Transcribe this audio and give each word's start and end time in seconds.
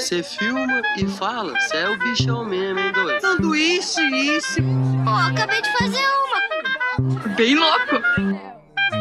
Você 0.00 0.22
filma 0.22 0.80
e 0.96 1.06
fala, 1.06 1.58
cê 1.60 1.76
é 1.76 1.88
o 1.90 1.98
bichão 1.98 2.42
mesmo, 2.42 2.78
hein, 2.80 2.90
doido? 2.90 3.20
Sanduíche, 3.20 4.00
isso. 4.00 4.62
Pô, 5.04 5.10
acabei 5.10 5.60
de 5.60 5.70
fazer 5.76 5.98
uma. 5.98 7.28
Bem 7.36 7.54
louco. 7.54 8.00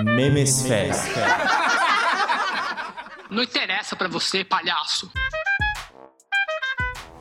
Memesfera. 0.04 0.94
Não 3.32 3.44
interessa 3.44 3.96
pra 3.96 4.10
você, 4.10 4.44
palhaço. 4.44 5.10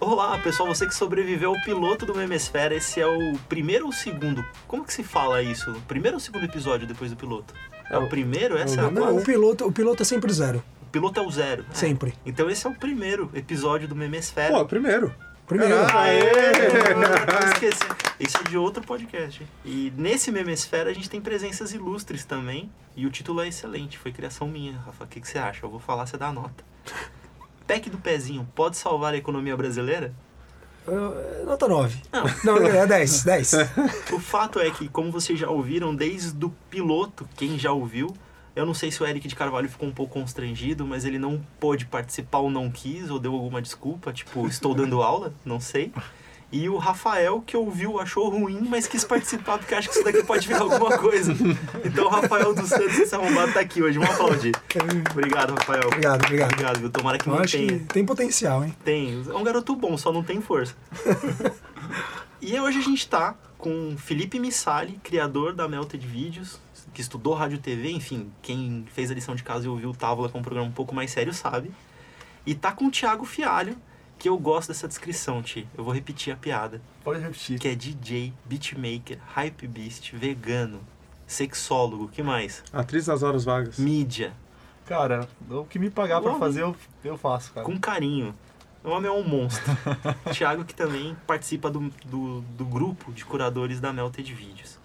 Olá, 0.01 0.37
pessoal, 0.39 0.69
você 0.69 0.87
que 0.87 0.95
sobreviveu 0.95 1.55
ao 1.55 1.63
piloto 1.63 2.05
do 2.05 2.15
Memesfera, 2.15 2.75
esse 2.75 3.01
é 3.01 3.07
o 3.07 3.39
primeiro 3.49 3.87
ou 3.87 3.93
segundo? 3.93 4.45
Como 4.67 4.85
que 4.85 4.93
se 4.93 5.05
fala 5.05 5.41
isso? 5.41 5.71
O 5.71 5.81
primeiro 5.83 6.17
ou 6.17 6.21
segundo 6.21 6.45
episódio 6.45 6.87
depois 6.87 7.13
do 7.13 7.17
piloto? 7.17 7.55
É 7.91 7.97
o 7.97 8.09
primeiro? 8.09 8.59
Essa 8.59 8.81
é 8.81 8.85
a 8.85 8.91
Não, 8.91 9.03
quase? 9.03 9.19
o 9.19 9.25
piloto, 9.25 9.67
o 9.67 9.73
piloto 9.73 10.03
é 10.03 10.07
sempre 10.07 10.33
zero. 10.33 10.63
O 10.89 10.91
piloto 10.91 11.21
é 11.21 11.23
o 11.23 11.31
zero. 11.31 11.67
Sempre. 11.71 12.15
Então 12.25 12.49
esse 12.49 12.67
é 12.67 12.71
o 12.71 12.75
primeiro 12.75 13.31
episódio 13.35 13.87
do 13.87 13.95
Memesfera. 13.95 14.55
Pô, 14.55 14.65
primeiro. 14.65 15.15
Primeiro. 15.47 15.75
Aê! 15.95 16.23
Eu 16.23 17.49
esqueci. 17.53 17.85
Isso 18.19 18.39
é 18.39 18.49
de 18.49 18.57
outro 18.57 18.83
podcast. 18.83 19.47
E 19.67 19.93
nesse 19.99 20.33
Memesfera 20.33 20.89
a 20.89 20.95
gente 20.95 21.11
tem 21.11 21.21
presenças 21.21 21.75
ilustres 21.75 22.25
também. 22.25 22.73
E 22.97 23.05
o 23.05 23.11
título 23.11 23.43
é 23.43 23.49
excelente. 23.49 23.99
Foi 23.99 24.13
criação 24.13 24.49
minha, 24.49 24.79
Rafa. 24.79 25.05
O 25.05 25.07
que, 25.07 25.21
que 25.21 25.29
você 25.29 25.39
acha? 25.39 25.67
Eu 25.67 25.69
vou 25.69 25.79
falar, 25.79 26.07
você 26.07 26.17
dá 26.17 26.29
a 26.29 26.33
nota. 26.33 26.65
PEC 27.67 27.91
do 27.91 27.99
pezinho 27.99 28.49
pode 28.55 28.79
salvar 28.79 29.13
a 29.13 29.17
economia 29.19 29.59
brasileira? 29.59 30.15
Uh, 30.87 31.45
Nota 31.45 31.69
9. 31.69 32.01
Não. 32.11 32.25
Não, 32.45 32.67
é 32.67 32.87
10. 32.87 33.25
10. 33.25 33.53
O 34.11 34.19
fato 34.19 34.59
é 34.59 34.71
que, 34.71 34.89
como 34.89 35.13
vocês 35.13 35.39
já 35.39 35.51
ouviram, 35.51 35.95
desde 35.95 36.43
o 36.43 36.49
piloto, 36.71 37.29
quem 37.37 37.59
já 37.59 37.73
ouviu, 37.73 38.17
eu 38.59 38.67
não 38.67 38.75
sei 38.75 38.91
se 38.91 39.01
o 39.01 39.07
Eric 39.07 39.29
de 39.29 39.37
Carvalho 39.37 39.69
ficou 39.69 39.89
um 39.89 39.93
pouco 39.93 40.15
constrangido, 40.15 40.85
mas 40.85 41.05
ele 41.05 41.19
não 41.19 41.41
pôde 41.61 41.87
participar 41.87 42.39
ou 42.39 42.51
não 42.51 42.69
quis, 42.69 43.09
ou 43.09 43.19
deu 43.19 43.33
alguma 43.33 43.63
desculpa, 43.63 44.13
tipo, 44.13 44.49
estou 44.49 44.75
dando 44.75 45.01
aula, 45.03 45.33
não 45.45 45.61
sei. 45.61 45.93
E 46.51 46.69
o 46.69 46.77
Rafael, 46.77 47.41
que 47.47 47.57
ouviu, 47.57 48.01
achou 48.01 48.29
ruim, 48.31 48.67
mas 48.69 48.89
quis 48.89 49.05
participar 49.05 49.59
porque 49.59 49.75
acha 49.75 49.87
que 49.87 49.95
isso 49.95 50.03
daqui 50.03 50.25
pode 50.25 50.49
virar 50.49 50.63
alguma 50.63 50.97
coisa. 50.99 51.33
Então 51.85 52.07
o 52.07 52.09
Rafael 52.09 52.53
dos 52.55 52.69
Santos, 52.71 52.99
esse 52.99 53.15
arrombado, 53.15 53.53
tá 53.53 53.61
aqui 53.61 53.81
hoje. 53.83 53.99
Vamos 53.99 54.15
aplaudir. 54.15 54.53
Obrigado, 55.13 55.55
Rafael. 55.55 55.83
Obrigado, 55.87 56.25
obrigado. 56.25 56.53
Obrigado, 56.55 56.81
viu? 56.81 56.91
Tomara 56.91 57.19
que 57.19 57.29
Eu 57.29 57.35
acho 57.35 57.57
que 57.57 57.63
mantenha. 57.63 57.87
tem 57.93 58.05
potencial, 58.05 58.65
hein? 58.65 58.75
Tem. 58.83 59.23
É 59.29 59.35
um 59.35 59.45
garoto 59.45 59.77
bom, 59.77 59.97
só 59.99 60.11
não 60.11 60.25
tem 60.25 60.41
força. 60.41 60.75
e 62.41 62.59
hoje 62.59 62.79
a 62.79 62.83
gente 62.83 63.07
tá 63.07 63.37
com 63.59 63.95
Felipe 63.99 64.41
Missali, 64.41 64.99
criador 65.05 65.53
da 65.53 65.69
Melted 65.69 66.05
Vídeos, 66.07 66.59
que 66.99 67.03
estudou 67.03 67.33
rádio 67.33 67.59
TV, 67.59 67.93
enfim, 67.93 68.33
quem 68.43 68.85
fez 68.93 69.09
a 69.09 69.15
lição 69.15 69.37
de 69.37 69.45
casa 69.45 69.67
e 69.67 69.69
ouviu 69.69 69.91
o 69.91 69.95
Távola, 69.95 70.29
que 70.29 70.37
é 70.37 70.41
um 70.41 70.43
programa 70.43 70.67
um 70.67 70.73
pouco 70.73 70.93
mais 70.93 71.13
sério, 71.13 71.33
sabe. 71.33 71.71
E 72.45 72.57
tá 72.57 72.73
com 72.73 72.87
o 72.87 72.91
Thiago 72.91 73.25
Fialho, 73.25 73.77
que 74.19 74.29
eu 74.29 74.37
gosto 74.37 74.71
dessa 74.71 74.89
descrição, 74.89 75.41
Ti. 75.41 75.65
Eu 75.77 75.85
vou 75.85 75.95
repetir 75.95 76.33
a 76.33 76.37
piada. 76.37 76.83
Pode 77.05 77.21
repetir. 77.21 77.61
Que 77.61 77.69
é 77.69 77.77
DJ, 77.77 78.33
beatmaker, 78.45 79.17
hype 79.29 79.69
beast, 79.69 80.11
vegano, 80.13 80.81
sexólogo, 81.25 82.09
que 82.09 82.21
mais? 82.21 82.65
Atriz 82.73 83.07
nas 83.07 83.23
horas 83.23 83.45
vagas. 83.45 83.79
Mídia, 83.79 84.33
Cara, 84.85 85.29
o 85.49 85.65
que 85.67 85.79
me 85.79 85.91
pagar 85.91 86.21
pra 86.21 86.31
Homem. 86.31 86.41
fazer, 86.41 86.63
eu, 86.63 86.75
eu 87.05 87.17
faço, 87.17 87.53
cara. 87.53 87.65
com 87.65 87.79
carinho. 87.79 88.35
O 88.83 88.91
homem 88.91 89.09
é 89.09 89.13
um 89.13 89.23
monstro. 89.23 89.63
Thiago 90.35 90.65
que 90.65 90.75
também 90.75 91.17
participa 91.29 91.71
do, 91.71 91.93
do, 92.05 92.41
do 92.41 92.65
grupo 92.65 93.13
de 93.13 93.25
curadores 93.25 93.79
da 93.79 93.93
Melted 93.93 94.35
Vídeos. 94.35 94.81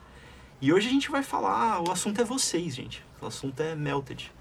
E 0.64 0.72
hoje 0.72 0.88
a 0.88 0.92
gente 0.92 1.12
vai 1.12 1.22
falar, 1.22 1.82
o 1.82 1.92
assunto 1.92 2.22
é 2.22 2.24
vocês, 2.24 2.74
gente. 2.74 3.04
O 3.20 3.26
assunto 3.26 3.60
é 3.60 3.76
Melted. 3.76 4.32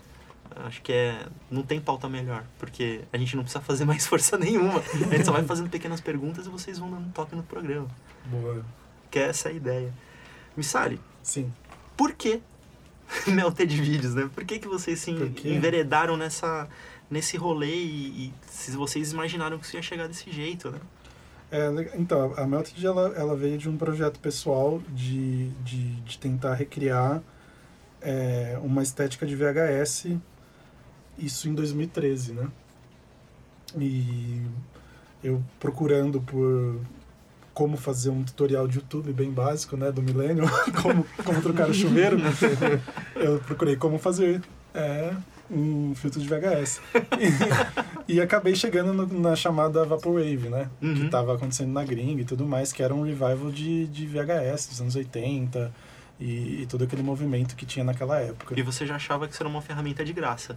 Acho 0.54 0.80
que 0.80 0.92
é. 0.92 1.26
Não 1.50 1.64
tem 1.64 1.80
pauta 1.80 2.08
melhor, 2.08 2.44
porque 2.60 3.00
a 3.12 3.18
gente 3.18 3.34
não 3.34 3.42
precisa 3.42 3.60
fazer 3.60 3.84
mais 3.86 4.06
força 4.06 4.38
nenhuma. 4.38 4.78
A 4.78 5.16
gente 5.16 5.24
só 5.24 5.32
vai 5.32 5.42
fazendo 5.42 5.68
pequenas 5.68 6.00
perguntas 6.00 6.46
e 6.46 6.48
vocês 6.48 6.78
vão 6.78 6.92
dando 6.92 7.12
toque 7.12 7.34
no 7.34 7.42
programa. 7.42 7.88
Boa. 8.26 8.64
Que 9.10 9.18
é 9.18 9.22
essa 9.22 9.48
a 9.48 9.52
ideia. 9.52 9.92
Missali, 10.56 11.00
Sim. 11.24 11.52
por 11.96 12.12
que 12.12 12.40
Melted 13.26 13.74
Vídeos, 13.82 14.14
né? 14.14 14.30
Por 14.32 14.44
que, 14.44 14.60
que 14.60 14.68
vocês 14.68 15.00
se 15.00 15.10
enveredaram 15.10 16.16
nessa, 16.16 16.68
nesse 17.10 17.36
rolê 17.36 17.74
e, 17.74 18.26
e 18.26 18.34
se 18.46 18.70
vocês 18.76 19.10
imaginaram 19.10 19.58
que 19.58 19.66
isso 19.66 19.74
ia 19.74 19.82
chegar 19.82 20.06
desse 20.06 20.30
jeito, 20.30 20.70
né? 20.70 20.78
É, 21.52 21.68
então, 21.98 22.32
a 22.34 22.46
Melted 22.46 22.86
ela, 22.86 23.12
ela 23.14 23.36
veio 23.36 23.58
de 23.58 23.68
um 23.68 23.76
projeto 23.76 24.18
pessoal 24.18 24.80
de, 24.88 25.50
de, 25.62 25.96
de 26.00 26.18
tentar 26.18 26.54
recriar 26.54 27.22
é, 28.00 28.58
uma 28.62 28.82
estética 28.82 29.26
de 29.26 29.36
VHS, 29.36 30.16
isso 31.18 31.50
em 31.50 31.54
2013, 31.54 32.32
né? 32.32 32.48
E 33.76 34.40
eu 35.22 35.44
procurando 35.60 36.22
por 36.22 36.80
como 37.52 37.76
fazer 37.76 38.08
um 38.08 38.22
tutorial 38.24 38.66
de 38.66 38.78
YouTube 38.78 39.12
bem 39.12 39.30
básico, 39.30 39.76
né, 39.76 39.92
do 39.92 40.02
milênio, 40.02 40.44
como, 40.80 41.06
como 41.22 41.42
trocar 41.42 41.68
o 41.68 41.74
chuveiro, 41.74 42.16
eu 43.14 43.38
procurei 43.40 43.76
como 43.76 43.98
fazer 43.98 44.40
é, 44.72 45.14
um 45.50 45.94
filtro 45.94 46.20
de 46.20 46.26
VHS. 46.28 46.80
E, 48.08 48.14
e 48.16 48.20
acabei 48.20 48.54
chegando 48.54 48.92
no- 48.92 49.20
na 49.20 49.36
chamada 49.36 49.84
Vaporwave, 49.84 50.48
né, 50.48 50.68
que 50.80 50.86
Uhum. 50.86 51.04
estava 51.06 51.34
acontecendo 51.34 51.72
na 51.72 51.84
gringa 51.84 52.22
e 52.22 52.24
tudo 52.24 52.46
mais, 52.46 52.72
que 52.72 52.82
era 52.82 52.94
um 52.94 53.02
revival 53.02 53.50
de, 53.50 53.86
de 53.86 54.06
VHS 54.06 54.68
dos 54.68 54.80
anos 54.80 54.96
80 54.96 55.72
e, 56.20 56.62
e 56.62 56.66
todo 56.66 56.84
aquele 56.84 57.02
movimento 57.02 57.54
que 57.56 57.66
tinha 57.66 57.84
naquela 57.84 58.18
época. 58.20 58.54
E 58.58 58.62
você 58.62 58.86
já 58.86 58.96
achava 58.96 59.26
que 59.26 59.34
isso 59.34 59.42
era 59.42 59.48
uma 59.48 59.60
ferramenta 59.62 60.04
de 60.04 60.12
graça. 60.12 60.56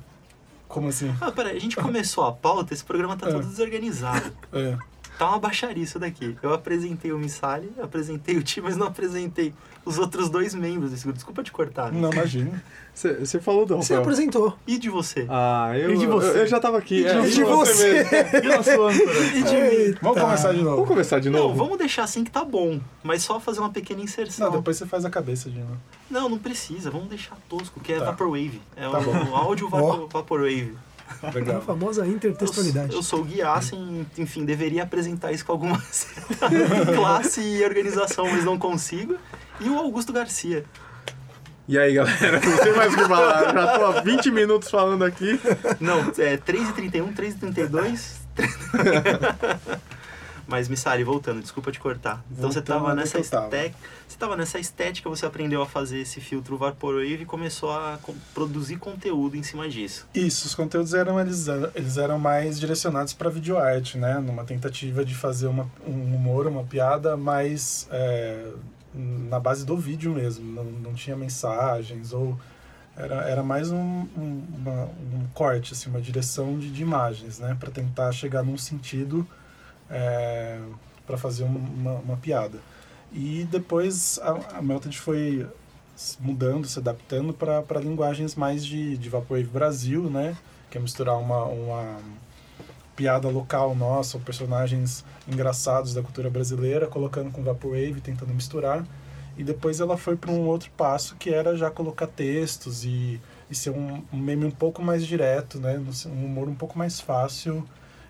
Como 0.67 0.87
assim? 0.87 1.13
Ah, 1.21 1.31
peraí, 1.31 1.57
a 1.57 1.59
gente 1.59 1.75
começou 1.75 2.23
a 2.25 2.31
pauta, 2.31 2.73
esse 2.73 2.83
programa 2.83 3.15
tá 3.15 3.29
É. 3.29 3.31
todo 3.31 3.45
desorganizado. 3.45 4.31
É. 4.51 4.77
Tá 5.17 5.29
uma 5.29 5.39
baixaria 5.39 5.83
isso 5.83 5.97
daqui. 5.97 6.37
Eu 6.43 6.53
apresentei 6.53 7.11
o 7.13 7.17
Missali, 7.17 7.71
apresentei 7.81 8.35
o 8.37 8.43
Ti, 8.43 8.59
mas 8.61 8.75
não 8.75 8.87
apresentei 8.87 9.53
os 9.85 9.97
outros 9.97 10.29
dois 10.29 10.53
membros 10.53 10.91
desse 10.91 11.03
grupo. 11.03 11.15
Desculpa 11.15 11.41
te 11.41 11.51
cortar. 11.51 11.91
né? 11.91 11.99
Não, 12.01 12.11
imagina. 12.11 12.61
Você 12.93 13.39
falou 13.39 13.65
do 13.65 13.75
Você 13.77 13.93
Rafael. 13.93 14.01
apresentou. 14.01 14.57
E 14.67 14.77
de 14.77 14.89
você? 14.89 15.25
Ah, 15.29 15.71
eu, 15.77 15.93
E 15.93 15.97
de 15.97 16.05
você? 16.05 16.27
eu, 16.29 16.35
eu 16.37 16.47
já 16.47 16.59
tava 16.59 16.77
aqui. 16.77 16.99
E 16.99 17.03
de- 17.03 17.09
é, 17.09 17.27
e 17.27 17.29
de 17.31 17.43
você? 17.43 18.03
mesmo. 18.03 18.15
E 18.49 18.51
âncora? 18.53 18.93
E 19.35 19.43
de 19.43 19.55
mim? 19.91 19.97
Vamos 20.01 20.21
começar 20.21 20.51
de 20.51 20.57
Vamos 20.59 20.71
novo. 20.79 20.85
começar 20.85 21.19
de 21.19 21.29
novo? 21.29 21.47
Não, 21.49 21.55
vamos 21.55 21.77
deixar 21.77 22.03
assim 22.03 22.23
que 22.23 22.31
tá 22.31 22.43
bom. 22.43 22.79
Mas 23.03 23.21
só 23.23 23.39
fazer 23.39 23.59
uma 23.59 23.69
pequena 23.69 24.01
inserção. 24.01 24.47
Não, 24.49 24.57
depois 24.57 24.75
você 24.77 24.85
faz 24.85 25.05
a 25.05 25.09
cabeça 25.09 25.49
de 25.49 25.59
novo. 25.59 25.77
Não, 26.09 26.27
não 26.29 26.37
precisa. 26.37 26.89
Vamos 26.91 27.07
deixar 27.09 27.37
tosco, 27.47 27.79
que 27.79 27.93
é 27.93 27.99
Tá. 27.99 28.05
Vaporwave. 28.05 28.61
É 28.75 28.89
Tá 28.89 28.97
o, 28.99 29.03
bom. 29.03 29.31
o 29.31 29.35
áudio 29.35 29.69
vapor, 29.69 30.07
Vaporwave. 30.09 30.75
A 31.23 31.29
Legal. 31.31 31.61
famosa 31.61 32.05
Eu, 32.05 32.11
intertextualidade. 32.11 32.93
eu 32.93 33.01
sou 33.03 33.21
o 33.21 33.23
Gui 33.23 33.41
Assen, 33.41 34.05
enfim, 34.17 34.43
deveria 34.45 34.83
apresentar 34.83 35.31
isso 35.31 35.45
com 35.45 35.51
alguma 35.53 35.81
classe 36.95 37.41
e 37.41 37.63
organização, 37.63 38.29
mas 38.29 38.43
não 38.43 38.57
consigo. 38.57 39.15
E 39.59 39.69
o 39.69 39.77
Augusto 39.77 40.11
Garcia. 40.13 40.65
E 41.67 41.79
aí, 41.79 41.93
galera? 41.95 42.39
Não 42.39 42.57
tem 42.57 42.75
mais 42.75 42.93
o 42.93 42.97
que 42.97 43.03
falar. 43.05 43.53
Já 43.53 43.79
tô 43.79 43.85
há 43.85 44.01
20 44.01 44.29
minutos 44.31 44.69
falando 44.69 45.03
aqui. 45.03 45.39
Não, 45.79 45.99
é 46.17 46.37
3h31, 46.37 47.13
3h32. 47.15 48.01
Mas, 50.47 50.67
Missari, 50.69 51.03
voltando, 51.03 51.41
desculpa 51.41 51.71
te 51.71 51.79
cortar. 51.79 52.23
Então 52.31 52.51
você 52.51 52.59
Voltando 52.59 52.65
tava 52.77 52.87
onde 52.91 52.95
nessa 52.97 53.19
estética. 53.19 53.75
Você 54.07 54.17
tava 54.17 54.37
nessa 54.37 54.59
estética, 54.59 55.09
você 55.09 55.25
aprendeu 55.25 55.61
a 55.61 55.65
fazer 55.65 55.99
esse 55.99 56.21
filtro 56.21 56.55
Vaporwave 56.57 57.23
e 57.23 57.25
começou 57.25 57.71
a 57.71 57.97
co- 58.01 58.13
produzir 58.33 58.77
conteúdo 58.77 59.35
em 59.35 59.41
cima 59.41 59.67
disso. 59.67 60.07
Isso, 60.13 60.45
os 60.45 60.53
conteúdos 60.53 60.93
eram 60.93 61.19
eles, 61.19 61.47
eram- 61.47 61.71
eles 61.73 61.97
eram 61.97 62.19
mais 62.19 62.59
direcionados 62.59 63.11
para 63.13 63.29
videoarte, 63.29 63.97
né? 63.97 64.19
Numa 64.19 64.43
tentativa 64.43 65.03
de 65.03 65.15
fazer 65.15 65.47
uma, 65.47 65.67
um 65.85 66.15
humor, 66.15 66.45
uma 66.45 66.63
piada 66.63 67.17
mais 67.17 67.87
é, 67.91 68.51
na 68.93 69.39
base 69.39 69.65
do 69.65 69.75
vídeo 69.75 70.13
mesmo. 70.13 70.45
Não, 70.53 70.63
não 70.63 70.93
tinha 70.93 71.15
mensagens 71.15 72.13
ou 72.13 72.37
era, 72.95 73.15
era 73.29 73.41
mais 73.43 73.71
um, 73.71 73.77
um, 74.15 74.43
uma- 74.59 74.85
um 74.85 75.27
corte, 75.33 75.73
assim, 75.73 75.89
uma 75.89 75.99
direção 75.99 76.59
de, 76.59 76.69
de 76.69 76.83
imagens, 76.83 77.39
né? 77.39 77.57
Para 77.59 77.71
tentar 77.71 78.11
chegar 78.11 78.43
num 78.43 78.57
sentido 78.59 79.27
para 81.05 81.17
fazer 81.17 81.43
um- 81.43 81.55
uma, 81.57 81.93
uma 81.93 82.17
piada. 82.17 82.59
E 83.13 83.47
depois 83.49 84.19
a, 84.21 84.57
a 84.57 84.61
Melted 84.61 84.97
foi 84.97 85.47
mudando, 86.19 86.67
se 86.67 86.79
adaptando 86.79 87.33
para 87.33 87.79
linguagens 87.79 88.35
mais 88.35 88.65
de, 88.65 88.97
de 88.97 89.09
Vaporwave 89.09 89.49
Brasil, 89.49 90.09
né? 90.09 90.35
Que 90.69 90.77
é 90.77 90.81
misturar 90.81 91.17
uma, 91.17 91.45
uma 91.45 91.97
piada 92.95 93.29
local 93.29 93.73
nossa, 93.75 94.17
personagens 94.19 95.05
engraçados 95.27 95.93
da 95.93 96.01
cultura 96.01 96.29
brasileira, 96.29 96.87
colocando 96.87 97.31
com 97.31 97.43
Vaporwave, 97.43 98.01
tentando 98.01 98.33
misturar. 98.33 98.85
E 99.37 99.43
depois 99.43 99.79
ela 99.79 99.97
foi 99.97 100.15
para 100.15 100.31
um 100.31 100.47
outro 100.47 100.69
passo 100.77 101.15
que 101.17 101.29
era 101.29 101.55
já 101.57 101.69
colocar 101.69 102.07
textos 102.07 102.83
e, 102.85 103.19
e 103.49 103.55
ser 103.55 103.69
um, 103.69 104.01
um 104.11 104.17
meme 104.17 104.45
um 104.45 104.51
pouco 104.51 104.81
mais 104.81 105.05
direto, 105.05 105.59
né? 105.59 105.81
Um 106.07 106.25
humor 106.25 106.47
um 106.49 106.55
pouco 106.55 106.77
mais 106.77 106.99
fácil 106.99 107.65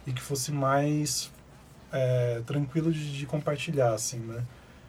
e 0.08 0.14
que 0.14 0.22
fosse 0.22 0.52
mais 0.52 1.32
é, 1.96 2.42
tranquilo 2.46 2.92
de, 2.92 3.18
de 3.18 3.26
compartilhar, 3.26 3.94
assim, 3.94 4.20
né? 4.20 4.44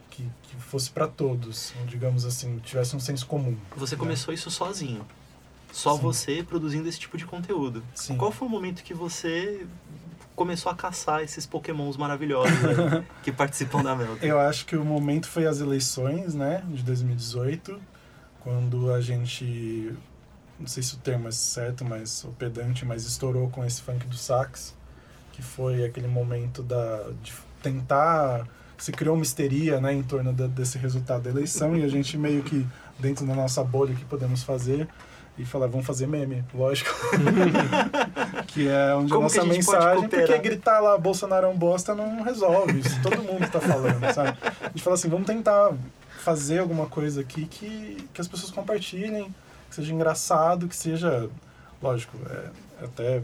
Que, 0.09 0.29
que 0.43 0.55
fosse 0.57 0.89
para 0.89 1.07
todos, 1.07 1.73
digamos 1.85 2.25
assim, 2.25 2.59
tivesse 2.59 2.95
um 2.95 2.99
senso 2.99 3.25
comum. 3.25 3.55
Você 3.77 3.95
né? 3.95 3.99
começou 3.99 4.33
isso 4.33 4.51
sozinho. 4.51 5.05
Só 5.71 5.95
Sim. 5.95 6.01
você 6.01 6.43
produzindo 6.43 6.87
esse 6.89 6.99
tipo 6.99 7.17
de 7.17 7.25
conteúdo. 7.25 7.83
Sim. 7.95 8.17
Qual 8.17 8.31
foi 8.31 8.47
o 8.47 8.51
momento 8.51 8.83
que 8.83 8.93
você 8.93 9.65
começou 10.35 10.71
a 10.71 10.75
caçar 10.75 11.21
esses 11.21 11.45
pokémons 11.45 11.97
maravilhosos 11.97 12.53
aí, 12.65 13.03
que 13.23 13.31
participam 13.31 13.81
da 13.81 13.95
Melton? 13.95 14.25
Eu 14.25 14.39
acho 14.39 14.65
que 14.65 14.75
o 14.75 14.83
momento 14.83 15.27
foi 15.27 15.47
as 15.47 15.61
eleições, 15.61 16.35
né, 16.35 16.63
de 16.67 16.83
2018, 16.83 17.79
quando 18.41 18.93
a 18.93 19.01
gente, 19.01 19.93
não 20.59 20.67
sei 20.67 20.83
se 20.83 20.95
o 20.95 20.97
termo 20.97 21.27
é 21.27 21.31
certo, 21.31 21.83
mas 21.83 22.23
o 22.23 22.29
pedante, 22.29 22.85
mas 22.85 23.05
estourou 23.05 23.49
com 23.49 23.65
esse 23.65 23.81
funk 23.81 24.05
do 24.07 24.15
sax, 24.15 24.76
que 25.37 25.43
foi 25.43 25.85
aquele 25.85 26.07
momento 26.07 26.63
da 26.63 27.03
de 27.21 27.31
tentar 27.61 28.43
se 28.75 28.91
criou 28.91 29.13
uma 29.15 29.21
histeria, 29.21 29.79
né, 29.79 29.93
em 29.93 30.01
torno 30.01 30.33
da- 30.33 30.47
desse 30.47 30.79
resultado 30.79 31.23
da 31.23 31.29
eleição 31.29 31.77
e 31.77 31.83
a 31.83 31.87
gente 31.87 32.17
meio 32.17 32.41
que 32.41 32.65
dentro 32.97 33.23
da 33.23 33.35
nossa 33.35 33.63
bolha 33.63 33.93
que 33.93 34.03
podemos 34.05 34.41
fazer 34.41 34.87
e 35.37 35.45
falar, 35.45 35.67
vamos 35.67 35.85
fazer 35.85 36.07
meme, 36.07 36.43
lógico. 36.55 36.89
que 38.47 38.67
é 38.67 38.95
onde 38.95 39.11
Como 39.11 39.21
a 39.21 39.23
nossa 39.23 39.41
a 39.41 39.45
mensagem, 39.45 40.09
porque 40.09 40.37
gritar 40.39 40.79
lá 40.79 40.97
Bolsonaro 40.97 41.45
é 41.45 41.49
um 41.49 41.57
bosta 41.57 41.93
não 41.93 42.23
resolve, 42.23 42.79
isso 42.79 42.99
todo 43.03 43.21
mundo 43.21 43.47
tá 43.51 43.59
falando, 43.61 44.01
sabe? 44.11 44.35
A 44.61 44.69
gente 44.69 44.81
fala 44.81 44.95
assim, 44.95 45.09
vamos 45.09 45.27
tentar 45.27 45.71
fazer 46.23 46.57
alguma 46.59 46.87
coisa 46.87 47.21
aqui 47.21 47.45
que, 47.45 48.09
que 48.11 48.19
as 48.19 48.27
pessoas 48.27 48.51
compartilhem, 48.51 49.33
que 49.69 49.75
seja 49.75 49.93
engraçado, 49.93 50.67
que 50.67 50.75
seja, 50.75 51.29
lógico, 51.81 52.17
é 52.27 52.85
até, 52.85 53.21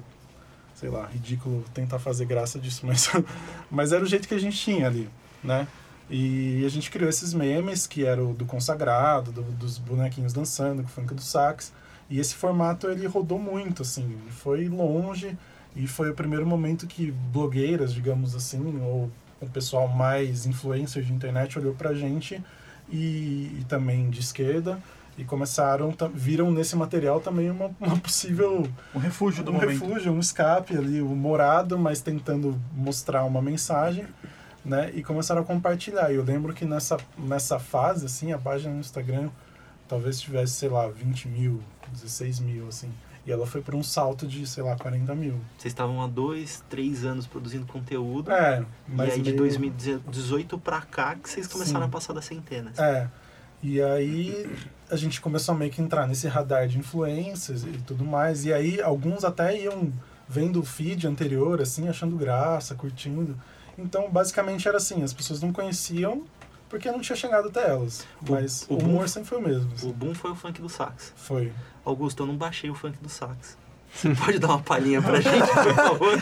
sei 0.84 0.90
lá, 0.90 1.06
ridículo 1.06 1.64
tentar 1.74 1.98
fazer 1.98 2.26
graça 2.26 2.60
disso, 2.60 2.82
mas, 2.86 3.10
mas 3.72 3.94
era 3.94 4.04
o 4.04 4.06
jeito 4.06 4.28
que 4.28 4.34
a 4.34 4.38
gente 4.38 4.58
tinha 4.58 4.86
ali, 4.86 5.10
né? 5.42 5.66
E 6.10 6.62
a 6.66 6.70
gente 6.70 6.92
criou 6.92 7.10
esses 7.10 7.34
memes, 7.34 7.88
que 7.88 8.04
era 8.06 8.22
o 8.22 8.34
do 8.34 8.44
consagrado, 8.44 9.32
do- 9.32 9.44
dos 9.54 9.78
bonequinhos 9.78 10.34
dançando, 10.34 10.82
com 10.84 10.90
o 10.90 10.92
funk 10.92 11.14
do 11.14 11.22
sax. 11.22 11.72
E 12.10 12.20
esse 12.20 12.36
formato 12.36 12.90
ele 12.90 13.08
rodou 13.08 13.40
muito, 13.40 13.82
assim, 13.82 14.14
foi 14.30 14.68
longe 14.68 15.38
e 15.74 15.88
foi 15.88 16.10
o 16.10 16.14
primeiro 16.14 16.46
momento 16.46 16.86
que 16.86 17.12
blogueiras, 17.32 17.94
digamos 17.94 18.36
assim, 18.36 18.78
ou 18.82 19.10
o 19.40 19.48
pessoal 19.50 19.88
mais 19.88 20.46
influencer 20.46 21.02
de 21.02 21.14
internet 21.14 21.58
olhou 21.58 21.74
pra 21.74 21.94
gente 21.94 22.44
e, 22.92 23.58
e 23.62 23.66
também 23.70 24.10
de 24.10 24.20
esquerda 24.20 24.78
e 25.18 25.24
começaram, 25.24 25.94
viram 26.14 26.52
nesse 26.52 26.76
material 26.76 27.20
também 27.20 27.50
uma, 27.52 27.70
uma 27.80 27.98
possível 28.00 28.68
Um 28.96 29.00
refúgio 29.00 29.44
do 29.44 29.52
um 29.52 29.56
momento. 29.56 29.70
refúgio, 29.70 30.12
um 30.12 30.20
escape 30.20 30.76
ali, 30.76 31.02
humorado, 31.02 31.78
mas 31.78 32.02
tentando 32.02 32.60
mostrar 32.74 33.24
uma 33.24 33.42
mensagem, 33.42 34.06
né? 34.66 34.92
E 34.94 35.04
começaram 35.04 35.42
a 35.42 35.46
compartilhar. 35.46 36.12
E 36.12 36.16
eu 36.16 36.24
lembro 36.24 36.54
que 36.54 36.66
nessa, 36.66 36.98
nessa 37.18 37.60
fase, 37.60 38.06
assim, 38.08 38.32
a 38.32 38.38
página 38.38 38.74
no 38.74 38.80
Instagram 38.80 39.30
talvez 39.88 40.20
tivesse, 40.20 40.54
sei 40.54 40.70
lá, 40.70 40.88
20 40.88 41.28
mil, 41.28 41.62
16 41.92 42.40
mil, 42.40 42.68
assim. 42.68 42.90
E 43.26 43.32
ela 43.32 43.46
foi 43.48 43.62
para 43.62 43.76
um 43.76 43.84
salto 43.84 44.28
de, 44.28 44.46
sei 44.48 44.64
lá, 44.64 44.76
40 44.76 45.14
mil. 45.16 45.36
Vocês 45.58 45.72
estavam 45.72 46.02
há 46.02 46.08
dois, 46.08 46.62
três 46.70 47.06
anos 47.06 47.26
produzindo 47.28 47.66
conteúdo. 47.66 48.30
É, 48.32 48.66
e 48.88 48.92
mas 48.92 49.14
aí 49.14 49.18
de 49.22 49.30
meio- 49.30 49.38
2018 49.38 50.58
pra 50.58 50.82
cá 50.82 51.16
que 51.16 51.30
vocês 51.30 51.48
começaram 51.48 51.82
Sim. 51.82 51.86
a 51.86 51.90
passar 51.90 52.12
das 52.14 52.26
centenas. 52.26 52.78
É. 52.80 53.08
E 53.64 53.82
aí 53.82 54.48
a 54.92 54.96
gente 54.96 55.22
começou 55.22 55.56
a 55.56 55.58
meio 55.58 55.72
que 55.72 55.82
entrar 55.82 56.06
nesse 56.08 56.28
radar 56.28 56.68
de 56.68 56.78
influências 56.78 57.64
e 57.64 57.72
tudo 57.88 58.04
mais. 58.04 58.46
E 58.46 58.54
aí 58.54 58.82
alguns 58.82 59.24
até 59.24 59.58
iam 59.60 59.92
vendo 60.28 60.60
o 60.60 60.64
feed 60.66 61.08
anterior, 61.08 61.62
assim, 61.62 61.88
achando 61.88 62.16
graça, 62.16 62.76
curtindo. 62.76 63.36
Então, 63.78 64.10
basicamente 64.12 64.68
era 64.68 64.78
assim, 64.78 65.02
as 65.04 65.14
pessoas 65.14 65.42
não 65.42 65.52
conheciam 65.54 66.24
porque 66.70 66.92
não 66.92 67.00
tinha 67.02 67.16
chegado 67.16 67.48
até 67.50 67.70
elas. 67.70 68.02
O- 68.28 68.32
Mas 68.32 68.66
o 68.70 68.74
o, 68.74 68.78
boom- 68.78 68.86
humor 68.90 69.10
sempre 69.10 69.30
foi 69.30 69.38
o 69.38 69.42
mesmo. 69.42 69.72
assim. 69.74 69.90
O 69.90 69.94
boom 69.94 70.14
foi 70.14 70.32
o 70.32 70.36
funk 70.36 70.62
do 70.62 70.70
sax. 70.70 71.14
Foi. 71.16 71.52
Augusto, 71.86 72.24
eu 72.24 72.28
não 72.28 72.36
baixei 72.36 72.70
o 72.70 72.76
funk 72.76 72.98
do 73.02 73.10
sax. 73.10 73.58
Você 73.96 74.10
pode 74.16 74.40
dar 74.40 74.48
uma 74.50 74.60
palhinha 74.60 75.02
pra 75.02 75.22
gente, 75.22 75.48
por 75.48 75.74
favor? 75.76 76.20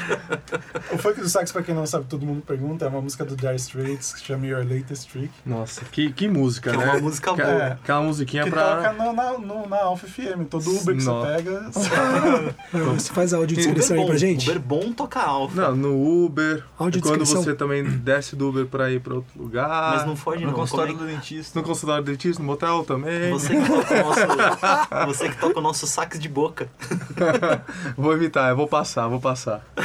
O 0.92 0.98
funk 0.98 1.22
do 1.22 1.30
sax, 1.30 1.52
pra 1.52 1.64
quem 1.64 1.74
não 1.74 1.86
sabe, 1.88 2.06
todo 2.08 2.26
mundo 2.26 2.42
pergunta, 2.42 2.86
é 2.86 2.88
uma 2.88 3.02
música 3.02 3.24
do 3.24 3.36
Dire 3.36 3.56
Straits 3.56 4.14
que 4.14 4.26
chama 4.26 4.46
Your 4.46 4.60
Latest 4.70 5.10
Trick. 5.10 5.32
Nossa, 5.46 5.86
que, 5.86 6.12
que 6.12 6.28
música, 6.28 6.70
Que 6.72 6.76
é 6.76 6.80
né? 6.80 6.92
uma 6.92 7.00
música 7.00 7.32
Aquela- 7.32 7.52
boa. 7.54 7.66
Aquela 7.82 8.02
musiquinha 8.02 8.44
que 8.44 8.50
pra... 8.50 8.76
toca 8.76 8.94
no, 8.94 9.14
na, 9.14 9.38
no, 9.38 9.68
na 9.70 9.78
Alpha 9.84 10.06
FM. 10.08 10.46
Todo 10.50 10.70
Uber 10.70 10.96
que 10.96 11.02
você 11.02 11.28
pega... 11.28 11.72
Não, 12.74 12.94
Você 12.96 13.14
faz 13.14 13.34
áudio 13.34 13.56
de 13.56 13.64
Uber 13.64 13.74
descrição 13.76 13.98
aí 14.02 14.06
pra 14.06 14.18
gente? 14.18 14.50
Uber 14.50 14.62
bom 14.62 14.92
toca 14.92 15.22
alfa. 15.22 15.62
Não, 15.62 15.76
no 15.76 16.26
Uber. 16.26 16.64
Áudio 16.78 17.02
quando 17.02 17.26
você 17.26 17.54
também 17.56 17.84
desce 17.84 18.36
do 18.36 18.50
Uber 18.50 18.66
pra 18.66 18.92
ir 18.92 19.00
pra 19.00 19.16
outro 19.16 19.42
lugar. 19.42 19.96
Mas 19.96 20.06
não 20.06 20.16
foge 20.16 20.42
No 20.42 20.48
não. 20.52 20.54
consultório 20.54 20.94
Como 20.94 21.06
do 21.08 21.12
dentista. 21.12 21.58
No 21.60 21.66
consultório 21.66 22.04
do 22.04 22.12
dentista, 22.12 22.42
no 22.44 22.48
motel 22.48 22.84
também. 22.84 23.28
é- 23.28 23.30
Você 23.32 23.56
que 23.56 23.66
toca 23.68 23.94
o 23.94 24.04
nosso, 24.04 25.08
você 25.08 25.30
que 25.30 25.38
toca 25.38 25.60
o 25.60 25.62
nosso 25.62 25.88
sax 25.88 26.20
de 26.20 26.28
boca. 26.30 26.70
Vou 27.98 28.13
evitar, 28.13 28.50
eu 28.50 28.56
vou 28.56 28.68
passar, 28.68 29.08
vou 29.08 29.19
passar. 29.19 29.62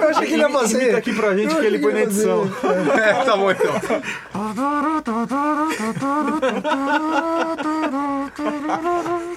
Eu 0.00 0.08
achei 0.08 0.26
que 0.26 0.34
ele 0.34 0.42
ia 0.42 0.50
fazer. 0.50 0.82
Imita 0.82 0.98
aqui 0.98 1.12
pra 1.12 1.36
gente 1.36 1.54
Eu 1.54 1.60
que 1.60 1.66
ele 1.66 1.78
põe 1.78 1.92
na 1.92 2.00
edição. 2.02 2.50
É, 2.96 3.24
tá 3.24 3.36
bom 3.36 3.50
então. 3.50 3.74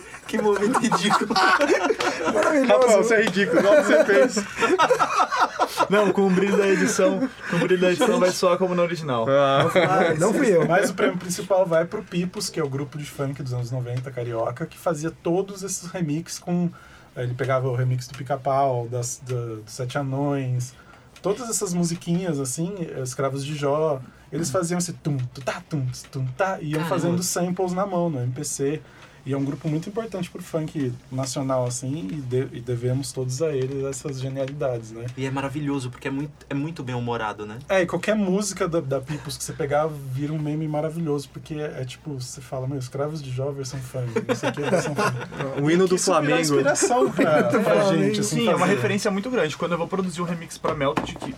Que 0.27 0.41
momento 0.41 0.79
ridículo. 0.79 1.33
Rafael, 2.67 3.03
você 3.03 3.15
é 3.15 3.21
ridículo, 3.23 3.59
igual 3.59 3.75
você 3.83 4.03
fez. 4.05 4.35
Não, 5.89 6.11
com 6.11 6.27
o 6.27 6.29
brilho 6.29 6.57
da 6.57 6.67
edição. 6.67 7.29
Com 7.49 7.55
o 7.55 7.59
brilho 7.59 7.79
da 7.79 7.91
edição 7.91 8.19
vai 8.19 8.31
soar 8.31 8.57
como 8.57 8.75
no 8.75 8.81
original. 8.81 9.25
Ah, 9.29 9.61
Ah, 9.75 10.13
não 10.19 10.33
fui 10.33 10.53
eu. 10.53 10.67
Mas 10.67 10.89
o 10.89 10.93
prêmio 10.93 11.17
principal 11.17 11.65
vai 11.65 11.85
pro 11.85 12.03
Pipos, 12.03 12.49
que 12.49 12.59
é 12.59 12.63
o 12.63 12.69
grupo 12.69 12.97
de 12.97 13.05
funk 13.05 13.41
dos 13.41 13.53
anos 13.53 13.71
90, 13.71 14.09
carioca, 14.11 14.65
que 14.65 14.77
fazia 14.77 15.11
todos 15.11 15.63
esses 15.63 15.89
remixes 15.89 16.39
com. 16.39 16.69
Ele 17.15 17.33
pegava 17.33 17.67
o 17.67 17.75
remix 17.75 18.07
do 18.07 18.15
Pica-Pau, 18.17 18.87
das, 18.89 19.21
da- 19.25 19.33
dos 19.63 19.73
Sete 19.73 19.97
Anões, 19.97 20.73
todas 21.21 21.49
essas 21.49 21.73
musiquinhas, 21.73 22.39
assim, 22.39 22.75
Escravos 23.01 23.43
de 23.43 23.55
Jó, 23.55 23.99
eles 24.31 24.51
faziam 24.51 24.77
esse 24.77 24.93
tum, 24.93 25.17
tu 25.33 25.41
tá, 25.41 25.61
tum, 25.67 25.83
tss, 25.87 26.03
tum, 26.11 26.27
tá, 26.37 26.59
e 26.61 26.65
iam 26.71 26.83
Caramba. 26.83 26.89
fazendo 26.89 27.23
samples 27.23 27.73
na 27.73 27.87
mão, 27.87 28.07
no 28.09 28.21
MPC. 28.21 28.81
E 29.27 29.33
é 29.33 29.37
um 29.37 29.43
grupo 29.43 29.67
muito 29.67 29.89
importante 29.89 30.29
pro 30.29 30.41
funk 30.41 30.93
nacional, 31.11 31.65
assim, 31.65 32.07
e, 32.09 32.15
de- 32.21 32.47
e 32.53 32.61
devemos 32.61 33.11
todos 33.11 33.41
a 33.41 33.53
eles 33.53 33.83
essas 33.83 34.21
genialidades, 34.21 34.91
né? 34.91 35.05
E 35.17 35.25
é 35.25 35.29
maravilhoso, 35.29 35.89
porque 35.89 36.07
é 36.07 36.11
muito, 36.11 36.31
é 36.49 36.53
muito 36.53 36.81
bem 36.81 36.95
humorado, 36.95 37.45
né? 37.45 37.59
É, 37.67 37.81
e 37.81 37.85
qualquer 37.85 38.15
música 38.15 38.69
da, 38.69 38.79
da 38.79 39.01
Pipos 39.01 39.37
que 39.37 39.43
você 39.43 39.51
pegar 39.51 39.87
vira 39.87 40.31
um 40.31 40.39
meme 40.39 40.65
maravilhoso, 40.65 41.27
porque 41.33 41.55
é, 41.55 41.81
é 41.81 41.83
tipo, 41.85 42.13
você 42.13 42.39
fala, 42.39 42.67
meu, 42.67 42.79
escravos 42.79 43.21
de 43.21 43.29
Jó 43.29 43.51
versão 43.51 43.77
funk, 43.81 44.07
não 44.25 44.33
sei 44.33 44.49
o 44.49 44.53
que, 44.53 44.61
versão 44.61 44.95
funk. 44.95 45.11
o 45.61 45.69
hino 45.69 45.89
do 45.89 45.97
Flamengo. 45.97 46.39
inspiração 46.39 47.11
pra, 47.11 47.43
pra 47.43 47.83
gente, 47.93 48.21
assim, 48.21 48.37
Sim, 48.37 48.47
é 48.47 48.55
uma 48.55 48.65
referência 48.65 49.11
muito 49.11 49.29
grande. 49.29 49.57
Quando 49.57 49.73
eu 49.73 49.77
vou 49.77 49.89
produzir 49.89 50.21
um 50.21 50.25
remix 50.25 50.57
pra 50.57 50.73
Melted, 50.73 51.13
que... 51.15 51.35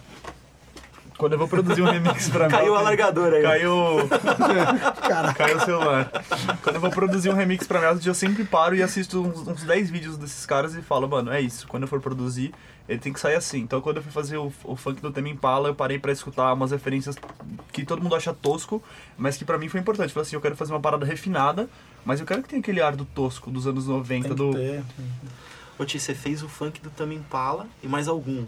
Quando 1.19 1.33
eu 1.33 1.37
vou 1.37 1.49
produzir 1.49 1.81
um 1.81 1.85
remix 1.85 2.29
pra 2.29 2.47
Caiu 2.47 2.71
o 2.71 2.75
alargador 2.77 3.33
aí. 3.33 3.43
Caiu... 3.43 4.07
Cara, 5.05 5.33
Caiu 5.33 5.57
o 5.57 5.59
celular. 5.59 6.09
Quando 6.63 6.75
eu 6.75 6.81
vou 6.81 6.89
produzir 6.89 7.29
um 7.29 7.33
remix 7.33 7.67
pra 7.67 7.81
Melted, 7.81 8.07
eu 8.07 8.13
sempre 8.13 8.45
paro 8.45 8.73
e 8.73 8.81
assisto 8.81 9.21
uns, 9.21 9.45
uns 9.45 9.63
10 9.65 9.89
vídeos 9.89 10.17
desses 10.17 10.45
caras 10.45 10.75
e 10.75 10.81
falo, 10.81 11.09
mano, 11.09 11.29
é 11.29 11.41
isso. 11.41 11.67
Quando 11.67 11.83
eu 11.83 11.89
for 11.89 11.99
produzir, 11.99 12.53
ele 12.87 12.99
tem 12.99 13.11
que 13.11 13.19
sair 13.19 13.35
assim. 13.35 13.59
Então 13.59 13.81
quando 13.81 13.97
eu 13.97 14.03
fui 14.03 14.13
fazer 14.13 14.37
o, 14.37 14.49
o 14.63 14.77
funk 14.77 15.01
do 15.01 15.11
Tema 15.11 15.27
Impala, 15.27 15.67
eu 15.67 15.75
parei 15.75 15.99
pra 15.99 16.13
escutar 16.13 16.53
umas 16.53 16.71
referências 16.71 17.17
que 17.73 17.83
todo 17.83 18.01
mundo 18.01 18.15
acha 18.15 18.33
tosco, 18.33 18.81
mas 19.17 19.35
que 19.35 19.43
pra 19.43 19.57
mim 19.57 19.67
foi 19.67 19.81
importante. 19.81 20.13
Falei 20.13 20.25
assim, 20.25 20.37
eu 20.37 20.41
quero 20.41 20.55
fazer 20.55 20.71
uma 20.71 20.79
parada 20.79 21.05
refinada, 21.05 21.69
mas 22.05 22.21
eu 22.21 22.25
quero 22.25 22.41
que 22.41 22.47
tenha 22.47 22.61
aquele 22.61 22.81
ar 22.81 22.95
do 22.95 23.03
tosco 23.03 23.51
dos 23.51 23.67
anos 23.67 23.87
90, 23.87 24.07
Tem 24.07 24.23
que 24.23 24.37
do... 24.37 24.53
ter. 24.53 24.83
Ô, 25.77 25.83
Ti, 25.83 25.99
você 25.99 26.15
fez 26.15 26.41
o 26.43 26.47
funk 26.47 26.79
do 26.79 26.89
Tame 26.89 27.15
Impala 27.15 27.67
e 27.83 27.87
mais 27.89 28.07
algum. 28.07 28.45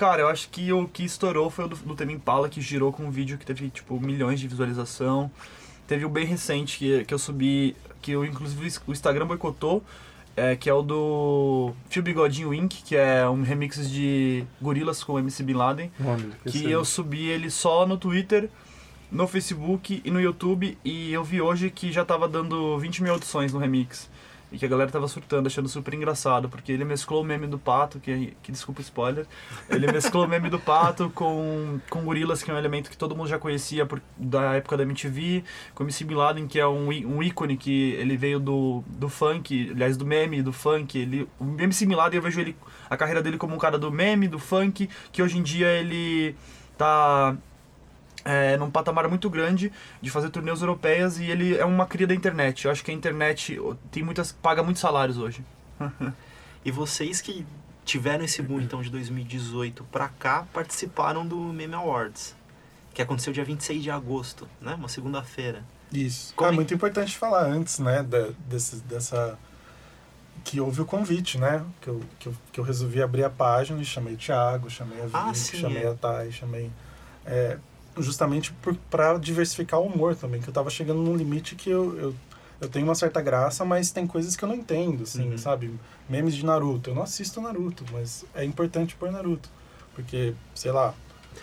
Cara, 0.00 0.22
eu 0.22 0.28
acho 0.28 0.48
que 0.48 0.72
o 0.72 0.88
que 0.88 1.04
estourou 1.04 1.50
foi 1.50 1.66
o 1.66 1.68
do, 1.68 1.76
do 1.76 1.94
Tema 1.94 2.10
Impala, 2.10 2.48
que 2.48 2.58
girou 2.58 2.90
com 2.90 3.02
um 3.02 3.10
vídeo 3.10 3.36
que 3.36 3.44
teve, 3.44 3.68
tipo, 3.68 4.00
milhões 4.00 4.40
de 4.40 4.48
visualização. 4.48 5.30
Teve 5.86 6.06
o 6.06 6.08
bem 6.08 6.24
recente 6.24 6.78
que, 6.78 7.04
que 7.04 7.12
eu 7.12 7.18
subi, 7.18 7.76
que 8.00 8.12
eu, 8.12 8.24
inclusive 8.24 8.66
o 8.86 8.92
Instagram 8.92 9.26
boicotou, 9.26 9.84
é, 10.34 10.56
que 10.56 10.70
é 10.70 10.72
o 10.72 10.80
do 10.80 11.74
Fio 11.90 12.02
Bigodinho 12.02 12.54
Inc., 12.54 12.82
que 12.82 12.96
é 12.96 13.28
um 13.28 13.42
remix 13.42 13.90
de 13.90 14.42
Gorilas 14.58 15.04
com 15.04 15.18
MC 15.18 15.42
Bin 15.42 15.52
Laden, 15.52 15.92
Olha, 16.02 16.30
que 16.46 16.70
eu 16.70 16.82
subi 16.82 17.26
ele 17.26 17.50
só 17.50 17.86
no 17.86 17.98
Twitter, 17.98 18.48
no 19.12 19.28
Facebook 19.28 20.00
e 20.02 20.10
no 20.10 20.18
YouTube, 20.18 20.78
e 20.82 21.12
eu 21.12 21.22
vi 21.22 21.42
hoje 21.42 21.68
que 21.68 21.92
já 21.92 22.06
tava 22.06 22.26
dando 22.26 22.78
20 22.78 23.02
mil 23.02 23.12
audições 23.12 23.52
no 23.52 23.58
remix. 23.58 24.08
E 24.52 24.58
que 24.58 24.64
a 24.64 24.68
galera 24.68 24.90
tava 24.90 25.06
surtando, 25.06 25.46
achando 25.46 25.68
super 25.68 25.94
engraçado, 25.94 26.48
porque 26.48 26.72
ele 26.72 26.84
mesclou 26.84 27.22
o 27.22 27.24
meme 27.24 27.46
do 27.46 27.58
pato, 27.58 28.00
que, 28.00 28.36
que 28.42 28.50
desculpa 28.50 28.80
o 28.80 28.82
spoiler, 28.82 29.26
ele 29.68 29.90
mesclou 29.90 30.24
o 30.24 30.28
meme 30.28 30.50
do 30.50 30.58
pato 30.58 31.10
com, 31.14 31.78
com 31.88 32.02
gorilas, 32.02 32.42
que 32.42 32.50
é 32.50 32.54
um 32.54 32.58
elemento 32.58 32.90
que 32.90 32.96
todo 32.96 33.14
mundo 33.14 33.28
já 33.28 33.38
conhecia 33.38 33.86
por, 33.86 34.02
da 34.16 34.54
época 34.54 34.76
da 34.76 34.82
MTV, 34.82 35.44
com 35.74 35.84
MC 35.84 36.04
Bin 36.04 36.14
Laden, 36.14 36.46
que 36.48 36.58
é 36.58 36.66
um, 36.66 36.88
um 36.88 37.22
ícone 37.22 37.56
que 37.56 37.92
ele 37.92 38.16
veio 38.16 38.40
do, 38.40 38.82
do 38.88 39.08
funk, 39.08 39.70
aliás, 39.70 39.96
do 39.96 40.04
meme, 40.04 40.42
do 40.42 40.52
funk. 40.52 40.98
Ele, 40.98 41.28
o 41.38 41.44
MC 41.58 41.86
Bin 41.86 41.94
Laden, 41.94 42.16
eu 42.16 42.22
vejo 42.22 42.40
ele, 42.40 42.56
a 42.88 42.96
carreira 42.96 43.22
dele 43.22 43.38
como 43.38 43.54
um 43.54 43.58
cara 43.58 43.78
do 43.78 43.90
meme, 43.90 44.26
do 44.26 44.38
funk, 44.38 44.88
que 45.12 45.22
hoje 45.22 45.38
em 45.38 45.42
dia 45.42 45.68
ele 45.68 46.34
tá 46.76 47.36
é, 48.24 48.56
num 48.56 48.70
patamar 48.70 49.08
muito 49.08 49.28
grande 49.30 49.72
de 50.00 50.10
fazer 50.10 50.30
turnês 50.30 50.60
europeias 50.60 51.18
e 51.18 51.24
ele 51.24 51.56
é 51.56 51.64
uma 51.64 51.86
cria 51.86 52.06
da 52.06 52.14
internet. 52.14 52.64
Eu 52.64 52.70
acho 52.70 52.84
que 52.84 52.90
a 52.90 52.94
internet 52.94 53.58
tem 53.90 54.02
muitas 54.02 54.32
paga 54.32 54.62
muitos 54.62 54.80
salários 54.80 55.18
hoje. 55.18 55.44
E 56.62 56.70
vocês 56.70 57.22
que 57.22 57.46
tiveram 57.86 58.22
esse 58.22 58.42
boom 58.42 58.60
então 58.60 58.82
de 58.82 58.90
2018 58.90 59.82
pra 59.84 60.08
cá, 60.08 60.46
participaram 60.52 61.26
do 61.26 61.36
Meme 61.38 61.72
Awards, 61.74 62.36
que 62.92 63.00
aconteceu 63.00 63.32
dia 63.32 63.44
26 63.46 63.82
de 63.82 63.90
agosto, 63.90 64.46
né? 64.60 64.74
Uma 64.74 64.88
segunda-feira. 64.88 65.64
Isso. 65.90 66.34
Como 66.36 66.50
é 66.50 66.52
é- 66.52 66.54
muito 66.54 66.74
importante 66.74 67.16
falar 67.16 67.44
antes, 67.46 67.78
né, 67.78 68.02
da, 68.02 68.28
desse, 68.46 68.76
dessa... 68.82 69.38
Que 70.44 70.60
houve 70.60 70.82
o 70.82 70.84
convite, 70.84 71.38
né? 71.38 71.64
Que 71.80 71.88
eu, 71.88 72.00
que, 72.18 72.28
eu, 72.28 72.34
que 72.52 72.60
eu 72.60 72.64
resolvi 72.64 73.02
abrir 73.02 73.24
a 73.24 73.30
página 73.30 73.80
e 73.80 73.84
chamei 73.86 74.12
o 74.12 74.16
Thiago, 74.18 74.68
chamei 74.68 74.98
a 75.00 75.04
Vicky, 75.06 75.16
Ah, 75.16 75.32
sim, 75.34 75.56
chamei 75.58 75.82
é. 75.84 75.88
a 75.88 75.94
Thay, 75.94 76.30
chamei... 76.30 76.70
é, 77.24 77.56
justamente 77.98 78.52
para 78.90 79.18
diversificar 79.18 79.80
o 79.80 79.86
humor 79.86 80.14
também, 80.16 80.40
que 80.40 80.48
eu 80.48 80.52
tava 80.54 80.70
chegando 80.70 81.00
num 81.02 81.16
limite 81.16 81.54
que 81.54 81.68
eu, 81.70 81.96
eu, 81.98 82.14
eu 82.60 82.68
tenho 82.68 82.84
uma 82.86 82.94
certa 82.94 83.20
graça, 83.20 83.64
mas 83.64 83.90
tem 83.90 84.06
coisas 84.06 84.36
que 84.36 84.44
eu 84.44 84.48
não 84.48 84.54
entendo, 84.54 85.02
assim, 85.02 85.30
Uhum. 85.30 85.38
sabe? 85.38 85.74
Memes 86.08 86.34
de 86.34 86.44
Naruto. 86.44 86.90
Eu 86.90 86.94
não 86.94 87.02
assisto 87.02 87.40
Naruto, 87.40 87.84
mas 87.92 88.24
é 88.34 88.44
importante 88.44 88.94
pôr 88.96 89.10
Naruto. 89.10 89.48
Porque, 89.94 90.34
sei 90.54 90.70
lá, 90.72 90.94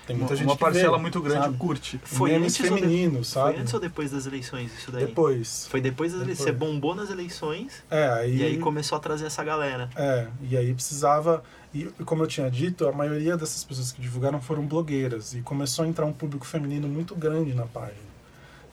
tem 0.05 0.15
muita 0.15 0.31
Uma, 0.33 0.37
gente 0.37 0.47
uma 0.47 0.55
parcela 0.57 0.97
vê, 0.97 1.01
muito 1.01 1.21
grande 1.21 1.45
sabe? 1.45 1.57
curte. 1.57 1.99
Foi 2.03 2.31
Memes 2.31 2.59
antes 2.59 2.71
ou 2.71 2.77
de- 2.77 3.25
sabe? 3.25 3.51
Foi 3.53 3.61
antes 3.61 3.73
ou 3.73 3.79
depois 3.79 4.11
das 4.11 4.25
eleições 4.25 4.71
isso 4.77 4.91
daí? 4.91 5.05
Depois. 5.05 5.67
Foi 5.69 5.81
depois 5.81 6.13
das 6.13 6.21
eleições. 6.21 6.45
Você 6.45 6.51
bombou 6.51 6.95
nas 6.95 7.09
eleições 7.09 7.83
É, 7.89 8.07
aí... 8.09 8.37
e 8.37 8.43
aí 8.43 8.57
começou 8.57 8.97
a 8.97 9.01
trazer 9.01 9.25
essa 9.25 9.43
galera. 9.43 9.89
É, 9.95 10.27
e 10.49 10.55
aí 10.55 10.73
precisava. 10.73 11.43
E 11.73 11.85
como 12.05 12.23
eu 12.23 12.27
tinha 12.27 12.49
dito, 12.49 12.87
a 12.87 12.91
maioria 12.91 13.35
dessas 13.35 13.63
pessoas 13.63 13.91
que 13.91 14.01
divulgaram 14.01 14.41
foram 14.41 14.65
blogueiras. 14.65 15.33
E 15.33 15.41
começou 15.41 15.83
a 15.85 15.87
entrar 15.87 16.05
um 16.05 16.13
público 16.13 16.45
feminino 16.45 16.87
muito 16.87 17.13
grande 17.15 17.53
na 17.53 17.65
página. 17.65 18.07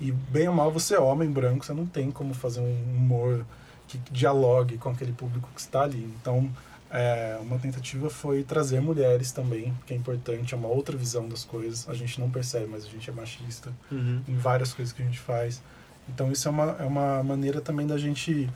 E 0.00 0.10
bem 0.12 0.48
ou 0.48 0.54
mal, 0.54 0.70
você 0.70 0.94
é 0.94 1.00
homem 1.00 1.30
branco, 1.30 1.64
você 1.64 1.72
não 1.72 1.86
tem 1.86 2.10
como 2.10 2.34
fazer 2.34 2.60
um 2.60 2.82
humor 2.96 3.44
que 3.86 3.98
dialogue 4.10 4.78
com 4.78 4.88
aquele 4.90 5.12
público 5.12 5.48
que 5.54 5.60
está 5.60 5.82
ali. 5.82 6.08
Então, 6.20 6.50
é, 6.96 7.36
uma 7.42 7.58
tentativa 7.58 8.08
foi 8.08 8.44
trazer 8.44 8.80
mulheres 8.80 9.32
também, 9.32 9.74
que 9.84 9.92
é 9.92 9.96
importante, 9.96 10.54
é 10.54 10.56
uma 10.56 10.68
outra 10.68 10.96
visão 10.96 11.28
das 11.28 11.44
coisas. 11.44 11.88
A 11.88 11.94
gente 11.94 12.20
não 12.20 12.30
percebe, 12.30 12.66
mas 12.70 12.84
a 12.84 12.88
gente 12.88 13.10
é 13.10 13.12
machista 13.12 13.72
Uhum. 13.90 14.22
em 14.28 14.36
várias 14.36 14.72
coisas 14.72 14.94
que 14.94 15.02
a 15.02 15.04
gente 15.04 15.18
faz. 15.18 15.60
Então 16.08 16.30
isso 16.30 16.46
é 16.46 16.50
uma, 16.52 16.76
é 16.78 16.84
uma 16.84 17.20
maneira 17.24 17.60
também 17.60 17.84
da 17.84 17.98
gente 17.98 18.48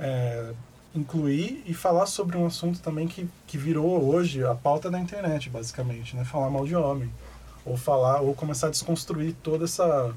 é, 0.00 0.52
incluir 0.92 1.62
e 1.66 1.72
falar 1.72 2.06
sobre 2.06 2.36
um 2.36 2.46
assunto 2.46 2.80
também 2.80 3.06
que, 3.06 3.28
que 3.46 3.56
virou 3.56 4.02
hoje 4.12 4.44
a 4.44 4.56
pauta 4.56 4.90
da 4.90 4.98
internet, 4.98 5.48
basicamente, 5.48 6.16
né? 6.16 6.24
Falar 6.24 6.50
mal 6.50 6.66
de 6.66 6.74
homem. 6.74 7.08
Ou 7.64 7.76
falar, 7.76 8.20
ou 8.22 8.34
começar 8.34 8.66
a 8.66 8.70
desconstruir 8.70 9.34
toda 9.40 9.66
essa 9.66 10.12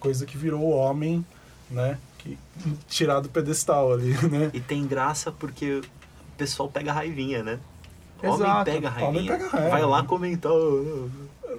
coisa 0.00 0.26
que 0.26 0.36
virou 0.36 0.62
o 0.62 0.70
homem, 0.70 1.24
né? 1.70 1.96
Que, 2.18 2.36
tirar 2.88 3.20
do 3.20 3.28
pedestal 3.28 3.92
ali, 3.92 4.14
né? 4.28 4.50
E 4.52 4.60
tem 4.60 4.84
graça 4.84 5.30
porque 5.30 5.80
pessoal 6.40 6.68
pega 6.68 6.92
raivinha, 6.92 7.42
né? 7.42 7.58
Homem 8.22 8.34
Exato. 8.34 8.64
pega 8.70 8.88
raivinha. 8.88 9.08
Homem 9.10 9.26
pega 9.26 9.46
raiva. 9.48 9.70
Vai 9.70 9.82
lá 9.82 10.02
comentar. 10.04 10.52
"Oh, 10.52 11.08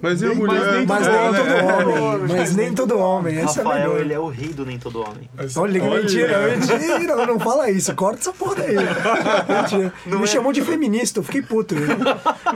Mas 0.00 0.20
e 0.22 0.26
a 0.26 0.28
Nem- 0.30 0.38
mulher? 0.38 0.60
mas 0.60 0.72
nem 0.74 0.86
Mas 0.86 1.06
É, 1.06 1.12
nem 1.12 1.32
todo 1.34 1.64
homem. 1.66 2.36
Mas 2.36 2.56
nem 2.56 2.74
todo 2.74 2.98
homem. 2.98 3.36
É 3.38 3.42
Rafael, 3.42 3.66
melhor. 3.90 4.00
ele 4.00 4.12
é 4.14 4.18
o 4.18 4.28
rei 4.28 4.48
do 4.48 4.64
Nem 4.66 4.78
Todo 4.78 5.00
Homem. 5.00 5.28
Mas- 5.36 5.56
Olha 5.56 5.82
Olha. 5.84 6.00
mentira, 6.02 6.38
mentira, 6.48 7.26
não 7.26 7.38
fala 7.38 7.70
isso, 7.70 7.94
corta 7.94 8.18
essa 8.20 8.32
porra 8.32 8.62
aí. 8.64 8.74
Mentira. 9.62 9.92
Me 10.06 10.24
é? 10.24 10.26
chamou 10.26 10.52
de 10.52 10.62
feminista, 10.62 11.20
eu 11.20 11.22
fiquei 11.22 11.42
puto. 11.42 11.74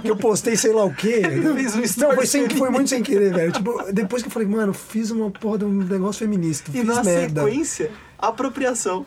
Que 0.03 0.11
eu 0.11 0.17
postei 0.17 0.57
sei 0.57 0.73
lá 0.73 0.85
o 0.85 0.95
quê. 0.95 1.21
fez 1.55 1.97
um 1.99 2.01
não, 2.01 2.15
foi, 2.15 2.27
sem, 2.27 2.49
foi 2.49 2.71
muito 2.71 2.89
sem 2.89 3.03
querer, 3.03 3.33
velho. 3.33 3.53
Tipo, 3.53 3.93
depois 3.93 4.23
que 4.23 4.29
eu 4.29 4.33
falei, 4.33 4.49
mano, 4.49 4.73
fiz 4.73 5.11
uma 5.11 5.31
porra 5.31 5.59
de 5.59 5.65
um 5.67 5.73
negócio 5.73 6.21
feminista. 6.27 6.71
E 6.71 6.79
fiz 6.81 6.85
na 6.87 7.05
merda. 7.05 7.43
sequência, 7.45 7.91
apropriação. 8.19 9.05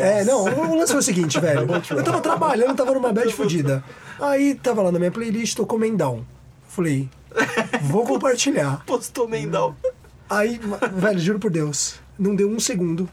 É, 0.00 0.24
não, 0.24 0.44
o 0.44 0.76
lance 0.76 0.92
foi 0.92 1.00
o 1.00 1.02
seguinte, 1.02 1.38
velho. 1.40 1.66
Eu 1.90 2.02
tava 2.04 2.20
trabalhando, 2.20 2.76
tava 2.76 2.92
numa 2.92 3.12
bad 3.12 3.32
fodida. 3.32 3.84
Aí 4.20 4.54
tava 4.54 4.82
lá 4.82 4.92
na 4.92 4.98
minha 4.98 5.10
playlist, 5.10 5.56
tocou 5.56 5.78
Mendal. 5.78 6.24
Falei, 6.68 7.08
vou 7.82 8.04
compartilhar. 8.04 8.82
Postou 8.86 9.28
Mendal. 9.28 9.76
Aí, 10.28 10.60
velho, 10.94 11.18
juro 11.18 11.38
por 11.38 11.50
Deus, 11.50 12.00
não 12.18 12.34
deu 12.34 12.48
um 12.48 12.58
segundo. 12.58 13.08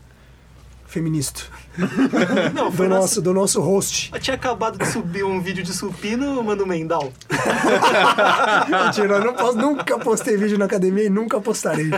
Feminista. 0.87 1.43
Não, 2.53 2.69
Do 2.69 2.83
nosso. 2.83 2.89
nosso, 2.89 3.21
do 3.21 3.33
nosso 3.33 3.61
host. 3.61 4.11
Eu 4.13 4.19
tinha 4.19 4.35
acabado 4.35 4.77
de 4.77 4.85
subir 4.91 5.23
um 5.23 5.39
vídeo 5.41 5.63
de 5.63 5.71
supino, 5.71 6.41
um 6.41 6.65
Mendal. 6.65 7.13
Mentira, 8.67 9.15
eu 9.15 9.23
não 9.23 9.33
posso, 9.33 9.57
nunca 9.57 9.97
postei 9.97 10.35
vídeo 10.35 10.57
na 10.57 10.65
academia 10.65 11.05
e 11.05 11.09
nunca 11.09 11.39
postarei. 11.39 11.89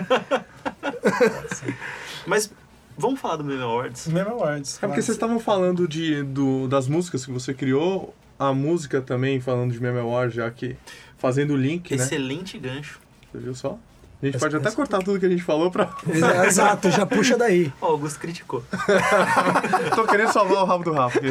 Mas 2.28 2.52
vamos 2.98 3.20
falar 3.20 3.38
do 3.38 3.44
Meme 3.44 3.62
Awards. 3.62 4.08
Meme 4.08 4.30
Awards. 4.30 4.78
É 4.82 4.88
porque 4.88 5.02
vocês 5.02 5.16
estavam 5.16 5.40
falando 5.40 5.88
de, 5.88 6.24
do, 6.24 6.68
das 6.68 6.88
músicas 6.88 7.26
que 7.26 7.32
você 7.32 7.54
criou, 7.54 8.14
a 8.40 8.54
música 8.54 9.02
também, 9.02 9.40
falando 9.40 9.72
de 9.72 9.82
Meme 9.82 10.00
Award, 10.00 10.36
já 10.36 10.50
que 10.52 10.76
fazendo 11.18 11.54
o 11.54 11.58
link, 11.58 11.96
né? 11.96 12.04
Excelente 12.04 12.58
gancho. 12.58 13.00
Você 13.32 13.38
viu 13.40 13.56
só? 13.56 13.78
A 14.22 14.26
gente 14.26 14.38
pode 14.40 14.56
até 14.56 14.72
cortar 14.72 15.00
tudo 15.04 15.20
que 15.20 15.26
a 15.26 15.30
gente 15.30 15.44
falou 15.44 15.70
pra. 15.70 15.90
Exa- 16.08 16.46
Exato, 16.48 16.90
já 16.90 17.06
puxa 17.06 17.38
daí. 17.38 17.72
Ó, 17.82 17.88
o 17.88 17.92
Augusto 17.92 18.20
criticou. 18.20 18.64
Tô 19.96 20.06
querendo 20.06 20.32
salvar 20.32 20.64
o 20.64 20.66
rabo 20.66 20.84
do 20.86 20.94
Rafa. 20.94 21.20
aqui. 21.20 21.28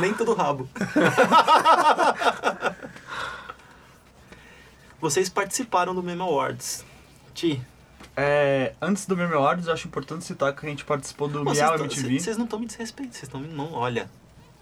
Nem 0.00 0.14
todo 0.14 0.32
rabo. 0.32 0.66
Vocês 5.00 5.28
participaram 5.28 5.94
do 5.94 6.02
Meme 6.02 6.22
Awards. 6.22 6.84
Ti, 7.34 7.60
É, 8.20 8.72
antes 8.82 9.06
do 9.06 9.16
Meme 9.16 9.34
Awards, 9.34 9.68
eu 9.68 9.72
acho 9.72 9.86
importante 9.86 10.24
citar 10.24 10.52
que 10.52 10.66
a 10.66 10.68
gente 10.68 10.84
participou 10.84 11.28
do 11.28 11.44
Pô, 11.44 11.52
Miau 11.52 11.78
MTV. 11.78 12.18
Vocês 12.18 12.36
não 12.36 12.46
estão 12.46 12.58
me 12.58 12.66
desrespeitando, 12.66 13.14
vocês 13.14 13.22
estão 13.28 13.40
me. 13.40 13.46
Não, 13.46 13.72
olha. 13.74 14.10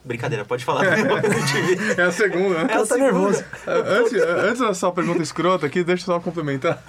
Brincadeira, 0.05 0.45
pode 0.45 0.63
falar 0.63 0.85
do 0.95 1.05
Miau 1.05 1.17
MTV. 1.17 2.01
É 2.01 2.05
a 2.05 2.13
segunda, 2.13 2.63
né? 2.65 2.67
É 2.69 2.73
a 2.75 2.77
Ela 2.77 2.87
tá 2.87 2.97
nervosa. 2.99 3.47
Antes, 3.67 4.13
antes 4.23 4.61
da 4.61 4.75
sua 4.75 4.93
pergunta 4.93 5.23
escrota 5.23 5.65
aqui, 5.65 5.83
deixa 5.83 6.03
eu 6.03 6.07
só 6.07 6.21
complementar. 6.21 6.83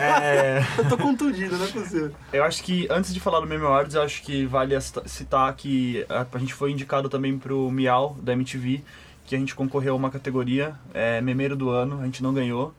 É, 0.00 0.62
Eu 0.78 0.88
tô 0.88 0.96
contundido, 0.96 1.56
não 1.58 1.64
é 1.66 1.68
possível. 1.68 2.12
eu 2.32 2.44
acho 2.44 2.62
que, 2.62 2.86
antes 2.88 3.12
de 3.12 3.18
falar 3.18 3.40
do 3.40 3.46
Meme 3.48 3.64
Awards, 3.64 3.96
eu 3.96 4.02
acho 4.02 4.22
que 4.22 4.46
vale 4.46 4.80
cita- 4.80 5.06
citar 5.08 5.52
que 5.54 6.06
a, 6.08 6.24
a 6.32 6.38
gente 6.38 6.54
foi 6.54 6.70
indicado 6.70 7.08
também 7.08 7.36
pro 7.36 7.68
Miau, 7.70 8.16
da 8.22 8.32
MTV, 8.32 8.80
que 9.26 9.34
a 9.34 9.38
gente 9.38 9.56
concorreu 9.56 9.94
a 9.94 9.96
uma 9.96 10.08
categoria, 10.10 10.72
é, 10.94 11.20
Memeiro 11.20 11.56
do 11.56 11.68
Ano, 11.68 12.00
a 12.00 12.04
gente 12.04 12.22
não 12.22 12.32
ganhou. 12.32 12.72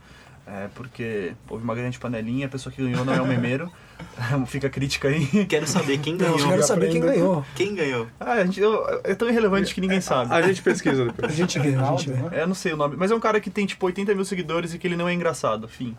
É, 0.47 0.67
porque 0.73 1.33
houve 1.49 1.63
uma 1.63 1.75
grande 1.75 1.99
panelinha, 1.99 2.45
a 2.47 2.49
pessoa 2.49 2.73
que 2.73 2.81
ganhou 2.81 3.03
não 3.05 3.13
é 3.13 3.21
o 3.21 3.25
memeiro. 3.27 3.71
Fica 4.47 4.67
a 4.67 4.69
crítica 4.69 5.07
aí. 5.07 5.25
Quero 5.47 5.65
saber 5.67 5.97
quem 5.97 6.15
Não, 6.15 6.27
eu 6.27 6.33
ganhou. 6.35 6.49
quero 6.49 6.63
saber 6.63 6.89
quem 6.91 7.01
ganhou. 7.01 7.45
Quem 7.55 7.73
ganhou? 7.75 8.07
Ah, 8.19 8.33
a 8.33 8.45
gente, 8.45 8.59
eu- 8.59 9.01
é 9.03 9.15
tão 9.15 9.27
irrelevante 9.27 9.73
que 9.73 9.81
ninguém 9.81 9.99
sabe. 10.01 10.33
A 10.33 10.41
gente 10.43 10.61
pesquisa 10.61 11.01
A 11.03 11.05
depois. 11.05 11.33
gente 11.33 11.57
vê, 11.59 11.75
a 11.75 11.83
gente 11.91 12.09
vê. 12.11 12.15
né? 12.15 12.29
É, 12.31 12.41
eu 12.43 12.47
não 12.47 12.53
sei 12.55 12.73
o 12.73 12.77
nome, 12.77 12.95
mas 12.95 13.09
é 13.11 13.15
um 13.15 13.19
cara 13.19 13.39
que 13.39 13.49
tem 13.49 13.65
tipo 13.65 13.85
80 13.85 14.13
mil 14.13 14.23
seguidores 14.25 14.73
e 14.73 14.77
que 14.79 14.85
ele 14.87 14.95
não 14.95 15.07
é 15.09 15.13
engraçado, 15.13 15.67
fim. 15.67 15.95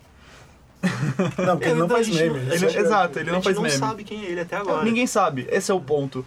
Não, 1.45 1.57
porque 1.57 1.71
ele 1.71 1.75
não 1.81 1.87
a 1.87 1.89
faz 1.89 2.09
meme. 2.09 2.39
não- 2.39 2.55
Isso 2.55 2.65
Ele- 2.67 2.77
é- 2.77 2.81
exato, 2.81 3.19
ele 3.19 3.31
a 3.31 3.33
não 3.33 3.39
gente 3.39 3.45
faz 3.45 3.57
não 3.57 3.63
meme. 3.65 3.77
sabe 3.77 4.05
quem 4.05 4.25
é 4.25 4.31
ele 4.31 4.41
até 4.41 4.57
agora. 4.57 4.85
Ninguém 4.85 5.07
sabe, 5.09 5.47
esse 5.51 5.71
é 5.71 5.75
o 5.75 5.81
ponto. 5.81 6.25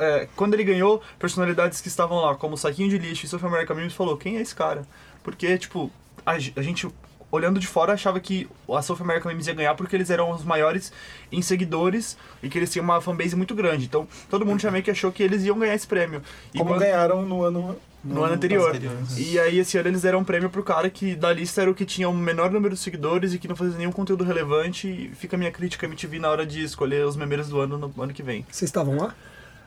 É, 0.00 0.28
Quando 0.36 0.54
ele 0.54 0.64
ganhou, 0.64 1.02
personalidades 1.18 1.80
que 1.80 1.88
estavam 1.88 2.18
lá, 2.20 2.34
como 2.34 2.56
Saquinho 2.56 2.88
de 2.90 2.98
Lixo 2.98 3.24
e 3.24 3.28
South 3.28 3.44
America 3.44 3.74
Memes, 3.74 3.92
falou: 3.94 4.16
quem 4.16 4.36
é 4.36 4.40
esse 4.42 4.54
cara? 4.54 4.82
Porque, 5.22 5.56
tipo, 5.58 5.90
a, 6.26 6.32
a 6.32 6.38
gente, 6.38 6.86
olhando 7.30 7.60
de 7.60 7.66
fora, 7.66 7.92
achava 7.92 8.18
que 8.20 8.48
a 8.72 8.80
South 8.82 8.98
America 9.00 9.28
Memes 9.28 9.46
ia 9.46 9.54
ganhar 9.54 9.74
porque 9.74 9.94
eles 9.94 10.08
eram 10.10 10.30
os 10.30 10.44
maiores 10.44 10.92
em 11.30 11.42
seguidores 11.42 12.16
e 12.42 12.48
que 12.48 12.58
eles 12.58 12.70
tinham 12.72 12.84
uma 12.84 13.00
fanbase 13.00 13.36
muito 13.36 13.54
grande. 13.54 13.84
Então, 13.84 14.08
todo 14.30 14.46
mundo 14.46 14.60
já 14.60 14.70
meio 14.70 14.82
que 14.82 14.90
achou 14.90 15.12
que 15.12 15.22
eles 15.22 15.44
iam 15.44 15.58
ganhar 15.58 15.74
esse 15.74 15.86
prêmio. 15.86 16.22
E 16.54 16.58
Como 16.58 16.70
quando- 16.70 16.80
ganharam 16.80 17.22
no 17.26 17.42
ano... 17.42 17.76
no 18.02 18.22
ano 18.24 18.34
anterior. 18.34 18.74
E 19.16 19.38
aí 19.38 19.58
esse 19.58 19.76
ano 19.76 19.88
eles 19.88 20.02
deram 20.02 20.20
um 20.20 20.24
prêmio 20.24 20.48
pro 20.48 20.62
cara 20.62 20.88
que 20.88 21.14
da 21.14 21.30
lista 21.32 21.60
era 21.60 21.70
o 21.70 21.74
que 21.74 21.84
tinha 21.84 22.08
o 22.08 22.14
menor 22.14 22.50
número 22.50 22.72
de 22.74 22.80
seguidores 22.80 23.34
e 23.34 23.38
que 23.38 23.46
não 23.48 23.56
fazia 23.56 23.76
nenhum 23.76 23.92
conteúdo 23.92 24.24
relevante. 24.24 24.88
E 24.88 25.10
fica 25.14 25.36
a 25.36 25.38
minha 25.38 25.50
crítica 25.50 25.84
à 25.84 25.88
MTV 25.88 26.18
na 26.18 26.30
hora 26.30 26.46
de 26.46 26.62
escolher 26.64 27.04
os 27.04 27.16
memeiros 27.16 27.48
do 27.48 27.60
ano 27.60 27.76
no 27.94 28.02
ano 28.02 28.12
que 28.14 28.22
vem. 28.22 28.46
Vocês 28.50 28.68
estavam 28.70 28.96
lá? 28.96 29.14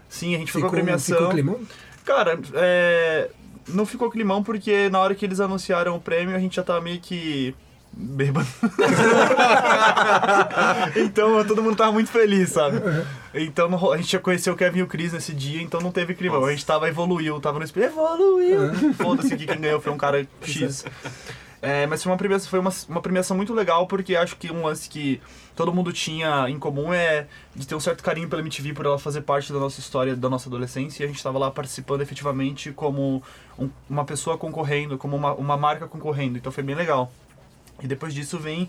Sim, 0.09 0.33
a 0.35 0.39
gente 0.39 0.51
foi 0.51 0.61
Ficou, 0.61 0.71
pra 0.71 0.79
premiação. 0.81 1.17
ficou 1.17 1.31
climão? 1.31 1.59
Cara, 2.03 2.39
é, 2.55 3.29
não 3.67 3.85
ficou 3.85 4.09
climão 4.09 4.43
porque 4.43 4.89
na 4.89 4.99
hora 4.99 5.15
que 5.15 5.25
eles 5.25 5.39
anunciaram 5.39 5.95
o 5.95 5.99
prêmio 5.99 6.35
a 6.35 6.39
gente 6.39 6.55
já 6.55 6.63
tava 6.63 6.81
meio 6.81 6.99
que 6.99 7.55
bêbado. 7.93 8.47
então 10.95 11.43
todo 11.45 11.61
mundo 11.61 11.75
tava 11.75 11.91
muito 11.91 12.09
feliz, 12.09 12.49
sabe? 12.49 12.77
Então 13.33 13.69
não 13.69 13.91
a 13.91 13.97
gente 13.97 14.11
já 14.11 14.19
conheceu 14.19 14.53
o 14.53 14.57
Kevin 14.57 14.79
e 14.79 14.83
o 14.83 14.87
Chris 14.87 15.13
nesse 15.13 15.33
dia, 15.33 15.61
então 15.61 15.81
não 15.81 15.91
teve 15.91 16.15
climão. 16.15 16.45
A 16.45 16.51
gente 16.51 16.65
tava 16.65 16.87
evoluiu, 16.87 17.39
tava 17.39 17.59
no 17.59 17.65
espelho, 17.65 17.87
evoluiu. 17.87 18.93
Foda-se 18.93 19.35
que 19.35 19.45
quem 19.45 19.59
ganhou 19.59 19.81
foi 19.81 19.91
um 19.91 19.97
cara 19.97 20.25
X. 20.43 20.85
É, 21.61 21.85
mas 21.85 22.01
foi 22.01 22.11
uma 22.11 22.17
premiação, 22.17 22.49
foi 22.49 22.59
uma, 22.59 22.71
uma 22.89 23.01
premiação 23.01 23.37
muito 23.37 23.53
legal, 23.53 23.85
porque 23.85 24.15
acho 24.15 24.35
que 24.35 24.51
um 24.51 24.65
lance 24.65 24.89
que 24.89 25.21
todo 25.55 25.71
mundo 25.71 25.93
tinha 25.93 26.49
em 26.49 26.57
comum 26.57 26.91
é 26.91 27.27
de 27.55 27.67
ter 27.67 27.75
um 27.75 27.79
certo 27.79 28.03
carinho 28.03 28.27
pela 28.27 28.41
MTV 28.41 28.73
por 28.73 28.83
ela 28.87 28.97
fazer 28.97 29.21
parte 29.21 29.53
da 29.53 29.59
nossa 29.59 29.79
história, 29.79 30.15
da 30.15 30.27
nossa 30.27 30.49
adolescência, 30.49 31.03
e 31.03 31.05
a 31.05 31.07
gente 31.07 31.17
estava 31.17 31.37
lá 31.37 31.51
participando 31.51 32.01
efetivamente 32.01 32.71
como 32.71 33.21
um- 33.59 33.69
uma 33.87 34.03
pessoa 34.03 34.39
concorrendo, 34.39 34.97
como 34.97 35.15
uma, 35.15 35.33
uma 35.35 35.55
marca 35.55 35.87
concorrendo, 35.87 36.35
então 36.39 36.51
foi 36.51 36.63
bem 36.63 36.73
legal. 36.73 37.11
E 37.79 37.85
depois 37.87 38.11
disso 38.11 38.39
vem 38.39 38.67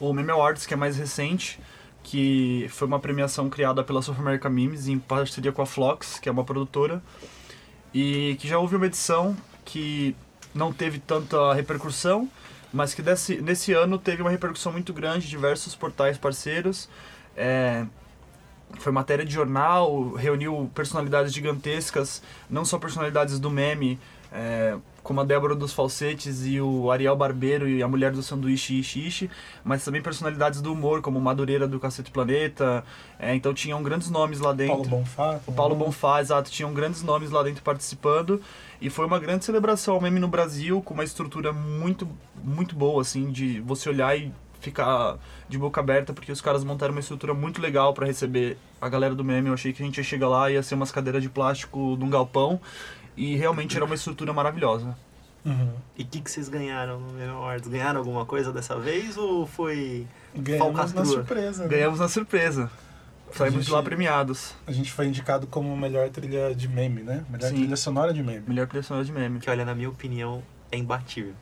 o 0.00 0.12
Meme 0.12 0.32
Awards, 0.32 0.66
que 0.66 0.74
é 0.74 0.76
mais 0.76 0.96
recente, 0.96 1.60
que 2.02 2.66
foi 2.70 2.88
uma 2.88 2.98
premiação 2.98 3.48
criada 3.48 3.84
pela 3.84 4.02
South 4.02 4.16
America 4.18 4.50
Memes 4.50 4.88
em 4.88 4.98
parceria 4.98 5.52
com 5.52 5.62
a 5.62 5.66
Flox, 5.66 6.18
que 6.18 6.28
é 6.28 6.32
uma 6.32 6.42
produtora, 6.42 7.00
e 7.94 8.36
que 8.40 8.48
já 8.48 8.58
houve 8.58 8.74
uma 8.74 8.86
edição 8.86 9.36
que 9.64 10.16
não 10.54 10.72
teve 10.72 10.98
tanta 10.98 11.52
repercussão, 11.52 12.28
mas 12.72 12.94
que 12.94 13.02
desse, 13.02 13.40
nesse 13.40 13.72
ano 13.72 13.98
teve 13.98 14.22
uma 14.22 14.30
repercussão 14.30 14.72
muito 14.72 14.92
grande, 14.92 15.28
diversos 15.28 15.74
portais 15.74 16.16
parceiros. 16.16 16.88
É, 17.36 17.84
foi 18.78 18.92
matéria 18.92 19.24
de 19.24 19.32
jornal, 19.32 20.12
reuniu 20.12 20.70
personalidades 20.74 21.32
gigantescas, 21.32 22.22
não 22.48 22.64
só 22.64 22.78
personalidades 22.78 23.38
do 23.38 23.50
meme, 23.50 23.98
é, 24.32 24.76
como 25.04 25.20
a 25.20 25.24
Débora 25.24 25.54
dos 25.54 25.72
Falsetes 25.74 26.46
e 26.46 26.58
o 26.60 26.90
Ariel 26.90 27.14
Barbeiro 27.14 27.68
e 27.68 27.82
a 27.82 27.86
Mulher 27.86 28.10
do 28.10 28.22
Sanduíche 28.22 28.80
Ishi 28.80 29.06
Ishi, 29.06 29.30
mas 29.62 29.84
também 29.84 30.00
personalidades 30.00 30.62
do 30.62 30.72
humor, 30.72 31.02
como 31.02 31.20
Madureira 31.20 31.68
do 31.68 31.78
Cacete 31.78 32.10
Planeta. 32.10 32.82
É, 33.18 33.34
então 33.34 33.52
tinham 33.52 33.82
grandes 33.82 34.10
nomes 34.10 34.40
lá 34.40 34.54
dentro. 34.54 34.76
Paulo 34.76 34.88
Bonfá. 34.88 35.40
O 35.46 35.52
Paulo? 35.52 35.76
Bonfá, 35.76 36.20
exato, 36.22 36.50
tinham 36.50 36.72
grandes 36.72 37.02
nomes 37.02 37.30
lá 37.30 37.42
dentro 37.42 37.62
participando 37.62 38.40
e 38.80 38.88
foi 38.88 39.04
uma 39.04 39.20
grande 39.20 39.44
celebração 39.44 39.94
ao 39.94 40.00
meme 40.00 40.18
no 40.18 40.28
Brasil 40.28 40.80
com 40.80 40.94
uma 40.94 41.04
estrutura 41.04 41.52
muito 41.52 42.08
muito 42.42 42.74
boa 42.74 43.02
assim 43.02 43.30
de 43.30 43.60
você 43.60 43.90
olhar 43.90 44.16
e 44.16 44.32
ficar 44.60 45.18
de 45.48 45.58
boca 45.58 45.80
aberta 45.80 46.14
porque 46.14 46.32
os 46.32 46.40
caras 46.40 46.64
montaram 46.64 46.92
uma 46.92 47.00
estrutura 47.00 47.34
muito 47.34 47.60
legal 47.60 47.92
para 47.92 48.06
receber 48.06 48.56
a 48.80 48.88
galera 48.88 49.14
do 49.14 49.22
meme. 49.22 49.48
Eu 49.48 49.54
achei 49.54 49.74
que 49.74 49.82
a 49.82 49.86
gente 49.86 49.98
ia 49.98 50.04
chegar 50.04 50.28
lá 50.28 50.50
e 50.50 50.54
ia 50.54 50.62
ser 50.62 50.74
umas 50.74 50.90
cadeiras 50.90 51.22
de 51.22 51.28
plástico 51.28 51.96
num 52.00 52.08
galpão 52.08 52.58
e 53.16 53.36
realmente 53.36 53.76
era 53.76 53.84
uma 53.84 53.94
estrutura 53.94 54.32
maravilhosa. 54.32 54.96
Uhum. 55.44 55.74
E 55.96 56.02
o 56.02 56.06
que, 56.06 56.20
que 56.22 56.30
vocês 56.30 56.48
ganharam 56.48 56.98
no 56.98 57.12
Meme 57.12 57.30
Awards? 57.30 57.68
Ganharam 57.68 57.98
alguma 57.98 58.24
coisa 58.24 58.50
dessa 58.52 58.78
vez 58.78 59.16
ou 59.18 59.46
foi 59.46 60.06
Ganhamos 60.34 60.92
na 60.94 61.04
surpresa. 61.04 61.62
né? 61.64 61.68
Ganhamos 61.68 62.00
na 62.00 62.08
surpresa. 62.08 62.70
Saímos 63.32 63.60
de 63.60 63.64
gente- 63.66 63.72
lá 63.74 63.82
premiados. 63.82 64.54
A 64.66 64.72
gente 64.72 64.92
foi 64.92 65.06
indicado 65.06 65.46
como 65.46 65.76
melhor 65.76 66.08
trilha 66.08 66.54
de 66.54 66.68
meme, 66.68 67.02
né? 67.02 67.24
Melhor 67.28 67.48
Sim. 67.50 67.56
trilha 67.56 67.76
sonora 67.76 68.14
de 68.14 68.22
meme. 68.22 68.44
Melhor 68.46 68.66
criação 68.68 69.02
de 69.02 69.10
meme. 69.12 69.40
Que 69.40 69.50
olha, 69.50 69.64
na 69.64 69.74
minha 69.74 69.88
opinião, 69.90 70.42
é 70.70 70.78
imbatível. 70.78 71.34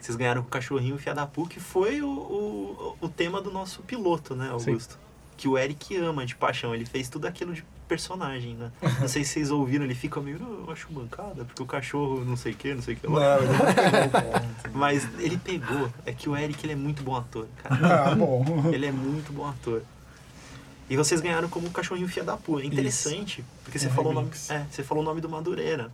Vocês 0.00 0.16
ganharam 0.16 0.42
com 0.42 0.48
o 0.48 0.50
cachorrinho 0.50 0.96
Fiadapu, 0.96 1.46
que 1.48 1.58
foi 1.58 2.00
o, 2.00 2.08
o, 2.08 2.96
o 3.00 3.08
tema 3.08 3.42
do 3.42 3.50
nosso 3.50 3.82
piloto, 3.82 4.36
né, 4.36 4.48
Augusto? 4.50 4.96
Que 5.36 5.48
o 5.48 5.58
Eric 5.58 5.96
ama 5.96 6.24
de 6.24 6.36
paixão. 6.36 6.72
Ele 6.74 6.86
fez 6.86 7.08
tudo 7.08 7.26
aquilo 7.26 7.52
de 7.52 7.64
personagem, 7.88 8.54
né? 8.54 8.70
Não 9.00 9.08
sei 9.08 9.24
se 9.24 9.32
vocês 9.32 9.50
ouviram, 9.50 9.84
ele 9.84 9.94
fica 9.94 10.20
meio, 10.20 10.38
"Não, 10.38 10.64
eu 10.66 10.70
acho 10.70 10.92
mancada, 10.92 11.44
porque 11.44 11.62
o 11.62 11.66
cachorro 11.66 12.24
não 12.24 12.36
sei 12.36 12.52
o 12.52 12.56
que, 12.56 12.74
não 12.74 12.82
sei 12.82 12.94
o 12.94 12.96
que 12.98 13.06
lá. 13.06 13.38
não. 13.40 14.70
Mas 14.72 15.08
ele 15.18 15.36
pegou. 15.38 15.90
É 16.06 16.12
que 16.12 16.28
o 16.28 16.36
Eric, 16.36 16.64
ele 16.64 16.74
é 16.74 16.76
muito 16.76 17.02
bom 17.02 17.16
ator, 17.16 17.48
cara. 17.62 17.78
Ah, 18.12 18.14
bom. 18.14 18.70
Ele 18.72 18.86
é 18.86 18.92
muito 18.92 19.32
bom 19.32 19.46
ator. 19.48 19.82
E 20.90 20.96
vocês 20.96 21.20
ganharam 21.20 21.48
como 21.48 21.66
o 21.66 21.70
cachorrinho 21.70 22.08
fia 22.08 22.24
da 22.24 22.36
pua. 22.36 22.62
É 22.62 22.64
interessante, 22.66 23.44
porque 23.64 23.78
você 23.78 23.88
Um 23.88 23.90
falou, 23.90 24.12
o 24.12 24.14
nome, 24.14 24.30
é, 24.48 24.64
você 24.70 24.82
falou 24.82 25.02
o 25.02 25.06
nome 25.06 25.20
do 25.20 25.28
Madureira. 25.28 25.90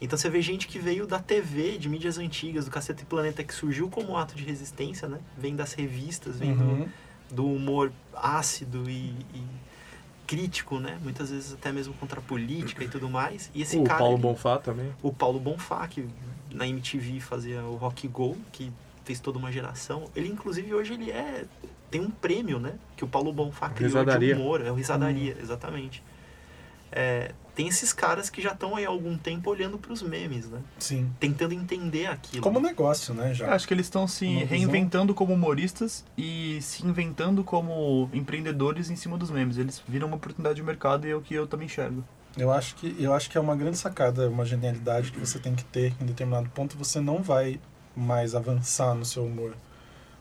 Então 0.00 0.16
você 0.16 0.30
vê 0.30 0.40
gente 0.40 0.68
que 0.68 0.78
veio 0.78 1.06
da 1.08 1.18
TV, 1.18 1.76
de 1.76 1.88
mídias 1.88 2.18
antigas, 2.18 2.64
do 2.64 2.70
Cacete 2.70 3.04
Planeta, 3.04 3.42
que 3.42 3.52
surgiu 3.52 3.88
como 3.90 4.16
ato 4.16 4.36
de 4.36 4.44
resistência, 4.44 5.08
né? 5.08 5.18
Vem 5.36 5.56
das 5.56 5.72
revistas, 5.72 6.38
vem 6.38 6.54
do, 6.54 6.62
Uhum. 6.64 6.88
do 7.32 7.46
humor 7.46 7.90
ácido 8.14 8.88
e, 8.88 9.12
e 9.34 9.42
crítico, 10.28 10.78
né? 10.78 10.98
Muitas 11.02 11.30
vezes 11.30 11.54
até 11.54 11.72
mesmo 11.72 11.94
contra 11.94 12.20
a 12.20 12.22
política 12.22 12.84
e 12.84 12.88
tudo 12.88 13.08
mais. 13.08 13.50
E 13.54 13.62
esse 13.62 13.78
O 13.78 13.82
cara... 13.84 13.98
Paulo 13.98 14.14
ele- 14.14 14.22
Bonfá 14.22 14.58
também. 14.58 14.92
o 15.02 15.10
Paulo 15.12 15.40
Bonfá, 15.40 15.88
que 15.88 16.06
na 16.52 16.68
MTV 16.68 17.18
fazia 17.18 17.62
o 17.64 17.76
Rock 17.76 18.06
Go, 18.06 18.36
que 18.52 18.70
fez 19.04 19.18
toda 19.18 19.38
uma 19.38 19.50
geração. 19.50 20.04
Ele, 20.14 20.28
inclusive, 20.28 20.72
hoje 20.74 20.92
ele 20.94 21.10
é... 21.10 21.46
Tem 21.90 22.02
um 22.02 22.10
prêmio, 22.10 22.60
né? 22.60 22.74
Que 22.94 23.02
o 23.02 23.08
Paulo 23.08 23.32
Bonfá 23.32 23.70
criou 23.70 23.88
Risadaria. 23.88 24.34
de 24.34 24.40
humor. 24.40 24.60
É 24.60 24.70
o 24.70 24.74
Risadaria, 24.74 25.34
exatamente. 25.40 26.02
É, 26.90 27.32
tem 27.54 27.66
esses 27.66 27.92
caras 27.92 28.30
que 28.30 28.40
já 28.40 28.52
estão 28.52 28.76
aí 28.76 28.86
há 28.86 28.88
algum 28.88 29.18
tempo 29.18 29.50
olhando 29.50 29.78
para 29.78 29.92
os 29.92 30.00
memes, 30.00 30.48
né? 30.48 30.60
Sim. 30.78 31.10
Tentando 31.18 31.52
entender 31.52 32.06
aquilo. 32.06 32.42
Como 32.42 32.60
negócio, 32.60 33.12
né, 33.12 33.34
já. 33.34 33.52
Acho 33.52 33.66
que 33.66 33.74
eles 33.74 33.86
estão 33.86 34.06
se 34.06 34.24
Uma 34.26 34.34
visão. 34.40 34.48
reinventando 34.48 35.12
como 35.12 35.34
humoristas 35.34 36.04
e 36.16 36.60
se 36.62 36.86
inventando 36.86 37.42
como 37.42 38.08
empreendedores 38.12 38.90
em 38.90 38.96
cima 38.96 39.18
dos 39.18 39.30
memes. 39.30 39.58
Eles 39.58 39.82
viram 39.88 40.06
uma 40.06 40.16
oportunidade 40.16 40.54
de 40.56 40.62
mercado 40.62 41.06
e 41.06 41.10
é 41.10 41.16
o 41.16 41.20
que 41.20 41.34
eu 41.34 41.46
também 41.46 41.66
enxergo. 41.66 42.04
Eu 42.36 42.52
acho 42.52 42.76
que 42.76 42.94
eu 43.00 43.12
acho 43.12 43.28
que 43.28 43.36
é 43.36 43.40
uma 43.40 43.56
grande 43.56 43.76
sacada, 43.76 44.28
uma 44.28 44.44
genialidade 44.44 45.10
que 45.10 45.18
você 45.18 45.40
tem 45.40 45.56
que 45.56 45.64
ter 45.64 45.92
em 46.00 46.06
determinado 46.06 46.48
ponto. 46.50 46.78
Você 46.78 47.00
não 47.00 47.22
vai 47.22 47.58
mais 47.96 48.34
avançar 48.36 48.94
no 48.94 49.04
seu 49.04 49.24
humor. 49.24 49.54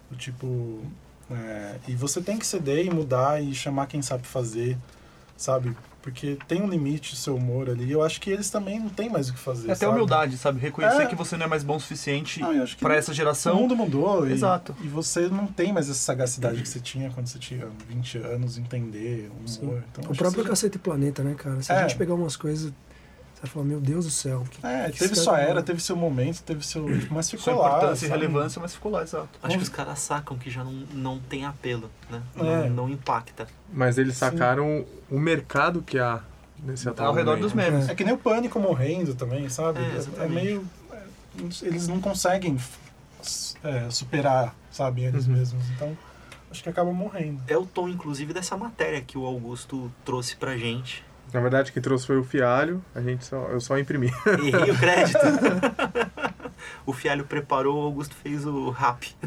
Do 0.10 0.18
tipo, 0.18 0.82
é, 1.30 1.76
e 1.88 1.96
você 1.96 2.20
tem 2.22 2.39
que 2.39 2.48
ceder 2.48 2.86
e 2.86 2.89
mudar 2.89 3.44
e 3.44 3.54
chamar 3.54 3.86
quem 3.86 4.02
sabe 4.02 4.26
fazer, 4.26 4.76
sabe? 5.36 5.76
Porque 6.08 6.38
tem 6.48 6.62
um 6.62 6.70
limite 6.70 7.13
o 7.13 7.17
seu 7.17 7.36
humor 7.36 7.70
ali. 7.70 7.91
Eu 7.91 8.02
acho 8.02 8.22
que 8.22 8.30
eles 8.30 8.50
também 8.50 8.80
não 8.80 8.88
têm 8.88 9.10
mais 9.10 9.28
o 9.28 9.34
que 9.34 9.39
fazer. 9.39 9.67
É 9.67 9.72
até 9.74 9.82
sabe? 9.86 9.91
humildade, 9.91 10.38
sabe? 10.38 10.58
Reconhecer 10.58 11.02
É. 11.02 11.06
que 11.06 11.15
você 11.15 11.36
não 11.36 11.48
é 11.48 11.50
mais 11.50 11.63
bom 11.65 11.76
o 11.76 11.80
suficiente 11.82 12.39
para 12.80 12.96
essa 12.96 13.12
O 13.12 13.13
geração. 13.13 13.58
mundo 13.58 13.76
mudou 13.76 14.26
e, 14.26 14.32
Exato. 14.32 14.74
e 14.82 14.88
você 14.88 15.28
não 15.28 15.48
tem 15.48 15.74
mais 15.74 15.89
essa 15.89 16.00
sagacidade 16.00 16.62
que 16.62 16.70
você 16.70 16.80
tinha 16.80 17.10
quando 17.10 17.28
você 17.28 17.38
tinha 17.38 17.67
20 17.89 18.20
anos, 18.20 18.58
entender 18.58 19.30
o 19.32 19.62
humor. 19.65 19.84
Então, 19.91 20.10
O 20.10 20.15
próprio 20.15 20.43
que 20.46 20.50
Cacete 20.50 20.80
Planeta, 20.80 21.22
né, 21.24 21.34
cara? 21.38 21.62
Se 21.62 21.74
É. 21.74 21.76
a 21.76 21.82
gente 21.82 21.98
pegar 21.98 22.13
umas 22.13 22.38
coisas, 22.38 22.72
você 23.38 23.41
vai 23.43 23.52
falar, 23.52 23.65
meu 23.65 23.80
Deus 23.80 24.06
do 24.06 24.12
céu. 24.12 24.43
que- 24.50 24.65
É, 24.65 24.89
que 24.89 24.97
teve 24.97 25.13
sua 25.15 25.34
cara- 25.36 25.47
era, 25.50 25.63
teve 25.63 25.80
seu 25.82 25.95
momento, 25.95 26.41
teve 26.41 26.65
seu. 26.65 26.86
Mas 27.12 27.30
ficou 27.30 27.43
Sua 27.54 27.56
lá. 27.56 27.67
importância 27.78 28.06
e 28.06 28.10
sabe? 28.10 28.21
relevância, 28.21 28.60
mas 28.62 28.73
ficou 28.73 28.91
lá, 28.91 29.04
exato. 29.04 29.30
Acho 29.43 29.58
que 29.58 29.63
os 29.63 29.69
caras 29.69 30.00
sacam 30.00 30.38
que 30.38 30.50
já 30.50 30.63
não, 30.63 30.71
não 30.91 31.19
tem 31.19 31.45
apelo, 31.45 31.89
né? 32.10 32.21
É. 32.36 32.41
Não, 32.41 32.69
não 32.69 32.89
impacta. 32.89 33.47
Mas 33.71 33.97
eles 34.00 34.13
Sim. 34.15 34.19
sacaram 34.21 34.86
o 35.10 35.19
mercado 35.19 35.82
que 35.84 36.00
há 36.00 36.21
nesse 36.63 36.89
atual 36.89 37.10
Ao 37.10 37.13
redor 37.13 37.32
momento. 37.38 37.43
dos 37.43 37.54
memes. 37.54 37.88
É 37.88 37.93
que 37.93 38.04
nem 38.04 38.13
o 38.15 38.17
pânico 38.17 38.60
morrendo 38.60 39.13
também, 39.13 39.47
sabe? 39.50 39.80
É, 39.80 39.84
É, 39.84 39.95
exatamente. 39.97 40.34
meio. 40.34 40.65
é, 40.91 41.04
eles 41.62 41.88
não 41.88 42.02
conseguem 42.02 42.58
é, 43.63 43.89
superar, 43.89 44.56
sabe, 44.71 45.04
eles 45.04 45.28
Uhum. 45.28 45.34
mesmos. 45.34 45.69
Então, 45.71 45.97
acho 46.50 46.63
que 46.63 46.69
acabam 46.69 46.93
morrendo. 46.93 47.41
É 47.47 47.58
o 47.58 47.65
tom, 47.65 47.88
inclusive, 47.89 48.34
dessa 48.34 48.56
matéria 48.56 49.02
que 49.02 49.17
o 49.17 49.26
Augusto 49.26 49.91
trouxe 50.06 50.36
pra 50.36 50.58
gente. 50.58 51.04
Na 51.34 51.40
verdade, 51.40 51.72
quem 51.72 51.82
trouxe 51.82 52.08
foi 52.08 52.18
o 52.18 52.24
Fialho, 52.24 52.84
a 52.96 53.02
gente 53.02 53.26
só, 53.26 53.48
eu 53.48 53.60
só 53.60 53.78
imprimi. 53.78 54.08
Errei 54.26 54.72
o 54.72 54.78
crédito. 54.78 55.20
o 56.86 56.94
Fialho 56.94 57.26
preparou, 57.26 57.82
o 57.82 57.86
Augusto 57.86 58.16
fez 58.16 58.46
o 58.46 58.70
rap. 58.70 59.13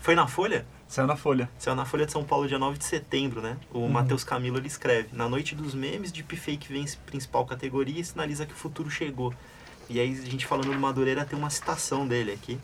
Foi 0.00 0.14
na 0.14 0.28
Folha? 0.28 0.64
Saiu 0.86 1.08
na 1.08 1.16
folha. 1.16 1.50
Saiu 1.58 1.74
na 1.74 1.84
Folha 1.84 2.06
de 2.06 2.12
São 2.12 2.22
Paulo, 2.22 2.46
dia 2.46 2.60
9 2.60 2.78
de 2.78 2.84
setembro, 2.84 3.42
né? 3.42 3.56
O 3.72 3.88
Matheus 3.88 4.22
Camilo, 4.22 4.56
ele 4.56 4.68
escreve. 4.68 5.08
Na 5.12 5.28
noite 5.28 5.52
dos 5.52 5.74
memes, 5.74 6.12
Deepfake 6.12 6.72
vence 6.72 6.96
principal 6.98 7.44
categoria 7.44 8.00
e 8.00 8.04
sinaliza 8.04 8.46
que 8.46 8.52
o 8.52 8.56
futuro 8.56 8.88
chegou. 8.88 9.34
E 9.90 9.98
aí, 9.98 10.12
a 10.12 10.30
gente 10.30 10.46
falando 10.46 10.72
do 10.72 10.78
Madureira, 10.78 11.24
tem 11.24 11.36
uma 11.36 11.50
citação 11.50 12.06
dele 12.06 12.30
aqui. 12.30 12.56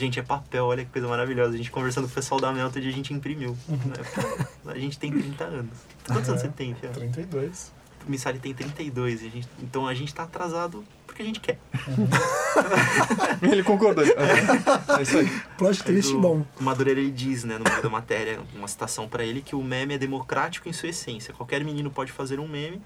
Gente, 0.00 0.18
é 0.18 0.22
papel, 0.22 0.64
olha 0.64 0.82
que 0.82 0.90
coisa 0.90 1.06
maravilhosa. 1.06 1.52
A 1.52 1.56
gente 1.58 1.70
conversando 1.70 2.04
com 2.06 2.12
o 2.12 2.14
pessoal 2.14 2.40
da 2.40 2.50
Melted, 2.52 2.88
a 2.88 2.90
gente 2.90 3.12
imprimiu. 3.12 3.54
né? 3.68 4.72
A 4.72 4.78
gente 4.78 4.98
tem 4.98 5.12
30 5.12 5.44
anos. 5.44 5.76
Quantos 6.06 6.28
anos 6.30 6.42
É. 6.42 6.46
você 6.46 6.52
tem, 6.52 6.74
Fialho? 6.74 6.96
32. 6.96 7.70
O 8.06 8.10
Missali 8.10 8.38
tem 8.38 8.54
32, 8.54 9.22
e 9.22 9.26
a 9.26 9.30
gente, 9.30 9.48
então 9.62 9.86
a 9.86 9.92
gente 9.92 10.14
tá 10.14 10.22
atrasado 10.22 10.82
porque 11.06 11.20
a 11.20 11.24
gente 11.26 11.38
quer. 11.38 11.58
Ele 13.42 13.62
concordou. 13.62 14.02
é 14.04 15.02
isso 15.02 15.18
aí. 15.18 15.28
Plot 15.58 15.84
twist 15.84 16.14
o 16.14 16.18
bom. 16.20 16.46
Madureira 16.58 16.98
ele 16.98 17.10
diz, 17.10 17.44
né, 17.44 17.58
no 17.58 17.64
meio 17.68 17.82
da 17.82 17.90
matéria, 17.90 18.40
uma 18.54 18.66
citação 18.68 19.06
pra 19.06 19.22
ele, 19.22 19.42
que 19.42 19.54
o 19.54 19.62
meme 19.62 19.94
é 19.94 19.98
democrático 19.98 20.66
em 20.68 20.72
sua 20.72 20.88
essência. 20.88 21.34
Qualquer 21.34 21.62
menino 21.62 21.90
pode 21.90 22.10
fazer 22.10 22.40
um 22.40 22.48
meme, 22.48 22.80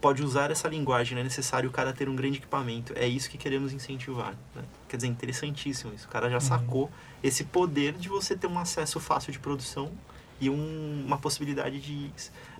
pode 0.00 0.22
usar 0.22 0.50
essa 0.50 0.66
linguagem, 0.68 1.14
não 1.14 1.20
é 1.20 1.24
necessário 1.24 1.68
o 1.68 1.72
cara 1.72 1.92
ter 1.92 2.08
um 2.08 2.16
grande 2.16 2.38
equipamento. 2.38 2.92
É 2.96 3.06
isso 3.06 3.28
que 3.28 3.36
queremos 3.36 3.72
incentivar. 3.72 4.34
né? 4.54 4.62
Quer 4.88 4.96
dizer, 4.96 5.08
interessantíssimo 5.08 5.92
isso. 5.94 6.06
O 6.06 6.10
cara 6.10 6.30
já 6.30 6.40
sacou 6.40 6.90
esse 7.22 7.44
poder 7.44 7.92
de 7.92 8.08
você 8.08 8.34
ter 8.36 8.46
um 8.46 8.58
acesso 8.58 8.98
fácil 8.98 9.30
de 9.32 9.38
produção 9.38 9.90
e 10.40 10.48
um- 10.48 11.04
uma 11.06 11.18
possibilidade 11.18 11.78
de. 11.80 12.10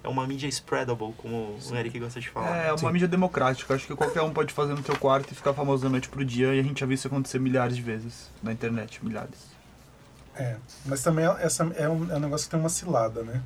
É 0.05 0.09
uma 0.09 0.27
mídia 0.27 0.47
spreadable, 0.49 1.13
como 1.17 1.59
o 1.71 1.75
Eric 1.77 1.99
gosta 1.99 2.21
de 2.21 2.29
falar. 2.29 2.57
É 2.59 2.73
uma 2.75 2.93
mídia 2.93 3.09
democrática. 3.09 3.75
Acho 3.75 3.87
que 3.87 3.95
qualquer 3.97 4.21
um 4.23 4.33
pode 4.33 4.53
fazer 4.53 4.75
no 4.75 4.83
teu 4.83 4.97
quarto 4.97 5.33
e 5.33 5.35
ficar 5.35 5.55
famoso 5.55 5.83
da 5.83 5.89
noite 5.89 6.09
pro 6.09 6.25
dia. 6.25 6.55
E 6.55 6.61
a 6.61 6.63
gente 6.63 6.81
já 6.81 6.87
viu 6.87 6.95
isso 6.95 7.07
acontecer 7.07 7.39
milhares 7.39 7.75
de 7.77 7.83
vezes 7.83 8.31
na 8.43 8.53
internet. 8.53 9.03
Milhares. 9.05 9.51
É, 10.35 10.57
mas 10.87 11.03
também 11.03 11.25
é- 11.27 11.37
essa 11.41 11.65
é 11.77 11.89
um, 11.89 12.11
é 12.11 12.17
um 12.17 12.21
negócio 12.21 12.47
que 12.47 12.51
tem 12.51 12.61
uma 12.61 12.69
cilada, 12.69 13.23
né? 13.23 13.43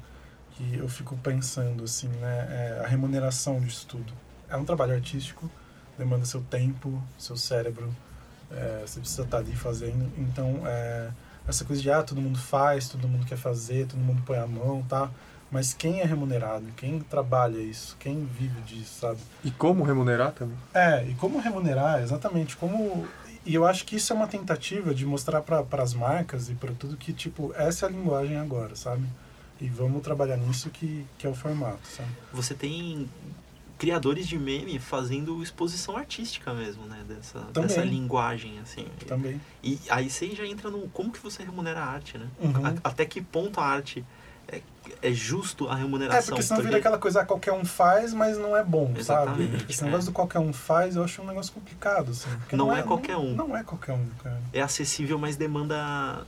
Que 0.57 0.77
eu 0.77 0.89
fico 0.89 1.17
pensando, 1.17 1.85
assim, 1.85 2.09
né? 2.09 2.47
É 2.79 2.83
a 2.85 2.89
remuneração 2.89 3.61
disso 3.61 3.87
tudo. 3.89 4.13
É 4.49 4.57
um 4.57 4.65
trabalho 4.65 4.95
artístico, 4.95 5.51
demanda 5.99 6.25
seu 6.25 6.41
tempo, 6.43 7.03
seu 7.19 7.37
cérebro, 7.37 7.95
é, 8.51 8.83
você 8.87 9.01
precisa 9.01 9.23
estar 9.23 9.39
ali 9.39 9.55
fazendo. 9.55 10.11
Então, 10.17 10.63
é, 10.65 11.11
essa 11.47 11.65
coisa 11.65 11.83
de, 11.83 11.91
ah, 11.91 12.03
todo 12.03 12.21
mundo 12.21 12.39
faz, 12.39 12.89
todo 12.89 13.09
mundo 13.09 13.27
quer 13.27 13.37
fazer, 13.37 13.87
todo 13.87 13.99
mundo 13.99 14.23
põe 14.25 14.39
a 14.39 14.47
mão, 14.47 14.83
tá? 14.89 15.11
Mas 15.51 15.73
quem 15.73 16.01
é 16.01 16.05
remunerado? 16.05 16.67
Quem 16.77 16.99
trabalha 17.01 17.59
isso? 17.59 17.97
Quem 18.01 18.25
vive 18.25 18.61
disso, 18.63 19.01
sabe? 19.01 19.19
E 19.45 19.51
como 19.51 19.85
remunerar 19.85 20.33
também? 20.33 20.57
É, 20.73 21.05
e 21.05 21.15
como 21.15 21.39
remunerar, 21.39 22.03
exatamente, 22.03 22.57
como... 22.57 23.07
E 23.47 23.55
eu 23.55 23.67
acho 23.67 23.85
que 23.85 23.97
isso 23.97 24.13
é 24.13 24.17
uma 24.17 24.27
tentativa 24.27 24.95
de 24.95 25.05
mostrar 25.05 25.43
para 25.43 25.83
as 25.83 25.93
marcas 25.93 26.49
e 26.49 26.55
para 26.55 26.73
tudo 26.73 26.97
que, 26.97 27.13
tipo, 27.13 27.53
essa 27.55 27.85
é 27.85 27.89
a 27.89 27.93
linguagem 27.93 28.39
agora, 28.39 28.75
sabe? 28.75 29.05
E 29.61 29.69
vamos 29.69 30.03
trabalhar 30.03 30.37
nisso 30.37 30.69
que, 30.71 31.07
que 31.19 31.27
é 31.27 31.31
o 31.31 31.35
formato, 31.35 31.87
sabe? 31.87 32.09
Você 32.33 32.55
tem 32.55 33.09
criadores 33.79 34.27
de 34.27 34.39
meme 34.39 34.79
fazendo 34.79 35.43
exposição 35.43 35.97
artística 35.97 36.53
mesmo, 36.55 36.87
né? 36.87 37.05
Dessa, 37.07 37.41
Também. 37.53 37.69
dessa 37.69 37.83
linguagem, 37.85 38.59
assim. 38.59 38.87
Também. 39.07 39.41
E 39.63 39.79
aí 39.89 40.11
você 40.11 40.35
já 40.35 40.47
entra 40.47 40.71
no 40.71 40.89
como 40.89 41.13
que 41.13 41.19
você 41.21 41.43
remunera 41.43 41.81
a 41.81 41.87
arte, 41.87 42.17
né? 42.19 42.27
Uhum. 42.41 42.67
A- 42.67 42.75
até 42.85 43.05
que 43.05 43.21
ponto 43.21 43.61
a 43.61 43.65
arte 43.65 44.05
é, 44.49 44.61
é 45.03 45.13
justo 45.13 45.69
a 45.69 45.75
É, 45.75 45.79
remuneração. 45.79 46.23
porque 46.29 46.43
senão 46.43 46.61
vira 46.61 46.71
porque- 46.73 46.81
aquela 46.81 46.99
coisa, 46.99 47.21
ah, 47.21 47.25
qualquer 47.25 47.53
um 47.53 47.65
faz, 47.65 48.13
mas 48.15 48.39
não 48.39 48.57
é 48.57 48.63
bom, 48.65 48.93
Exatamente, 48.97 49.53
sabe? 49.59 49.67
Esse 49.73 49.83
é. 49.83 49.85
negócio 49.87 50.07
do 50.07 50.13
qualquer 50.13 50.39
um 50.39 50.53
faz, 50.53 50.97
eu 50.97 51.05
acho 51.05 51.21
um 51.23 51.27
negócio 51.27 51.53
complicado, 51.53 52.11
assim. 52.11 52.29
porque 52.41 52.57
Não 52.57 52.75
é 52.75 52.83
qualquer 52.83 53.17
um. 53.17 53.35
Não, 53.35 53.57
é 53.57 53.63
qualquer 53.63 53.93
um, 53.93 54.07
cara. 54.23 54.39
é 54.53 54.61
acessível, 54.61 55.19
mas 55.19 55.37
demanda 55.37 55.75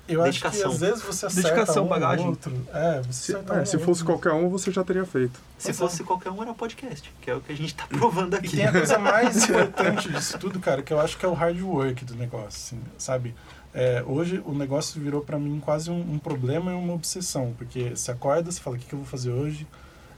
Eu 0.08 0.22
acho 0.22 0.40
que 0.40 0.48
dedicação. 0.48 0.72
às 0.72 0.80
vezes 0.80 1.02
você 1.02 1.26
acerta 1.26 1.48
Dedicação, 1.50 1.84
um 1.84 1.88
bagagem. 1.88 2.24
ou 2.24 2.30
outro. 2.30 2.66
É, 2.72 3.00
você 3.02 3.32
Se, 3.32 3.34
é, 3.34 3.38
um 3.38 3.64
se 3.66 3.78
fosse 3.78 4.02
outro. 4.02 4.04
qualquer 4.06 4.32
um, 4.32 4.48
você 4.48 4.70
já 4.70 4.82
teria 4.84 5.04
feito. 5.04 5.38
Se 5.58 5.66
Pois 5.68 5.68
é. 5.68 5.72
fosse 5.78 6.04
qualquer 6.04 6.30
um, 6.30 6.42
era 6.42 6.52
podcast, 6.52 7.10
que 7.20 7.30
é 7.30 7.34
o 7.34 7.40
que 7.40 7.52
a 7.52 7.56
gente 7.56 7.74
tá 7.74 7.86
provando 7.88 8.34
E 8.34 8.38
aqui. 8.38 8.56
tem 8.56 8.66
a 8.66 8.72
coisa 8.72 8.98
mais 8.98 9.36
importante 9.48 10.10
disso 10.10 10.38
tudo, 10.38 10.60
cara, 10.60 10.82
que 10.82 10.92
eu 10.92 11.00
acho 11.00 11.16
que 11.16 11.24
é 11.24 11.28
o 11.28 11.32
hard 11.34 11.60
work 11.62 12.04
do 12.04 12.14
negócio, 12.14 12.48
assim, 12.48 12.80
sabe? 12.98 13.34
É, 13.78 14.02
hoje 14.06 14.42
o 14.46 14.54
negócio 14.54 14.98
virou 14.98 15.20
pra 15.20 15.38
mim 15.38 15.60
quase 15.60 15.90
um, 15.90 16.14
um 16.14 16.18
problema 16.18 16.72
e 16.72 16.74
uma 16.74 16.94
obsessão, 16.94 17.54
porque 17.58 17.90
você 17.90 18.10
acorda, 18.10 18.50
você 18.50 18.58
fala, 18.58 18.76
o 18.76 18.78
que, 18.78 18.86
que 18.86 18.94
eu 18.94 18.98
vou 19.00 19.06
fazer 19.06 19.30
hoje? 19.30 19.66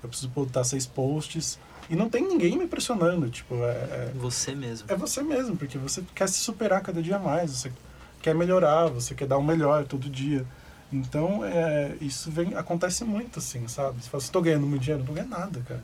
Eu 0.01 0.09
preciso 0.09 0.29
botar 0.29 0.63
seis 0.63 0.87
posts, 0.87 1.59
e 1.91 1.97
não 1.97 2.09
tem 2.09 2.23
ninguém 2.23 2.57
me 2.57 2.69
pressionando, 2.69 3.29
tipo, 3.29 3.57
é, 3.65 3.71
é, 3.71 4.13
Você 4.15 4.55
mesmo. 4.55 4.87
é 4.89 4.95
você 4.95 5.23
mesmo, 5.25 5.57
porque 5.57 5.77
você 5.77 6.05
quer 6.15 6.29
se 6.29 6.39
superar 6.39 6.83
cada 6.83 7.03
dia 7.03 7.19
mais, 7.19 7.51
você 7.51 7.73
quer 8.23 8.33
melhorar, 8.33 8.87
você 8.87 9.13
quer 9.13 9.27
dar 9.27 9.39
o 9.39 9.43
melhor 9.43 9.85
todo 9.87 10.09
dia. 10.09 10.47
Então, 10.93 11.45
é, 11.45 11.97
isso 12.01 12.31
vem, 12.31 12.55
acontece 12.55 13.03
muito, 13.03 13.41
assim, 13.41 13.67
sabe? 13.67 14.01
Você 14.03 14.09
fala, 14.09 14.23
estou 14.23 14.41
ganhando 14.41 14.69
muito 14.69 14.83
dinheiro, 14.83 15.01
não 15.01 15.09
tô 15.09 15.15
ganhando 15.15 15.31
nada, 15.31 15.61
cara. 15.67 15.83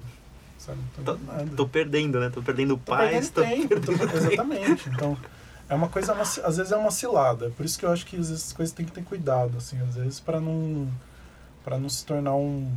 Sabe? 0.59 0.79
Não 0.97 1.05
tô 1.05 1.17
Tô, 1.17 1.57
tô 1.57 1.69
perdendo, 1.69 2.21
né? 2.21 2.31
Tô 2.31 2.41
perdendo 2.41 2.77
Tô 2.79 2.93
paz. 2.93 3.31
Tô 3.31 3.43
perdendo 3.43 3.69
tempo, 3.69 3.81
tô- 3.81 3.93
exatamente. 4.17 4.89
Então, 4.89 5.19
é 5.75 5.77
uma 5.77 5.89
coisa, 5.89 6.13
uma 6.15 6.25
ci- 6.25 6.41
às 6.43 6.57
vezes 6.57 6.73
é 6.73 6.77
uma 6.77 6.91
cilada. 6.91 7.51
Por 7.57 7.67
isso 7.67 7.79
que 7.79 7.85
eu 7.85 7.93
acho 7.93 8.07
que 8.07 8.17
às 8.17 8.29
vezes 8.29 8.47
as 8.47 8.53
coisas 8.53 8.75
tem 8.75 8.87
que 8.87 8.93
ter 8.93 9.03
cuidado, 9.05 9.57
assim, 9.59 9.79
às 9.81 9.95
vezes 9.97 10.21
para 10.21 10.41
não 10.41 10.89
para 11.65 11.79
não 11.79 11.89
se 11.89 12.05
tornar 12.05 12.35
um 12.35 12.71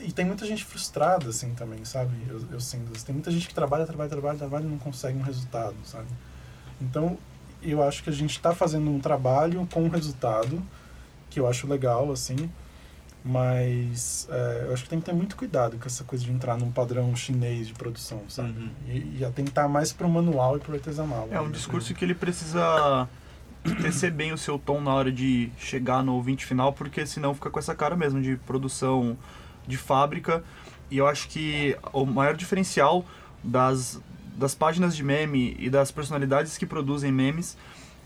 e 0.00 0.12
tem 0.12 0.24
muita 0.24 0.44
gente 0.44 0.64
frustrada 0.64 1.28
assim 1.30 1.54
também, 1.54 1.84
sabe? 1.84 2.14
Eu, 2.28 2.42
eu 2.52 2.60
sinto, 2.60 2.92
tem 3.04 3.14
muita 3.14 3.30
gente 3.30 3.48
que 3.48 3.54
trabalha, 3.54 3.86
trabalha, 3.86 4.10
trabalha, 4.10 4.36
trabalha 4.38 4.64
e 4.64 4.68
não 4.68 4.78
consegue 4.78 5.18
um 5.18 5.22
resultado, 5.22 5.74
sabe? 5.84 6.08
Então, 6.80 7.16
eu 7.62 7.82
acho 7.82 8.02
que 8.02 8.10
a 8.10 8.12
gente 8.12 8.32
está 8.32 8.54
fazendo 8.54 8.90
um 8.90 9.00
trabalho 9.00 9.66
com 9.72 9.82
um 9.82 9.88
resultado 9.88 10.62
que 11.30 11.40
eu 11.40 11.48
acho 11.48 11.66
legal, 11.66 12.12
assim, 12.12 12.50
mas 13.26 14.28
é, 14.30 14.64
eu 14.68 14.72
acho 14.72 14.84
que 14.84 14.88
tem 14.88 15.00
que 15.00 15.06
ter 15.06 15.12
muito 15.12 15.36
cuidado 15.36 15.76
com 15.76 15.86
essa 15.86 16.04
coisa 16.04 16.24
de 16.24 16.30
entrar 16.30 16.56
num 16.56 16.70
padrão 16.70 17.14
chinês 17.16 17.66
de 17.66 17.74
produção, 17.74 18.22
sabe? 18.28 18.50
Uhum. 18.50 18.70
E, 18.86 19.18
e 19.18 19.24
atentar 19.24 19.68
mais 19.68 19.92
pro 19.92 20.08
manual 20.08 20.56
e 20.56 20.60
pro 20.60 20.74
artesanal. 20.74 21.28
É 21.32 21.40
um 21.40 21.50
discurso 21.50 21.92
que 21.92 22.04
ele 22.04 22.14
precisa 22.14 23.08
tecer 23.82 24.12
bem 24.12 24.32
o 24.32 24.38
seu 24.38 24.60
tom 24.60 24.80
na 24.80 24.94
hora 24.94 25.10
de 25.10 25.50
chegar 25.58 26.04
no 26.04 26.14
ouvinte 26.14 26.46
final, 26.46 26.72
porque 26.72 27.04
senão 27.04 27.34
fica 27.34 27.50
com 27.50 27.58
essa 27.58 27.74
cara 27.74 27.96
mesmo 27.96 28.22
de 28.22 28.36
produção 28.46 29.18
de 29.66 29.76
fábrica. 29.76 30.44
E 30.88 30.98
eu 30.98 31.08
acho 31.08 31.28
que 31.28 31.76
o 31.92 32.06
maior 32.06 32.36
diferencial 32.36 33.04
das, 33.42 34.00
das 34.36 34.54
páginas 34.54 34.94
de 34.94 35.02
meme 35.02 35.56
e 35.58 35.68
das 35.68 35.90
personalidades 35.90 36.56
que 36.56 36.64
produzem 36.64 37.10
memes 37.10 37.58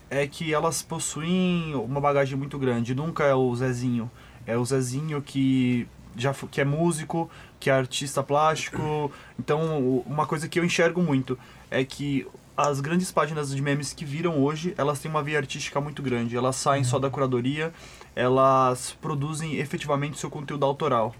é 0.09 0.25
que 0.25 0.51
elas 0.51 0.81
possuem 0.81 1.75
uma 1.75 2.01
bagagem 2.01 2.35
muito 2.35 2.57
grande. 2.57 2.95
Nunca 2.95 3.23
é 3.23 3.35
o 3.35 3.55
Zezinho. 3.55 4.09
É 4.45 4.57
o 4.57 4.65
Zezinho 4.65 5.21
que 5.21 5.87
já 6.15 6.33
que 6.33 6.59
é 6.59 6.65
músico, 6.65 7.29
que 7.59 7.69
é 7.69 7.73
artista 7.73 8.21
plástico. 8.21 9.11
Então, 9.39 10.03
uma 10.05 10.25
coisa 10.25 10.47
que 10.47 10.59
eu 10.59 10.65
enxergo 10.65 11.01
muito 11.01 11.37
é 11.69 11.83
que 11.83 12.27
as 12.55 12.81
grandes 12.81 13.11
páginas 13.11 13.55
de 13.55 13.61
memes 13.61 13.93
que 13.93 14.03
viram 14.03 14.41
hoje, 14.41 14.73
elas 14.77 14.99
têm 14.99 15.09
uma 15.09 15.23
via 15.23 15.37
artística 15.37 15.79
muito 15.79 16.01
grande. 16.01 16.35
Elas 16.35 16.55
saem 16.55 16.83
só 16.83 16.99
da 16.99 17.09
curadoria, 17.09 17.73
elas 18.15 18.95
produzem 19.01 19.55
efetivamente 19.55 20.19
seu 20.19 20.29
conteúdo 20.29 20.65
autoral. 20.65 21.15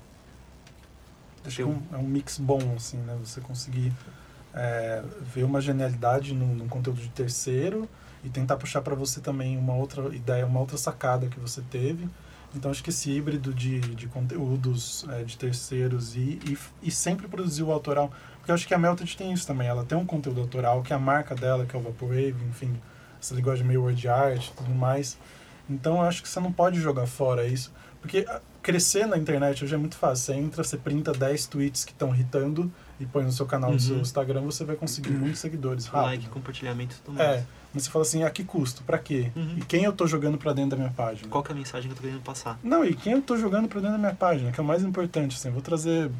Acho 1.45 1.55
que 1.55 1.61
é 1.61 1.65
um, 1.65 1.81
é 1.93 1.97
um 1.97 2.03
mix 2.03 2.37
bom, 2.37 2.59
assim, 2.75 2.97
né? 2.97 3.17
Você 3.23 3.41
conseguir 3.41 3.91
é, 4.53 5.01
ver 5.21 5.43
uma 5.43 5.61
genialidade 5.61 6.33
num, 6.33 6.53
num 6.53 6.67
conteúdo 6.67 7.01
de 7.01 7.09
terceiro 7.09 7.89
e 8.23 8.29
tentar 8.29 8.57
puxar 8.57 8.81
para 8.81 8.93
você 8.93 9.19
também 9.19 9.57
uma 9.57 9.73
outra 9.73 10.13
ideia, 10.13 10.45
uma 10.45 10.59
outra 10.59 10.77
sacada 10.77 11.27
que 11.27 11.39
você 11.39 11.61
teve. 11.61 12.07
Então 12.53 12.69
acho 12.69 12.83
que 12.83 12.89
esse 12.89 13.09
híbrido 13.09 13.53
de, 13.53 13.79
de 13.79 14.07
conteúdos 14.07 15.05
é, 15.09 15.23
de 15.23 15.37
terceiros 15.37 16.15
e, 16.15 16.39
e, 16.45 16.57
e 16.83 16.91
sempre 16.91 17.27
produzir 17.27 17.63
o 17.63 17.71
autoral. 17.71 18.11
Porque 18.37 18.51
acho 18.51 18.67
que 18.67 18.73
a 18.73 18.77
Melted 18.77 19.15
tem 19.15 19.31
isso 19.31 19.47
também. 19.47 19.67
Ela 19.67 19.85
tem 19.85 19.97
um 19.97 20.05
conteúdo 20.05 20.41
autoral, 20.41 20.81
que 20.81 20.91
é 20.91 20.95
a 20.95 20.99
marca 20.99 21.33
dela, 21.35 21.65
que 21.65 21.75
é 21.75 21.79
o 21.79 21.81
Vaporwave, 21.81 22.35
enfim, 22.49 22.73
essa 23.21 23.33
linguagem 23.35 23.65
meio 23.65 23.83
word 23.83 24.07
art 24.07 24.47
e 24.47 24.53
tudo 24.53 24.71
mais. 24.71 25.17
Então 25.73 25.95
eu 25.97 26.01
acho 26.01 26.21
que 26.21 26.29
você 26.29 26.39
não 26.39 26.51
pode 26.51 26.79
jogar 26.79 27.07
fora 27.07 27.45
isso. 27.47 27.71
Porque 28.01 28.25
ah, 28.27 28.41
crescer 28.63 29.05
na 29.05 29.17
internet 29.17 29.63
hoje 29.63 29.73
é 29.75 29.77
muito 29.77 29.95
fácil. 29.95 30.25
Você 30.25 30.33
entra, 30.33 30.63
você 30.63 30.77
printa 30.77 31.11
10 31.11 31.47
tweets 31.47 31.85
que 31.85 31.91
estão 31.91 32.13
irritando 32.13 32.71
e 32.99 33.05
põe 33.05 33.23
no 33.23 33.31
seu 33.31 33.45
canal, 33.45 33.71
no 33.71 33.79
seu 33.79 33.95
Uhum. 33.95 34.01
Instagram, 34.01 34.41
você 34.41 34.63
vai 34.63 34.75
conseguir 34.75 35.11
muitos 35.11 35.39
seguidores 35.41 35.85
rápido. 35.85 36.07
Like, 36.09 36.29
compartilhamento 36.29 36.95
tudo 37.03 37.15
mais. 37.17 37.29
É, 37.37 37.45
mas 37.73 37.83
você 37.83 37.89
fala 37.89 38.03
assim, 38.03 38.23
a 38.23 38.29
que 38.29 38.43
custo? 38.43 38.83
Pra 38.83 38.97
quê? 38.97 39.31
Uhum. 39.35 39.55
E 39.57 39.61
quem 39.65 39.83
eu 39.83 39.93
tô 39.93 40.05
jogando 40.07 40.37
pra 40.37 40.51
dentro 40.53 40.71
da 40.71 40.77
minha 40.77 40.91
página? 40.91 41.27
Qual 41.29 41.43
que 41.43 41.51
é 41.51 41.55
a 41.55 41.57
mensagem 41.57 41.87
que 41.89 41.93
eu 41.93 41.97
tô 41.97 42.03
querendo 42.03 42.21
passar? 42.21 42.59
Não, 42.63 42.83
e 42.83 42.93
quem 42.95 43.13
eu 43.13 43.21
tô 43.21 43.37
jogando 43.37 43.67
pra 43.67 43.79
dentro 43.79 43.93
da 43.93 43.99
minha 43.99 44.15
página, 44.15 44.51
que 44.51 44.59
é 44.59 44.63
o 44.63 44.65
mais 44.65 44.83
importante, 44.83 45.35
assim, 45.37 45.47
eu 45.47 45.53
vou 45.53 45.61
trazer 45.61 46.11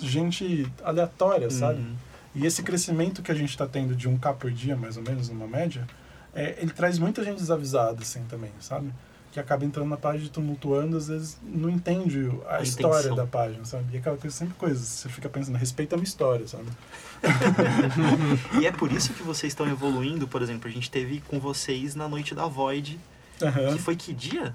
gente 0.00 0.70
aleatória, 0.82 1.50
sabe? 1.50 1.80
Uhum. 1.80 1.94
E 2.34 2.46
esse 2.46 2.62
crescimento 2.62 3.22
que 3.22 3.32
a 3.32 3.34
gente 3.34 3.56
tá 3.56 3.66
tendo 3.66 3.94
de 3.94 4.08
1k 4.08 4.34
por 4.36 4.50
dia, 4.50 4.76
mais 4.76 4.96
ou 4.96 5.02
menos, 5.02 5.28
numa 5.28 5.46
média, 5.46 5.86
é, 6.40 6.58
ele 6.60 6.70
traz 6.72 6.98
muita 6.98 7.24
gente 7.24 7.38
desavisada, 7.38 8.02
assim, 8.02 8.22
também, 8.28 8.50
sabe? 8.60 8.92
Que 9.32 9.38
acaba 9.40 9.64
entrando 9.64 9.88
na 9.88 9.96
página 9.96 10.26
e 10.26 10.30
tumultuando, 10.30 10.96
às 10.96 11.08
vezes 11.08 11.38
não 11.42 11.68
entende 11.68 12.30
a, 12.48 12.56
A 12.56 12.62
história 12.62 12.96
intenção. 12.98 13.16
da 13.16 13.26
página, 13.26 13.64
sabe? 13.64 13.84
E 13.92 13.98
aquela 13.98 14.16
coisa, 14.16 14.34
sempre 14.34 14.54
coisa, 14.54 14.82
você 14.82 15.08
fica 15.08 15.28
pensando, 15.28 15.56
respeita 15.56 15.94
a 15.94 15.98
minha 15.98 16.06
história, 16.08 16.46
sabe? 16.48 16.64
E 18.60 18.66
é 18.66 18.72
por 18.72 18.90
isso 18.92 19.12
que 19.12 19.22
vocês 19.22 19.52
estão 19.52 19.68
evoluindo, 19.68 20.26
por 20.28 20.40
exemplo, 20.42 20.68
a 20.68 20.72
gente 20.72 20.90
teve 20.90 21.20
com 21.20 21.38
vocês 21.38 21.94
na 21.94 22.08
noite 22.08 22.34
da 22.34 22.46
Void, 22.46 22.98
Aham. 23.42 23.72
que 23.74 23.78
foi 23.82 23.96
que 23.96 24.12
dia? 24.12 24.54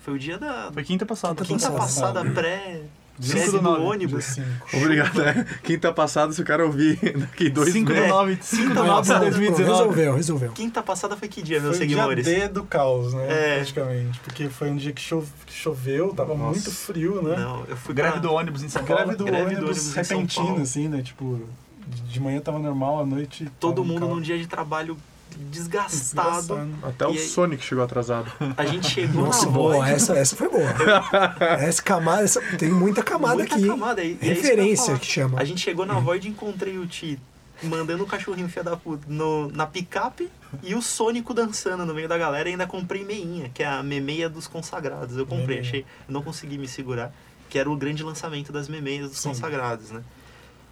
Foi 0.00 0.14
o 0.14 0.18
dia 0.18 0.38
da 0.38 0.70
Foi 0.72 0.84
quinta 0.84 1.04
passada. 1.06 1.44
quinta 1.44 1.70
passada. 1.70 2.20
passada 2.20 2.30
pré 2.34 2.82
Dia 3.18 3.34
pré 3.34 3.44
cinco 3.44 3.52
do 3.58 3.62
no 3.62 3.70
nove, 3.70 3.80
Dia 3.80 3.90
ônibus. 3.90 4.24
5. 4.24 4.46
Obrigado, 4.74 5.22
né? 5.22 5.46
Quinta 5.62 5.92
passada, 5.92 6.32
se 6.32 6.42
o 6.42 6.44
cara 6.44 6.64
ouvir 6.66 6.98
daqui 7.16 7.48
dois 7.48 7.72
5 7.72 7.86
do 7.86 7.94
meses. 7.94 8.08
9, 8.10 8.38
5 8.42 8.68
do 8.68 8.74
Não, 8.74 8.86
9 8.86 9.02
de 9.02 9.08
não, 9.12 9.20
2019. 9.20 9.72
Resolveu, 9.72 10.14
resolveu. 10.16 10.52
Quinta 10.52 10.82
passada 10.82 11.16
foi 11.16 11.28
que 11.28 11.40
dia, 11.42 11.60
meus 11.60 11.76
Foi 11.76 11.86
o 11.86 11.88
seguidores? 11.88 12.24
dia 12.24 12.40
D 12.40 12.48
do 12.48 12.64
caos, 12.64 13.14
né? 13.14 13.26
É. 13.28 13.56
Praticamente. 13.56 14.18
Porque 14.20 14.48
foi 14.48 14.70
um 14.70 14.76
dia 14.76 14.92
que, 14.92 15.02
que 15.46 15.52
choveu, 15.52 16.12
tava 16.12 16.34
Nossa. 16.34 16.50
muito 16.50 16.72
frio, 16.72 17.22
né? 17.22 17.36
Não, 17.36 17.64
eu 17.68 17.76
fui 17.76 17.94
Greve 17.94 18.18
do 18.18 18.32
ônibus 18.32 18.62
em 18.64 18.68
São 18.68 18.84
Paulo. 18.84 19.02
Greve 19.04 19.16
do 19.16 19.24
Greve 19.24 19.42
do 19.42 19.46
ônibus 19.46 19.68
ônibus 19.68 19.86
em 19.96 20.04
São 20.04 20.16
repentino, 20.18 20.46
Paulo. 20.46 20.62
assim, 20.62 20.88
né? 20.88 21.02
Tipo, 21.02 21.40
de 21.86 22.18
manhã 22.20 22.40
tava 22.40 22.58
normal, 22.58 23.00
à 23.00 23.06
noite. 23.06 23.48
todo 23.60 23.84
mundo 23.84 24.08
num 24.08 24.20
dia 24.20 24.36
de 24.38 24.46
trabalho 24.48 24.96
desgastado. 25.38 26.68
Até 26.82 27.06
o 27.06 27.10
E 27.14 27.18
aí- 27.18 27.26
Sonic 27.28 27.64
chegou 27.64 27.84
atrasado. 27.84 28.30
A 28.56 28.64
gente 28.64 28.88
chegou 28.90 29.26
Nossa, 29.26 29.46
na 29.46 29.52
boa, 29.52 29.76
Void. 29.76 29.90
essa, 29.92 30.14
essa 30.16 30.36
foi 30.36 30.48
boa. 30.48 30.64
Essa 31.60 31.82
camada, 31.82 32.22
essa, 32.22 32.40
tem 32.58 32.70
muita 32.70 33.02
camada 33.02 33.36
Muita 33.36 33.54
aqui. 33.54 33.66
camada, 33.66 34.02
e- 34.02 34.10
e 34.12 34.14
é 34.14 34.16
que 34.18 34.26
Referência 34.26 34.86
falar. 34.86 34.98
que 34.98 35.06
chama. 35.06 35.40
A 35.40 35.44
gente 35.44 35.60
chegou 35.60 35.84
na 35.86 35.98
Void 35.98 36.26
e 36.26 36.30
encontrei 36.30 36.78
o 36.78 36.86
Ti 36.86 37.18
mandando 37.62 38.02
o 38.02 38.06
cachorrinho 38.06 38.48
fia 38.48 38.62
da 38.62 38.76
puta 38.76 39.04
no, 39.08 39.48
na 39.50 39.66
picape 39.66 40.28
e 40.62 40.74
o 40.74 40.82
Sônico 40.82 41.32
dançando 41.32 41.86
no 41.86 41.94
meio 41.94 42.08
da 42.08 42.18
galera. 42.18 42.48
E 42.48 42.52
ainda 42.52 42.66
comprei 42.66 43.04
meinha, 43.04 43.48
que 43.54 43.62
é 43.62 43.66
a 43.66 43.82
memeia 43.82 44.28
dos 44.28 44.46
consagrados. 44.46 45.16
Eu 45.16 45.24
comprei, 45.24 45.56
Memeia. 45.56 45.60
achei, 45.62 45.86
não 46.08 46.22
consegui 46.22 46.58
me 46.58 46.68
segurar, 46.68 47.12
que 47.48 47.58
era 47.58 47.70
o 47.70 47.76
grande 47.76 48.02
lançamento 48.02 48.52
das 48.52 48.68
memeias 48.68 49.08
dos 49.10 49.20
Sim. 49.20 49.28
consagrados, 49.30 49.90
né? 49.90 50.02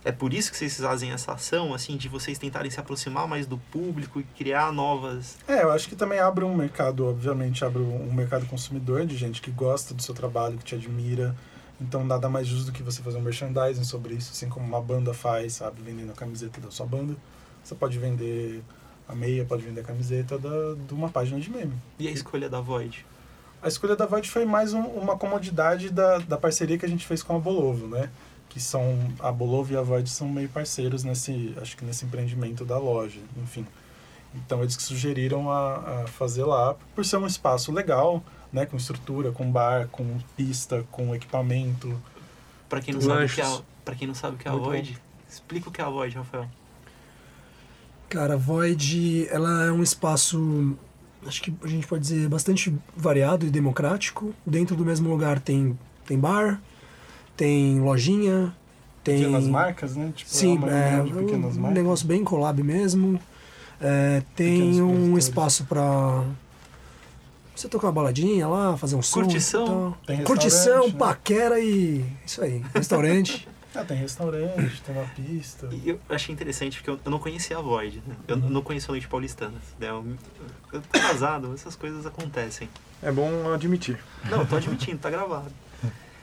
É 0.04 0.10
por 0.10 0.34
isso 0.34 0.50
que 0.50 0.56
vocês 0.56 0.78
fazem 0.78 1.12
essa 1.12 1.32
ação, 1.32 1.72
assim, 1.72 1.96
de 1.96 2.08
vocês 2.08 2.36
tentarem 2.36 2.68
se 2.70 2.80
aproximar 2.80 3.28
mais 3.28 3.46
do 3.46 3.56
público 3.56 4.18
e 4.20 4.24
criar 4.24 4.72
novas. 4.72 5.36
É, 5.46 5.62
eu 5.62 5.70
acho 5.70 5.88
que 5.88 5.94
também 5.94 6.18
abre 6.18 6.44
um 6.44 6.54
mercado, 6.56 7.06
obviamente, 7.06 7.64
abre 7.64 7.80
um 7.82 8.12
mercado 8.12 8.44
consumidor 8.46 9.06
de 9.06 9.16
gente 9.16 9.40
que 9.40 9.50
gosta 9.52 9.94
do 9.94 10.02
seu 10.02 10.12
trabalho, 10.14 10.58
que 10.58 10.64
te 10.64 10.74
admira. 10.74 11.34
Então 11.80 12.04
nada 12.04 12.28
mais 12.28 12.46
justo 12.48 12.66
do 12.66 12.72
que 12.72 12.82
você 12.82 13.00
fazer 13.02 13.18
um 13.18 13.22
merchandising 13.22 13.84
sobre 13.84 14.14
isso, 14.14 14.32
assim 14.32 14.48
como 14.48 14.66
uma 14.66 14.80
banda 14.80 15.14
faz, 15.14 15.54
sabe? 15.54 15.80
Vendendo 15.82 16.10
a 16.10 16.14
camiseta 16.14 16.60
da 16.60 16.70
sua 16.70 16.86
banda. 16.86 17.16
Você 17.62 17.74
pode 17.76 17.96
vender 17.98 18.60
a 19.08 19.14
meia, 19.14 19.44
pode 19.44 19.62
vender 19.62 19.80
a 19.82 19.84
camiseta 19.84 20.36
da, 20.38 20.74
de 20.86 20.94
uma 20.94 21.08
página 21.10 21.38
de 21.40 21.48
meme. 21.50 21.74
E 21.98 22.08
a 22.08 22.10
escolha 22.10 22.48
da 22.48 22.60
Void? 22.60 23.04
A 23.62 23.68
escolha 23.68 23.94
da 23.94 24.04
Void 24.06 24.28
foi 24.28 24.44
mais 24.44 24.72
um- 24.74 24.80
uma 24.82 25.16
comodidade 25.16 25.90
da, 25.90 26.18
da 26.18 26.36
parceria 26.36 26.76
que 26.76 26.84
a 26.84 26.88
gente 26.88 27.06
fez 27.06 27.22
com 27.22 27.36
a 27.36 27.38
Bolovo, 27.38 27.86
né? 27.86 28.10
Que 28.52 28.60
são 28.60 28.98
a 29.18 29.32
Bolovo 29.32 29.72
e 29.72 29.76
a 29.76 29.80
Void 29.82 30.10
são 30.10 30.28
meio 30.28 30.48
parceiros 30.48 31.02
nesse, 31.04 31.54
acho 31.60 31.74
que 31.76 31.84
nesse 31.86 32.04
empreendimento 32.04 32.64
da 32.66 32.78
loja, 32.78 33.18
enfim. 33.42 33.66
Então 34.34 34.60
eles 34.62 34.76
que 34.76 34.82
sugeriram 34.82 35.50
a, 35.50 36.02
a 36.02 36.06
fazer 36.06 36.44
lá 36.44 36.74
por 36.94 37.04
ser 37.04 37.16
um 37.16 37.26
espaço 37.26 37.72
legal, 37.72 38.22
né? 38.52 38.66
Com 38.66 38.76
estrutura, 38.76 39.32
com 39.32 39.50
bar, 39.50 39.88
com 39.88 40.18
pista, 40.36 40.84
com 40.90 41.14
equipamento. 41.14 41.98
Pra 42.68 42.80
quem 42.82 42.92
não 42.94 43.00
sabe 43.00 43.24
o 43.24 43.28
que 43.28 43.40
é, 43.40 43.44
Lanches. 43.44 43.60
a- 43.60 43.62
pra 43.84 43.94
quem 43.94 44.06
não 44.06 44.14
sabe 44.14 44.36
o 44.36 44.38
que 44.38 44.46
é 44.46 44.50
a 44.50 44.54
Muito 44.54 44.64
Void, 44.66 44.98
Explica 45.30 45.68
o 45.70 45.72
que 45.72 45.80
é 45.80 45.84
a 45.84 45.88
Void, 45.88 46.14
Rafael. 46.16 46.46
Cara, 48.10 48.34
a 48.34 48.36
Void, 48.36 49.26
ela 49.30 49.64
é 49.64 49.72
um 49.72 49.82
espaço, 49.82 50.76
acho 51.26 51.40
que 51.42 51.54
a 51.62 51.66
gente 51.66 51.86
pode 51.86 52.02
dizer, 52.02 52.28
bastante 52.28 52.74
variado 52.94 53.46
e 53.46 53.50
democrático. 53.50 54.34
Dentro 54.44 54.76
do 54.76 54.84
mesmo 54.84 55.08
lugar 55.08 55.40
tem, 55.40 55.78
tem 56.06 56.18
bar, 56.18 56.60
tem 57.36 57.80
lojinha, 57.80 58.54
tem... 59.02 59.18
Pequenas 59.18 59.46
marcas, 59.46 59.96
né? 59.96 60.12
Tipo, 60.14 60.30
Sim, 60.30 60.58
é 60.64 61.02
pequenas 61.02 61.56
um 61.56 61.60
marcas. 61.60 61.82
negócio 61.82 62.06
bem 62.06 62.24
collab 62.24 62.62
mesmo. 62.62 63.20
É, 63.80 64.22
tem 64.36 64.80
um 64.80 65.18
espaço 65.18 65.64
pra 65.64 66.24
você 67.54 67.68
tocar 67.68 67.88
uma 67.88 67.92
baladinha 67.92 68.46
lá, 68.46 68.76
fazer 68.76 68.96
um 68.96 69.02
som. 69.02 69.22
Curtição. 69.22 69.66
tal. 69.66 69.98
Tem 70.06 70.24
Curtição, 70.24 70.86
né? 70.86 70.94
paquera 70.96 71.58
e. 71.58 72.04
Isso 72.24 72.42
aí. 72.42 72.62
Restaurante. 72.74 73.48
Ah, 73.74 73.84
tem 73.84 73.96
restaurante, 73.96 74.82
tem 74.82 74.94
uma 74.94 75.06
pista. 75.06 75.66
E 75.72 75.88
eu 75.88 76.00
achei 76.10 76.30
interessante 76.30 76.76
porque 76.76 76.90
eu, 76.90 77.10
não 77.10 77.18
conhecia 77.18 77.56
a 77.56 77.62
Void, 77.62 78.02
né? 78.06 78.14
Eu 78.28 78.36
não 78.36 78.60
conheço 78.60 78.90
a 78.90 78.92
Noite 78.92 79.08
Paulistana. 79.08 79.54
né? 79.80 79.88
Eu, 79.88 80.06
eu 80.74 80.82
tô 80.82 81.00
casado, 81.00 81.54
essas 81.54 81.74
coisas 81.74 82.04
acontecem. 82.04 82.68
É 83.02 83.10
bom 83.10 83.50
admitir. 83.50 83.98
Não, 84.30 84.44
tô 84.44 84.56
admitindo, 84.56 84.98
tá 84.98 85.08
gravado. 85.08 85.50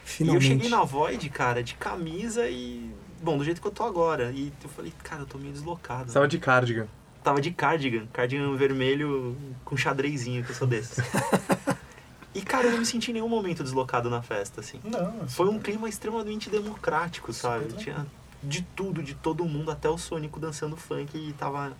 E 0.09 0.21
eu 0.21 0.39
Finalmente. 0.39 0.47
cheguei 0.47 0.69
na 0.69 0.83
Void, 0.83 1.29
cara, 1.29 1.61
de 1.63 1.75
camisa 1.75 2.47
e. 2.49 2.89
Bom, 3.21 3.37
do 3.37 3.43
jeito 3.43 3.61
que 3.61 3.67
eu 3.67 3.71
tô 3.71 3.83
agora. 3.83 4.31
E 4.31 4.51
eu 4.63 4.69
falei, 4.69 4.93
cara, 5.03 5.21
eu 5.21 5.25
tô 5.25 5.37
meio 5.37 5.53
deslocado. 5.53 6.07
Você 6.07 6.13
tava 6.13 6.27
de 6.27 6.39
cardigan. 6.39 6.87
Tava 7.23 7.41
de 7.41 7.51
cardigan, 7.51 8.07
cardigan 8.13 8.55
vermelho 8.55 9.37
com 9.65 9.75
xadrezinho, 9.75 10.43
que 10.43 10.51
eu 10.51 10.55
sou 10.55 10.67
desses. 10.67 11.03
e, 12.33 12.41
cara, 12.41 12.67
eu 12.67 12.71
não 12.71 12.79
me 12.79 12.85
senti 12.85 13.11
em 13.11 13.15
nenhum 13.15 13.27
momento 13.27 13.61
deslocado 13.61 14.09
na 14.09 14.21
festa, 14.21 14.61
assim. 14.61 14.79
Não, 14.83 15.27
Foi 15.27 15.49
um 15.49 15.59
clima 15.59 15.89
extremamente 15.89 16.49
democrático, 16.49 17.33
sabe? 17.33 17.73
Tinha 17.73 18.05
de 18.41 18.61
tudo, 18.75 19.03
de 19.03 19.13
todo 19.15 19.43
mundo, 19.45 19.69
até 19.69 19.89
o 19.89 19.97
Sônico 19.97 20.39
dançando 20.39 20.77
funk 20.77 21.17
e 21.17 21.33
tava. 21.33 21.73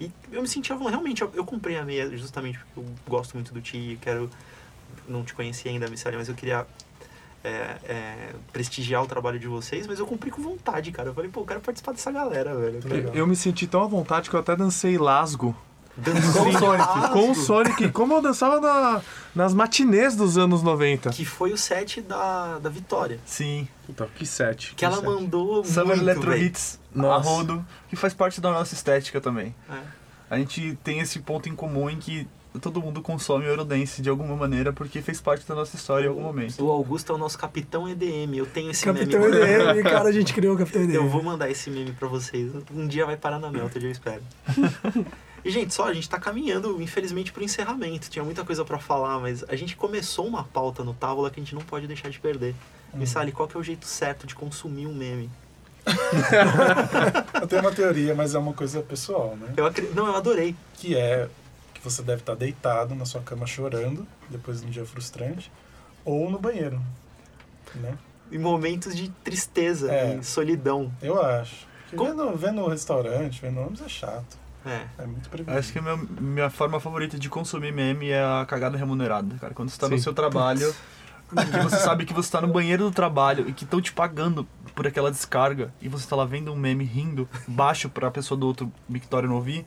E 0.00 0.10
eu 0.32 0.40
me 0.40 0.48
sentia 0.48 0.76
realmente. 0.76 1.22
Eu, 1.22 1.30
eu 1.34 1.44
comprei 1.44 1.76
a 1.76 1.84
meia 1.84 2.08
justamente 2.16 2.58
porque 2.58 2.80
eu 2.80 2.86
gosto 3.06 3.34
muito 3.34 3.52
do 3.52 3.60
Ti 3.60 3.76
e 3.76 3.96
quero. 4.00 4.30
Não 5.06 5.22
te 5.22 5.34
conhecia 5.34 5.70
ainda, 5.70 5.88
Missari, 5.88 6.16
mas 6.16 6.28
eu 6.28 6.34
queria 6.34 6.66
é, 7.44 7.76
é, 7.84 8.30
prestigiar 8.52 9.02
o 9.02 9.06
trabalho 9.06 9.38
de 9.38 9.46
vocês, 9.46 9.86
mas 9.86 9.98
eu 9.98 10.06
cumpri 10.06 10.30
com 10.30 10.42
vontade, 10.42 10.90
cara. 10.92 11.08
Eu 11.10 11.14
falei, 11.14 11.30
pô, 11.30 11.40
eu 11.40 11.46
quero 11.46 11.60
participar 11.60 11.92
dessa 11.92 12.10
galera, 12.10 12.54
velho. 12.56 12.80
Eu 13.06 13.14
Eu 13.14 13.26
me 13.26 13.36
senti 13.36 13.66
tão 13.66 13.82
à 13.82 13.86
vontade 13.86 14.28
que 14.28 14.36
eu 14.36 14.40
até 14.40 14.54
dancei 14.56 14.98
lasgo. 14.98 15.56
Dançou 15.96 16.44
Com 16.44 16.48
o 16.50 16.58
Sonic. 16.58 17.08
Com 17.12 17.30
o 17.30 17.34
Sonic. 17.34 17.90
Como 17.90 18.14
eu 18.14 18.22
dançava 18.22 18.60
na- 18.60 19.02
nas 19.34 19.52
matinês 19.52 20.14
dos 20.14 20.38
anos 20.38 20.62
90. 20.62 21.10
Que 21.10 21.24
foi 21.24 21.52
o 21.52 21.56
set 21.58 22.00
da, 22.00 22.58
da 22.60 22.70
Vitória. 22.70 23.18
Sim. 23.26 23.66
Puta, 23.84 24.08
que 24.14 24.24
sete. 24.24 24.74
Que 24.76 24.84
ela 24.84 24.94
sete. 24.96 25.06
mandou 25.06 25.64
Summer 25.64 25.96
muito, 25.96 26.02
Electro 26.02 26.30
velho. 26.30 26.44
Hits, 26.44 26.78
a 26.96 27.16
rodo, 27.16 27.66
que 27.88 27.96
faz 27.96 28.14
parte 28.14 28.40
da 28.40 28.52
nossa 28.52 28.74
estética 28.74 29.20
também. 29.20 29.52
É. 29.68 29.74
A 30.30 30.38
gente 30.38 30.78
tem 30.84 31.00
esse 31.00 31.18
ponto 31.18 31.48
em 31.48 31.54
comum 31.56 31.90
em 31.90 31.96
que 31.96 32.28
todo 32.60 32.80
mundo 32.80 33.02
consome 33.02 33.44
Eurodance 33.46 34.00
de 34.00 34.08
alguma 34.08 34.34
maneira 34.36 34.72
porque 34.72 35.02
fez 35.02 35.20
parte 35.20 35.46
da 35.46 35.54
nossa 35.54 35.76
história 35.76 36.06
em 36.06 36.08
algum 36.08 36.22
momento. 36.22 36.64
O 36.64 36.70
Augusto 36.70 37.12
é 37.12 37.14
o 37.14 37.18
nosso 37.18 37.38
capitão 37.38 37.88
EDM. 37.88 38.34
Eu 38.36 38.46
tenho 38.46 38.70
esse 38.70 38.84
Capitão 38.84 39.20
meme. 39.20 39.36
EDM, 39.36 39.82
cara, 39.88 40.08
a 40.08 40.12
gente 40.12 40.32
criou 40.32 40.54
o 40.54 40.58
Capitão 40.58 40.82
EDM. 40.82 40.94
Eu 40.94 41.08
vou 41.08 41.22
mandar 41.22 41.50
esse 41.50 41.70
meme 41.70 41.92
pra 41.92 42.08
vocês. 42.08 42.50
Um 42.74 42.86
dia 42.86 43.04
vai 43.04 43.16
parar 43.16 43.38
na 43.38 43.50
Melted, 43.50 43.84
eu 43.84 43.90
espero. 43.92 44.22
e, 45.44 45.50
gente, 45.50 45.74
só, 45.74 45.84
a 45.84 45.92
gente 45.92 46.08
tá 46.08 46.18
caminhando, 46.18 46.80
infelizmente, 46.80 47.32
pro 47.32 47.44
encerramento. 47.44 48.08
Tinha 48.10 48.24
muita 48.24 48.44
coisa 48.44 48.64
pra 48.64 48.78
falar, 48.78 49.18
mas 49.20 49.44
a 49.48 49.54
gente 49.56 49.76
começou 49.76 50.26
uma 50.26 50.44
pauta 50.44 50.82
no 50.82 50.94
Távola 50.94 51.30
que 51.30 51.40
a 51.40 51.42
gente 51.42 51.54
não 51.54 51.62
pode 51.62 51.86
deixar 51.86 52.08
de 52.08 52.18
perder. 52.18 52.54
Hum. 52.94 52.98
Missali, 52.98 53.30
qual 53.32 53.46
que 53.48 53.56
é 53.56 53.60
o 53.60 53.62
jeito 53.62 53.86
certo 53.86 54.26
de 54.26 54.34
consumir 54.34 54.86
um 54.86 54.94
meme? 54.94 55.30
Eu 57.40 57.46
tenho 57.46 57.62
uma 57.62 57.72
teoria, 57.72 58.14
mas 58.14 58.34
é 58.34 58.38
uma 58.38 58.52
coisa 58.52 58.80
pessoal, 58.82 59.36
né? 59.40 59.52
Eu 59.56 59.64
acre- 59.66 59.90
Não, 59.94 60.06
eu 60.06 60.16
adorei. 60.16 60.54
Que 60.74 60.94
é 60.94 61.28
que 61.78 61.84
você 61.84 62.02
deve 62.02 62.20
estar 62.22 62.34
deitado 62.34 62.94
na 62.94 63.04
sua 63.04 63.20
cama 63.22 63.46
chorando, 63.46 64.06
depois 64.28 64.60
de 64.60 64.66
um 64.66 64.70
dia 64.70 64.84
frustrante, 64.84 65.50
ou 66.04 66.30
no 66.30 66.38
banheiro, 66.38 66.80
né? 67.76 67.96
Em 68.30 68.38
momentos 68.38 68.94
de 68.94 69.08
tristeza 69.24 69.90
É. 69.90 70.16
e 70.16 70.24
solidão. 70.24 70.92
Eu 71.00 71.22
acho. 71.22 71.66
Porque 71.84 71.96
Com- 71.96 72.04
Vendo, 72.06 72.36
vendo 72.36 72.66
restaurante, 72.68 73.40
vendo 73.40 73.60
ônibus 73.60 73.80
é 73.80 73.88
chato. 73.88 74.36
É. 74.66 74.84
É 75.02 75.06
muito 75.06 75.30
previsível. 75.30 75.58
Acho 75.58 75.72
que 75.72 75.78
a 75.78 75.82
minha, 75.82 75.96
minha 76.20 76.50
forma 76.50 76.78
favorita 76.78 77.18
de 77.18 77.28
consumir 77.30 77.72
meme 77.72 78.10
é 78.10 78.22
a 78.22 78.44
cagada 78.46 78.76
remunerada, 78.76 79.34
cara. 79.38 79.54
Quando 79.54 79.70
você 79.70 79.78
tá 79.78 79.88
no 79.88 79.98
seu 79.98 80.12
trabalho, 80.12 80.74
que 81.28 81.58
você 81.62 81.76
sabe 81.76 82.04
que 82.04 82.14
você 82.14 82.30
tá 82.30 82.40
no 82.40 82.48
banheiro 82.48 82.84
do 82.84 82.90
trabalho 82.90 83.44
e 83.48 83.52
que 83.52 83.64
estão 83.64 83.80
te 83.80 83.92
pagando 83.92 84.46
por 84.74 84.86
aquela 84.86 85.10
descarga 85.10 85.72
e 85.82 85.88
você 85.88 86.06
tá 86.08 86.14
lá 86.16 86.24
vendo 86.24 86.52
um 86.52 86.56
meme 86.56 86.84
rindo 86.84 87.28
baixo 87.46 87.88
pra 87.88 88.10
pessoa 88.10 88.38
do 88.38 88.46
outro 88.46 88.72
Victória 88.88 89.28
não 89.28 89.36
ouvir, 89.36 89.66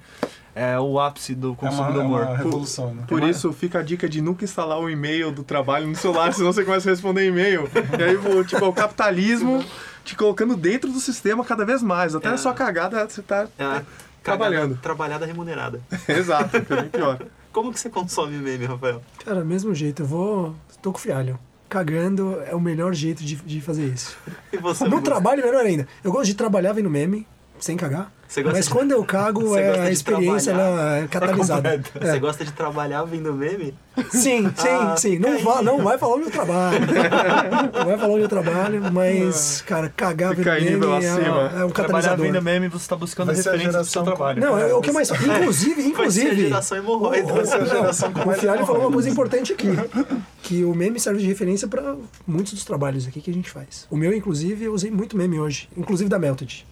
é 0.55 0.79
o 0.79 0.99
ápice 0.99 1.35
do 1.35 1.51
É 1.53 1.55
consumo 1.55 1.83
uma, 1.83 1.91
do 1.91 2.01
é 2.01 2.03
humor. 2.03 2.21
uma 2.23 2.37
revolução, 2.37 2.93
né? 2.93 3.03
Por 3.07 3.21
isso, 3.23 3.51
fica 3.53 3.79
a 3.79 3.83
dica 3.83 4.07
de 4.09 4.21
nunca 4.21 4.43
instalar 4.45 4.79
o 4.79 4.89
e-mail 4.89 5.31
do 5.31 5.43
trabalho 5.43 5.85
no 5.87 5.95
celular, 5.95 6.33
senão 6.33 6.51
você 6.51 6.63
começa 6.63 6.89
a 6.89 6.91
responder 6.91 7.27
e-mail. 7.27 7.69
E 7.99 8.03
aí, 8.03 8.45
tipo, 8.45 8.63
é 8.63 8.67
o 8.67 8.73
capitalismo 8.73 9.63
te 10.03 10.15
colocando 10.15 10.55
dentro 10.55 10.91
do 10.91 10.99
sistema 10.99 11.43
cada 11.45 11.65
vez 11.65 11.83
mais. 11.83 12.15
Até 12.15 12.27
É. 12.29 12.31
na 12.31 12.37
sua 12.37 12.53
cagada 12.53 13.07
você 13.07 13.21
tá 13.21 13.47
É 13.59 13.81
trabalhando. 14.23 14.61
cagada- 14.75 14.81
Trabalhada 14.81 15.25
remunerada. 15.25 15.81
Exato, 16.07 16.61
que 16.61 16.73
é 16.73 16.75
bem 16.81 16.89
pior. 16.89 17.19
Como 17.51 17.71
que 17.73 17.79
você 17.79 17.89
consome 17.89 18.37
meme, 18.37 18.65
Rafael? 18.65 19.01
Cara, 19.25 19.43
mesmo 19.43 19.75
jeito, 19.75 20.03
eu 20.03 20.05
vou. 20.07 20.55
tô 20.81 20.91
com 20.93 20.97
fialho. 20.99 21.37
Cagando 21.71 22.41
é 22.45 22.53
o 22.53 22.59
melhor 22.59 22.93
jeito 22.93 23.23
de, 23.23 23.37
de 23.37 23.61
fazer 23.61 23.85
isso. 23.85 24.17
No 24.89 25.01
trabalho, 25.01 25.41
melhor 25.41 25.65
ainda. 25.65 25.87
Eu 26.03 26.11
gosto 26.11 26.25
de 26.25 26.35
trabalhar 26.35 26.73
vendo 26.73 26.89
meme, 26.89 27.25
sem 27.61 27.77
cagar. 27.77 28.11
Você 28.31 28.43
gosta 28.43 28.57
Mas 28.59 28.65
de- 28.67 28.71
quando 28.71 28.91
eu 28.93 29.03
cago, 29.03 29.41
Você 29.49 29.59
é, 29.59 29.79
a 29.81 29.91
experiência 29.91 30.53
trabalhar 30.53 30.79
ela 30.79 30.97
é 30.99 31.07
catalisada. 31.07 31.83
Você 31.99 32.07
É. 32.15 32.17
gosta 32.19 32.45
de 32.45 32.53
trabalhar 32.53 33.03
vendo 33.03 33.33
meme? 33.33 33.73
Sim, 34.09 34.49
sim, 34.55 34.67
Ah, 34.69 34.95
sim. 34.97 35.19
Não, 35.19 35.37
va, 35.39 35.61
não 35.61 35.79
vai 35.83 35.97
falar 35.97 36.15
onde 36.15 36.27
eu 36.27 36.31
trabalho. 36.31 36.79
não 37.77 37.85
vai 37.87 37.97
falar 37.97 38.13
onde 38.13 38.21
eu 38.23 38.29
trabalho, 38.29 38.89
mas, 38.93 39.61
cara, 39.67 39.89
cagar 39.89 40.33
Fica 40.33 40.53
vendo 40.53 40.63
aí, 40.63 40.73
nível 40.75 40.91
meme 40.91 41.03
é, 41.05 41.09
acima. 41.09 41.25
é 41.25 41.43
um 41.43 41.49
Trabalhar 41.49 41.71
catalisador. 41.73 42.25
vendo 42.25 42.41
meme, 42.41 42.67
você 42.69 42.87
tá 42.87 42.95
buscando 42.95 43.33
referência 43.33 43.71
do 43.79 43.83
seu 43.83 44.03
trabalho. 44.03 44.39
Não, 44.39 44.57
é 44.57 44.73
o 44.73 44.79
que 44.79 44.89
eu 44.89 44.93
mais. 44.93 45.11
Inclusive, 45.11 45.81
inclusive. 45.87 46.35
geração 46.43 46.77
hemorroida. 46.77 47.33
O 47.33 48.25
mais 48.27 48.39
Fialho 48.39 48.65
falou 48.65 48.83
uma 48.83 48.91
coisa 48.93 49.09
importante 49.09 49.51
aqui. 49.51 49.67
Que 50.41 50.63
o 50.63 50.73
meme 50.73 51.01
serve 51.01 51.19
de 51.19 51.27
referência 51.27 51.67
para 51.67 51.95
muitos 52.25 52.53
dos 52.53 52.63
trabalhos 52.63 53.05
aqui 53.05 53.19
que 53.19 53.29
a 53.29 53.33
gente 53.33 53.49
faz. 53.49 53.87
O 53.89 53.97
meu, 53.97 54.13
inclusive, 54.13 54.63
eu 54.63 54.73
usei 54.73 54.89
muito 54.89 55.17
meme 55.17 55.37
hoje. 55.37 55.67
Inclusive 55.75 56.09
da 56.09 56.17
Melted. 56.17 56.65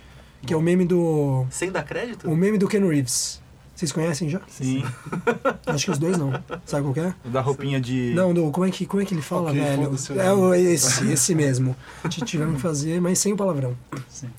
Que 0.45 0.53
é 0.53 0.57
o 0.57 0.61
meme 0.61 0.85
do. 0.85 1.45
Sem 1.51 1.71
dar 1.71 1.83
crédito? 1.83 2.29
O 2.29 2.35
meme 2.35 2.57
do 2.57 2.67
Ken 2.67 2.79
Reeves. 2.87 3.41
Vocês 3.75 3.91
conhecem 3.93 4.27
já? 4.27 4.41
Sim, 4.49 4.83
Acho 5.65 5.85
que 5.85 5.91
os 5.91 5.97
dois 5.97 6.17
não. 6.17 6.31
Sabe 6.65 6.83
qual 6.83 6.93
que 6.93 6.99
é? 6.99 7.13
da 7.23 7.39
roupinha 7.39 7.79
de... 7.79 8.11
Não, 8.13 8.33
do, 8.33 8.51
como, 8.51 8.65
é 8.65 8.71
que, 8.71 8.85
como 8.85 9.01
é 9.01 9.05
que 9.05 9.13
ele 9.13 9.21
fala, 9.21 9.51
Ok, 9.51 9.61
velho? 9.61 9.89
o 9.91 10.19
É 10.19 10.33
o- 10.33 10.53
esse, 10.53 11.09
esse 11.09 11.33
mesmo. 11.33 11.73
T- 12.09 12.25
Tivemos 12.25 12.55
que 12.55 12.61
fazer, 12.61 12.99
mas 12.99 13.19
sem 13.19 13.31
o 13.31 13.37
palavrão. 13.37 13.77
Sim. 14.09 14.29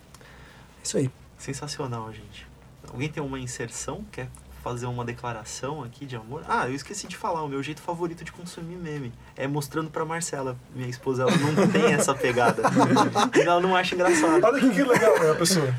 Isso 0.85 0.99
aí. 0.99 1.11
Sensacional, 1.39 2.13
gente. 2.13 2.47
Alguém 2.93 3.09
tem 3.09 3.23
uma 3.23 3.39
inserção? 3.39 4.05
Quer 4.13 4.29
fazer 4.63 4.87
uma 4.87 5.05
declaração 5.05 5.83
aqui 5.83 6.05
de 6.07 6.17
amor? 6.17 6.43
Ah, 6.49 6.69
eu 6.69 6.75
esqueci 6.75 7.07
de 7.09 7.17
falar. 7.17 7.43
O 7.43 7.49
meu 7.49 7.63
jeito 7.63 7.81
favorito 7.81 8.25
de 8.25 8.31
consumir 8.33 8.77
meme 8.77 9.13
é 9.37 9.47
mostrando 9.47 9.91
pra 9.91 10.05
Marcela, 10.05 10.57
minha 10.75 10.89
esposa. 10.89 11.23
Ela 11.23 11.33
não 11.37 11.67
tem 11.69 11.93
essa 11.93 12.15
pegada. 12.15 12.63
E 13.37 13.41
ela 13.47 13.61
não 13.61 13.75
acha 13.77 13.95
engraçado. 13.95 14.43
Olha 14.45 14.61
que, 14.61 14.71
que 14.71 14.83
legal, 14.83 15.17
é 15.17 15.31
a 15.31 15.35
pessoa. 15.35 15.75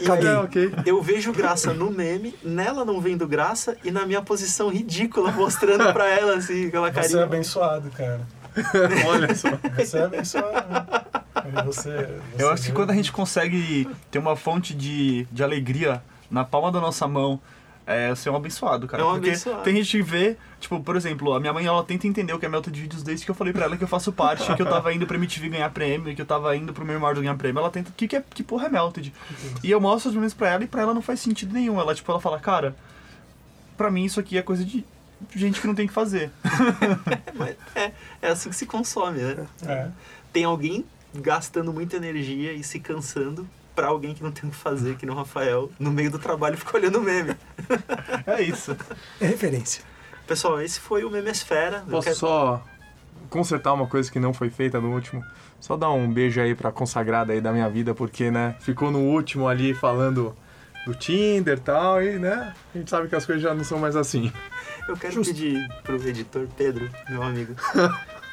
E 0.00 0.04
Caguei. 0.06 0.28
aí, 0.28 0.34
É, 0.34 0.38
ok. 0.38 0.72
eu 0.86 1.02
vejo 1.02 1.32
graça 1.32 1.72
no 1.74 1.90
meme, 1.90 2.34
nela 2.42 2.84
não 2.84 3.00
vendo 3.00 3.26
graça 3.26 3.76
e 3.84 3.90
na 3.90 4.06
minha 4.06 4.22
posição 4.22 4.68
ridícula, 4.70 5.30
mostrando 5.32 5.92
pra 5.92 6.08
ela 6.08 6.36
assim, 6.36 6.66
aquela 6.68 6.90
Você 6.92 6.98
é 6.98 7.02
carinha. 7.02 7.24
abençoado, 7.24 7.90
cara. 7.90 8.20
Olha 9.08 9.34
só. 9.34 9.48
Você 9.76 9.98
é 9.98 10.04
abençoado. 10.04 10.68
né? 10.72 11.62
Você, 11.64 11.90
você 12.36 12.42
Eu 12.42 12.50
acho 12.50 12.62
que 12.62 12.68
vê- 12.68 12.74
quando 12.74 12.90
a 12.90 12.94
gente 12.94 13.10
consegue 13.12 13.88
ter 14.10 14.18
uma 14.20 14.36
fonte 14.36 14.72
de, 14.74 15.26
de 15.32 15.42
alegria 15.42 16.00
na 16.30 16.44
palma 16.44 16.70
da 16.70 16.80
nossa 16.80 17.06
mão, 17.08 17.40
é 17.86 18.10
você 18.10 18.28
é 18.28 18.32
um 18.32 18.36
abençoado, 18.36 18.86
cara. 18.86 19.02
É 19.02 19.06
um 19.06 19.12
Porque 19.12 19.30
abençoado. 19.30 19.62
tem 19.62 19.76
gente 19.76 19.96
que 19.98 20.02
vê, 20.02 20.36
tipo, 20.58 20.80
por 20.80 20.96
exemplo, 20.96 21.34
a 21.34 21.40
minha 21.40 21.52
mãe 21.52 21.66
ela 21.66 21.82
tenta 21.84 22.06
entender 22.06 22.32
o 22.32 22.38
que 22.38 22.46
é 22.46 22.48
Melta 22.48 22.70
de 22.70 22.80
Vídeos 22.80 23.02
desde 23.02 23.24
que 23.24 23.30
eu 23.30 23.34
falei 23.34 23.52
pra 23.52 23.64
ela 23.64 23.76
que 23.76 23.84
eu 23.84 23.88
faço 23.88 24.12
parte, 24.12 24.54
que 24.54 24.62
eu 24.62 24.66
tava 24.66 24.92
indo 24.92 25.06
pra 25.06 25.16
MTV 25.16 25.50
ganhar 25.50 25.70
prêmio, 25.70 26.14
que 26.14 26.22
eu 26.22 26.26
tava 26.26 26.56
indo 26.56 26.72
pro 26.72 26.84
meu 26.84 26.98
Mardo 26.98 27.20
ganhar 27.20 27.36
prêmio. 27.36 27.60
Ela 27.60 27.70
tenta, 27.70 27.92
que, 27.96 28.08
que, 28.08 28.16
é, 28.16 28.24
que 28.30 28.42
porra 28.42 28.66
é 28.66 28.68
Melted? 28.70 29.12
E 29.62 29.70
eu 29.70 29.80
mostro 29.80 30.10
os 30.10 30.16
memes 30.16 30.32
pra 30.32 30.50
ela 30.50 30.64
e 30.64 30.66
pra 30.66 30.82
ela 30.82 30.94
não 30.94 31.02
faz 31.02 31.20
sentido 31.20 31.52
nenhum. 31.52 31.78
Ela, 31.78 31.94
tipo, 31.94 32.10
ela 32.10 32.20
fala, 32.20 32.38
cara, 32.40 32.74
pra 33.76 33.90
mim 33.90 34.04
isso 34.04 34.18
aqui 34.18 34.38
é 34.38 34.42
coisa 34.42 34.64
de 34.64 34.84
gente 35.34 35.60
que 35.60 35.66
não 35.66 35.74
tem 35.74 35.86
que 35.86 35.92
fazer. 35.92 36.30
Mas 37.34 37.56
é, 37.74 37.92
é 38.22 38.28
assim 38.28 38.48
que 38.48 38.56
se 38.56 38.66
consome, 38.66 39.20
né? 39.20 39.46
É. 39.66 39.88
Tem 40.32 40.44
alguém 40.44 40.84
gastando 41.14 41.72
muita 41.72 41.96
energia 41.96 42.52
e 42.52 42.62
se 42.64 42.80
cansando 42.80 43.48
pra 43.74 43.88
alguém 43.88 44.14
que 44.14 44.22
não 44.22 44.30
tem 44.30 44.48
o 44.48 44.52
que 44.52 44.56
fazer, 44.58 44.96
que 44.96 45.04
nem 45.06 45.14
o 45.14 45.18
Rafael, 45.18 45.70
no 45.78 45.90
meio 45.90 46.10
do 46.10 46.18
trabalho 46.18 46.56
fica 46.56 46.76
olhando 46.76 46.98
o 46.98 47.02
meme. 47.02 47.34
É 48.26 48.40
isso. 48.42 48.76
É 49.20 49.26
referência. 49.26 49.82
Pessoal, 50.26 50.60
esse 50.60 50.80
foi 50.80 51.04
o 51.04 51.10
Memesfera. 51.10 51.84
Posso 51.90 52.04
quero- 52.04 52.16
só 52.16 52.62
consertar 53.28 53.72
uma 53.72 53.86
coisa 53.86 54.10
que 54.10 54.18
não 54.20 54.32
foi 54.32 54.48
feita 54.50 54.80
no 54.80 54.92
último. 54.94 55.24
Só 55.60 55.76
dar 55.76 55.90
um 55.90 56.10
beijo 56.12 56.40
aí 56.40 56.54
pra 56.54 56.70
consagrada 56.70 57.32
aí 57.32 57.40
da 57.40 57.52
minha 57.52 57.68
vida, 57.68 57.94
porque, 57.94 58.30
né, 58.30 58.54
ficou 58.60 58.90
no 58.90 59.00
último 59.00 59.48
ali 59.48 59.74
falando 59.74 60.36
do 60.86 60.94
Tinder 60.94 61.56
e 61.56 61.60
tal, 61.60 62.02
e, 62.02 62.18
né, 62.18 62.52
a 62.74 62.78
gente 62.78 62.90
sabe 62.90 63.08
que 63.08 63.16
as 63.16 63.24
coisas 63.24 63.42
já 63.42 63.54
não 63.54 63.64
são 63.64 63.78
mais 63.78 63.96
assim. 63.96 64.30
Eu 64.86 64.96
quero 64.96 65.22
pedir 65.22 65.66
pro 65.82 65.96
editor 66.06 66.46
Pedro, 66.56 66.90
meu 67.08 67.22
amigo. 67.22 67.54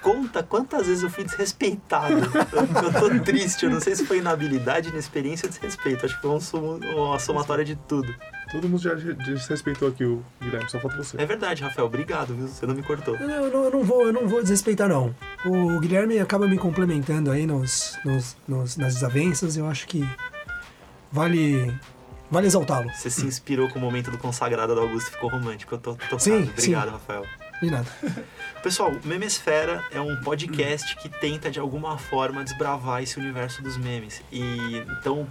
Conta 0.01 0.41
quantas 0.41 0.87
vezes 0.87 1.03
eu 1.03 1.09
fui 1.09 1.23
desrespeitado. 1.23 2.13
Eu, 2.13 2.83
eu 2.83 3.17
tô 3.17 3.23
triste, 3.23 3.65
eu 3.65 3.69
não 3.71 3.79
sei 3.79 3.95
se 3.95 4.05
foi 4.05 4.17
inabilidade, 4.17 4.89
inexperiência 4.89 5.45
ou 5.45 5.51
desrespeito. 5.51 6.05
Acho 6.05 6.15
que 6.15 6.21
foi 6.21 6.31
um 6.31 6.79
uma 6.95 7.19
somatória 7.19 7.63
de 7.63 7.75
tudo. 7.75 8.13
Todo 8.51 8.67
mundo 8.67 8.81
já 8.81 8.93
desrespeitou 8.95 9.87
aqui 9.87 10.03
o 10.03 10.23
Guilherme, 10.41 10.69
só 10.69 10.79
falta 10.79 10.97
você. 10.97 11.21
É 11.21 11.25
verdade, 11.25 11.61
Rafael, 11.63 11.85
obrigado, 11.87 12.33
viu? 12.33 12.47
Você 12.47 12.65
não 12.65 12.73
me 12.75 12.83
cortou. 12.83 13.15
Eu, 13.15 13.29
eu 13.29 13.51
não, 13.51 13.63
eu 13.65 13.71
não 13.71 13.83
vou, 13.83 14.01
eu 14.07 14.11
não 14.11 14.27
vou 14.27 14.41
desrespeitar, 14.41 14.89
não. 14.89 15.15
O 15.45 15.79
Guilherme 15.79 16.19
acaba 16.19 16.47
me 16.47 16.57
complementando 16.57 17.29
aí 17.31 17.45
nos, 17.45 17.97
nos, 18.03 18.35
nos- 18.47 18.75
nas 18.77 18.95
desavenças. 18.95 19.55
Eu 19.55 19.67
acho 19.69 19.87
que 19.87 20.05
vale, 21.11 21.73
vale 22.29 22.47
exaltá-lo. 22.47 22.89
Você 22.93 23.09
se 23.09 23.25
inspirou 23.25 23.69
com 23.69 23.79
o 23.79 23.81
momento 23.81 24.11
do 24.11 24.17
consagrado 24.17 24.73
do 24.75 24.81
Augusto 24.81 25.09
e 25.09 25.11
ficou 25.11 25.29
romântico. 25.29 25.75
Eu 25.75 25.79
tô 25.79 25.93
tocado. 25.95 26.19
Sim, 26.21 26.43
Obrigado, 26.43 26.85
sim. 26.87 26.91
Rafael. 26.91 27.25
De 27.61 27.69
nada. 27.69 27.87
Pessoal, 28.63 28.91
Memesfera 29.03 29.83
é 29.91 30.01
um 30.01 30.19
podcast 30.21 30.95
que 30.97 31.07
tenta 31.07 31.51
de 31.51 31.59
alguma 31.59 31.97
forma 31.97 32.43
desbravar 32.43 33.03
esse 33.03 33.19
universo 33.19 33.61
dos 33.61 33.77
memes. 33.77 34.21
E 34.31 34.83
então, 34.97 35.27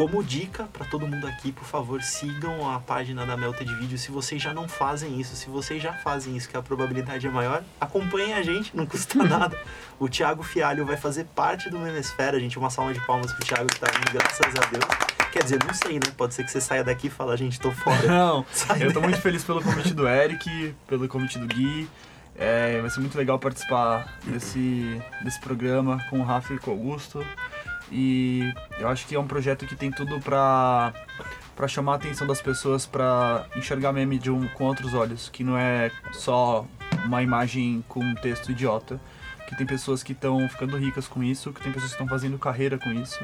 como 0.00 0.24
dica 0.24 0.64
para 0.72 0.86
todo 0.86 1.06
mundo 1.06 1.26
aqui, 1.26 1.52
por 1.52 1.66
favor, 1.66 2.00
sigam 2.00 2.70
a 2.70 2.80
página 2.80 3.26
da 3.26 3.36
Melted 3.36 3.70
Video. 3.74 3.98
Se 3.98 4.10
vocês 4.10 4.40
já 4.40 4.54
não 4.54 4.66
fazem 4.66 5.20
isso, 5.20 5.36
se 5.36 5.50
vocês 5.50 5.82
já 5.82 5.92
fazem 5.92 6.34
isso, 6.34 6.48
que 6.48 6.56
a 6.56 6.62
probabilidade 6.62 7.26
é 7.26 7.30
maior, 7.30 7.62
acompanhem 7.78 8.32
a 8.32 8.40
gente, 8.40 8.74
não 8.74 8.86
custa 8.88 9.22
nada. 9.22 9.58
O 9.98 10.08
Thiago 10.08 10.42
Fialho 10.42 10.86
vai 10.86 10.96
fazer 10.96 11.26
parte 11.36 11.68
do 11.68 11.78
Memesfera, 11.78 12.40
gente. 12.40 12.58
Uma 12.58 12.70
salva 12.70 12.94
de 12.94 13.06
palmas 13.06 13.30
pro 13.34 13.44
Thiago 13.44 13.66
que 13.66 13.78
tá 13.78 13.88
indo, 13.88 14.10
graças 14.10 14.54
a 14.56 14.66
Deus. 14.70 14.84
Quer 15.32 15.42
dizer, 15.42 15.58
não 15.62 15.74
sei, 15.74 15.92
né? 15.96 16.10
Pode 16.16 16.32
ser 16.32 16.44
que 16.44 16.50
você 16.50 16.62
saia 16.62 16.82
daqui 16.82 17.08
e 17.08 17.10
fale, 17.10 17.36
gente, 17.36 17.60
tô 17.60 17.70
fora. 17.70 18.00
Não, 18.08 18.46
Sai 18.50 18.82
eu 18.82 18.94
tô 18.94 19.02
muito 19.02 19.20
feliz 19.20 19.44
pelo 19.44 19.62
convite 19.62 19.92
do 19.92 20.08
Eric, 20.08 20.74
pelo 20.88 21.06
convite 21.08 21.38
do 21.38 21.46
Gui. 21.46 21.86
É, 22.34 22.80
vai 22.80 22.88
ser 22.88 23.00
muito 23.00 23.18
legal 23.18 23.38
participar 23.38 24.18
desse, 24.24 24.98
desse 25.22 25.38
programa 25.40 26.02
com 26.08 26.20
o 26.20 26.22
Rafa 26.22 26.54
e 26.54 26.58
com 26.58 26.70
o 26.70 26.72
Augusto. 26.74 27.22
E 27.90 28.52
eu 28.78 28.88
acho 28.88 29.06
que 29.06 29.14
é 29.14 29.18
um 29.18 29.26
projeto 29.26 29.66
que 29.66 29.74
tem 29.74 29.90
tudo 29.90 30.20
pra, 30.20 30.92
pra 31.56 31.66
chamar 31.66 31.92
a 31.92 31.96
atenção 31.96 32.26
das 32.26 32.40
pessoas 32.40 32.86
pra 32.86 33.46
enxergar 33.56 33.92
meme 33.92 34.18
de 34.18 34.30
um, 34.30 34.46
com 34.48 34.64
outros 34.64 34.94
olhos. 34.94 35.28
Que 35.28 35.42
não 35.42 35.58
é 35.58 35.90
só 36.12 36.66
uma 37.04 37.22
imagem 37.22 37.84
com 37.88 38.00
um 38.00 38.14
texto 38.14 38.50
idiota. 38.52 39.00
Que 39.48 39.56
tem 39.56 39.66
pessoas 39.66 40.02
que 40.02 40.12
estão 40.12 40.48
ficando 40.48 40.76
ricas 40.76 41.08
com 41.08 41.22
isso, 41.24 41.52
que 41.52 41.60
tem 41.60 41.72
pessoas 41.72 41.90
que 41.90 41.96
estão 41.96 42.08
fazendo 42.08 42.38
carreira 42.38 42.78
com 42.78 42.92
isso. 42.92 43.18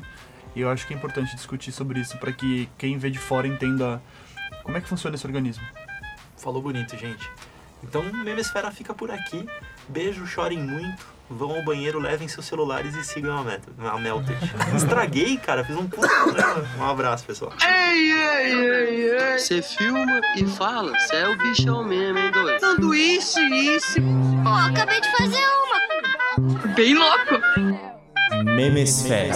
E 0.57 0.61
eu 0.61 0.71
acho 0.71 0.87
que 0.87 0.95
é 0.95 0.97
importante 0.97 1.37
discutir 1.37 1.71
sobre 1.71 2.01
isso 2.01 2.19
para 2.19 2.33
que 2.33 2.69
quem 2.77 2.99
vê 2.99 3.11
de 3.11 3.19
fora 3.19 3.47
entenda 3.47 4.03
como 4.65 4.77
é 4.77 4.81
que 4.81 4.89
funciona 4.89 5.15
esse 5.15 5.27
organismo. 5.27 5.65
Falou 6.37 6.61
bonito, 6.61 6.97
gente. 6.97 7.31
Então, 7.83 8.03
Memesfera 8.03 8.71
fica 8.73 8.93
por 8.93 9.11
aqui. 9.11 9.47
Beijo, 9.89 10.27
chorem 10.27 10.59
muito. 10.59 11.16
Vão 11.29 11.57
ao 11.57 11.65
banheiro, 11.65 11.99
levem 11.99 12.29
seus 12.29 12.47
celulares 12.47 12.95
e 12.95 13.05
sigam 13.05 13.37
a, 13.37 13.43
Met 13.43 13.63
a 13.79 13.99
Melted. 13.99 14.39
Estraguei, 14.77 15.37
cara. 15.37 15.65
Fiz 15.65 15.77
um 15.77 15.89
programa. 15.89 16.65
Um 16.79 16.85
abraço, 16.85 17.25
pessoal. 17.25 17.53
Você 19.37 19.61
filma 19.61 20.21
e 20.37 20.47
fala, 20.47 20.97
você 20.99 21.17
é 21.17 21.29
o 21.29 21.37
bichão 21.37 21.85
mesmo, 21.85 22.19
hein, 22.19 22.31
doido? 22.31 22.61
Sanduíche, 22.61 23.41
isso. 23.75 24.01
Pô, 24.43 24.51
acabei 24.51 25.01
de 25.01 25.11
fazer 25.17 25.45
uma. 26.39 26.69
Bem 26.75 26.95
louco. 26.95 27.41
Memesfera. 28.45 29.35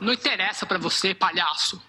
Não 0.00 0.12
interessa 0.12 0.66
pra 0.66 0.78
você, 0.78 1.14
palhaço. 1.14 1.80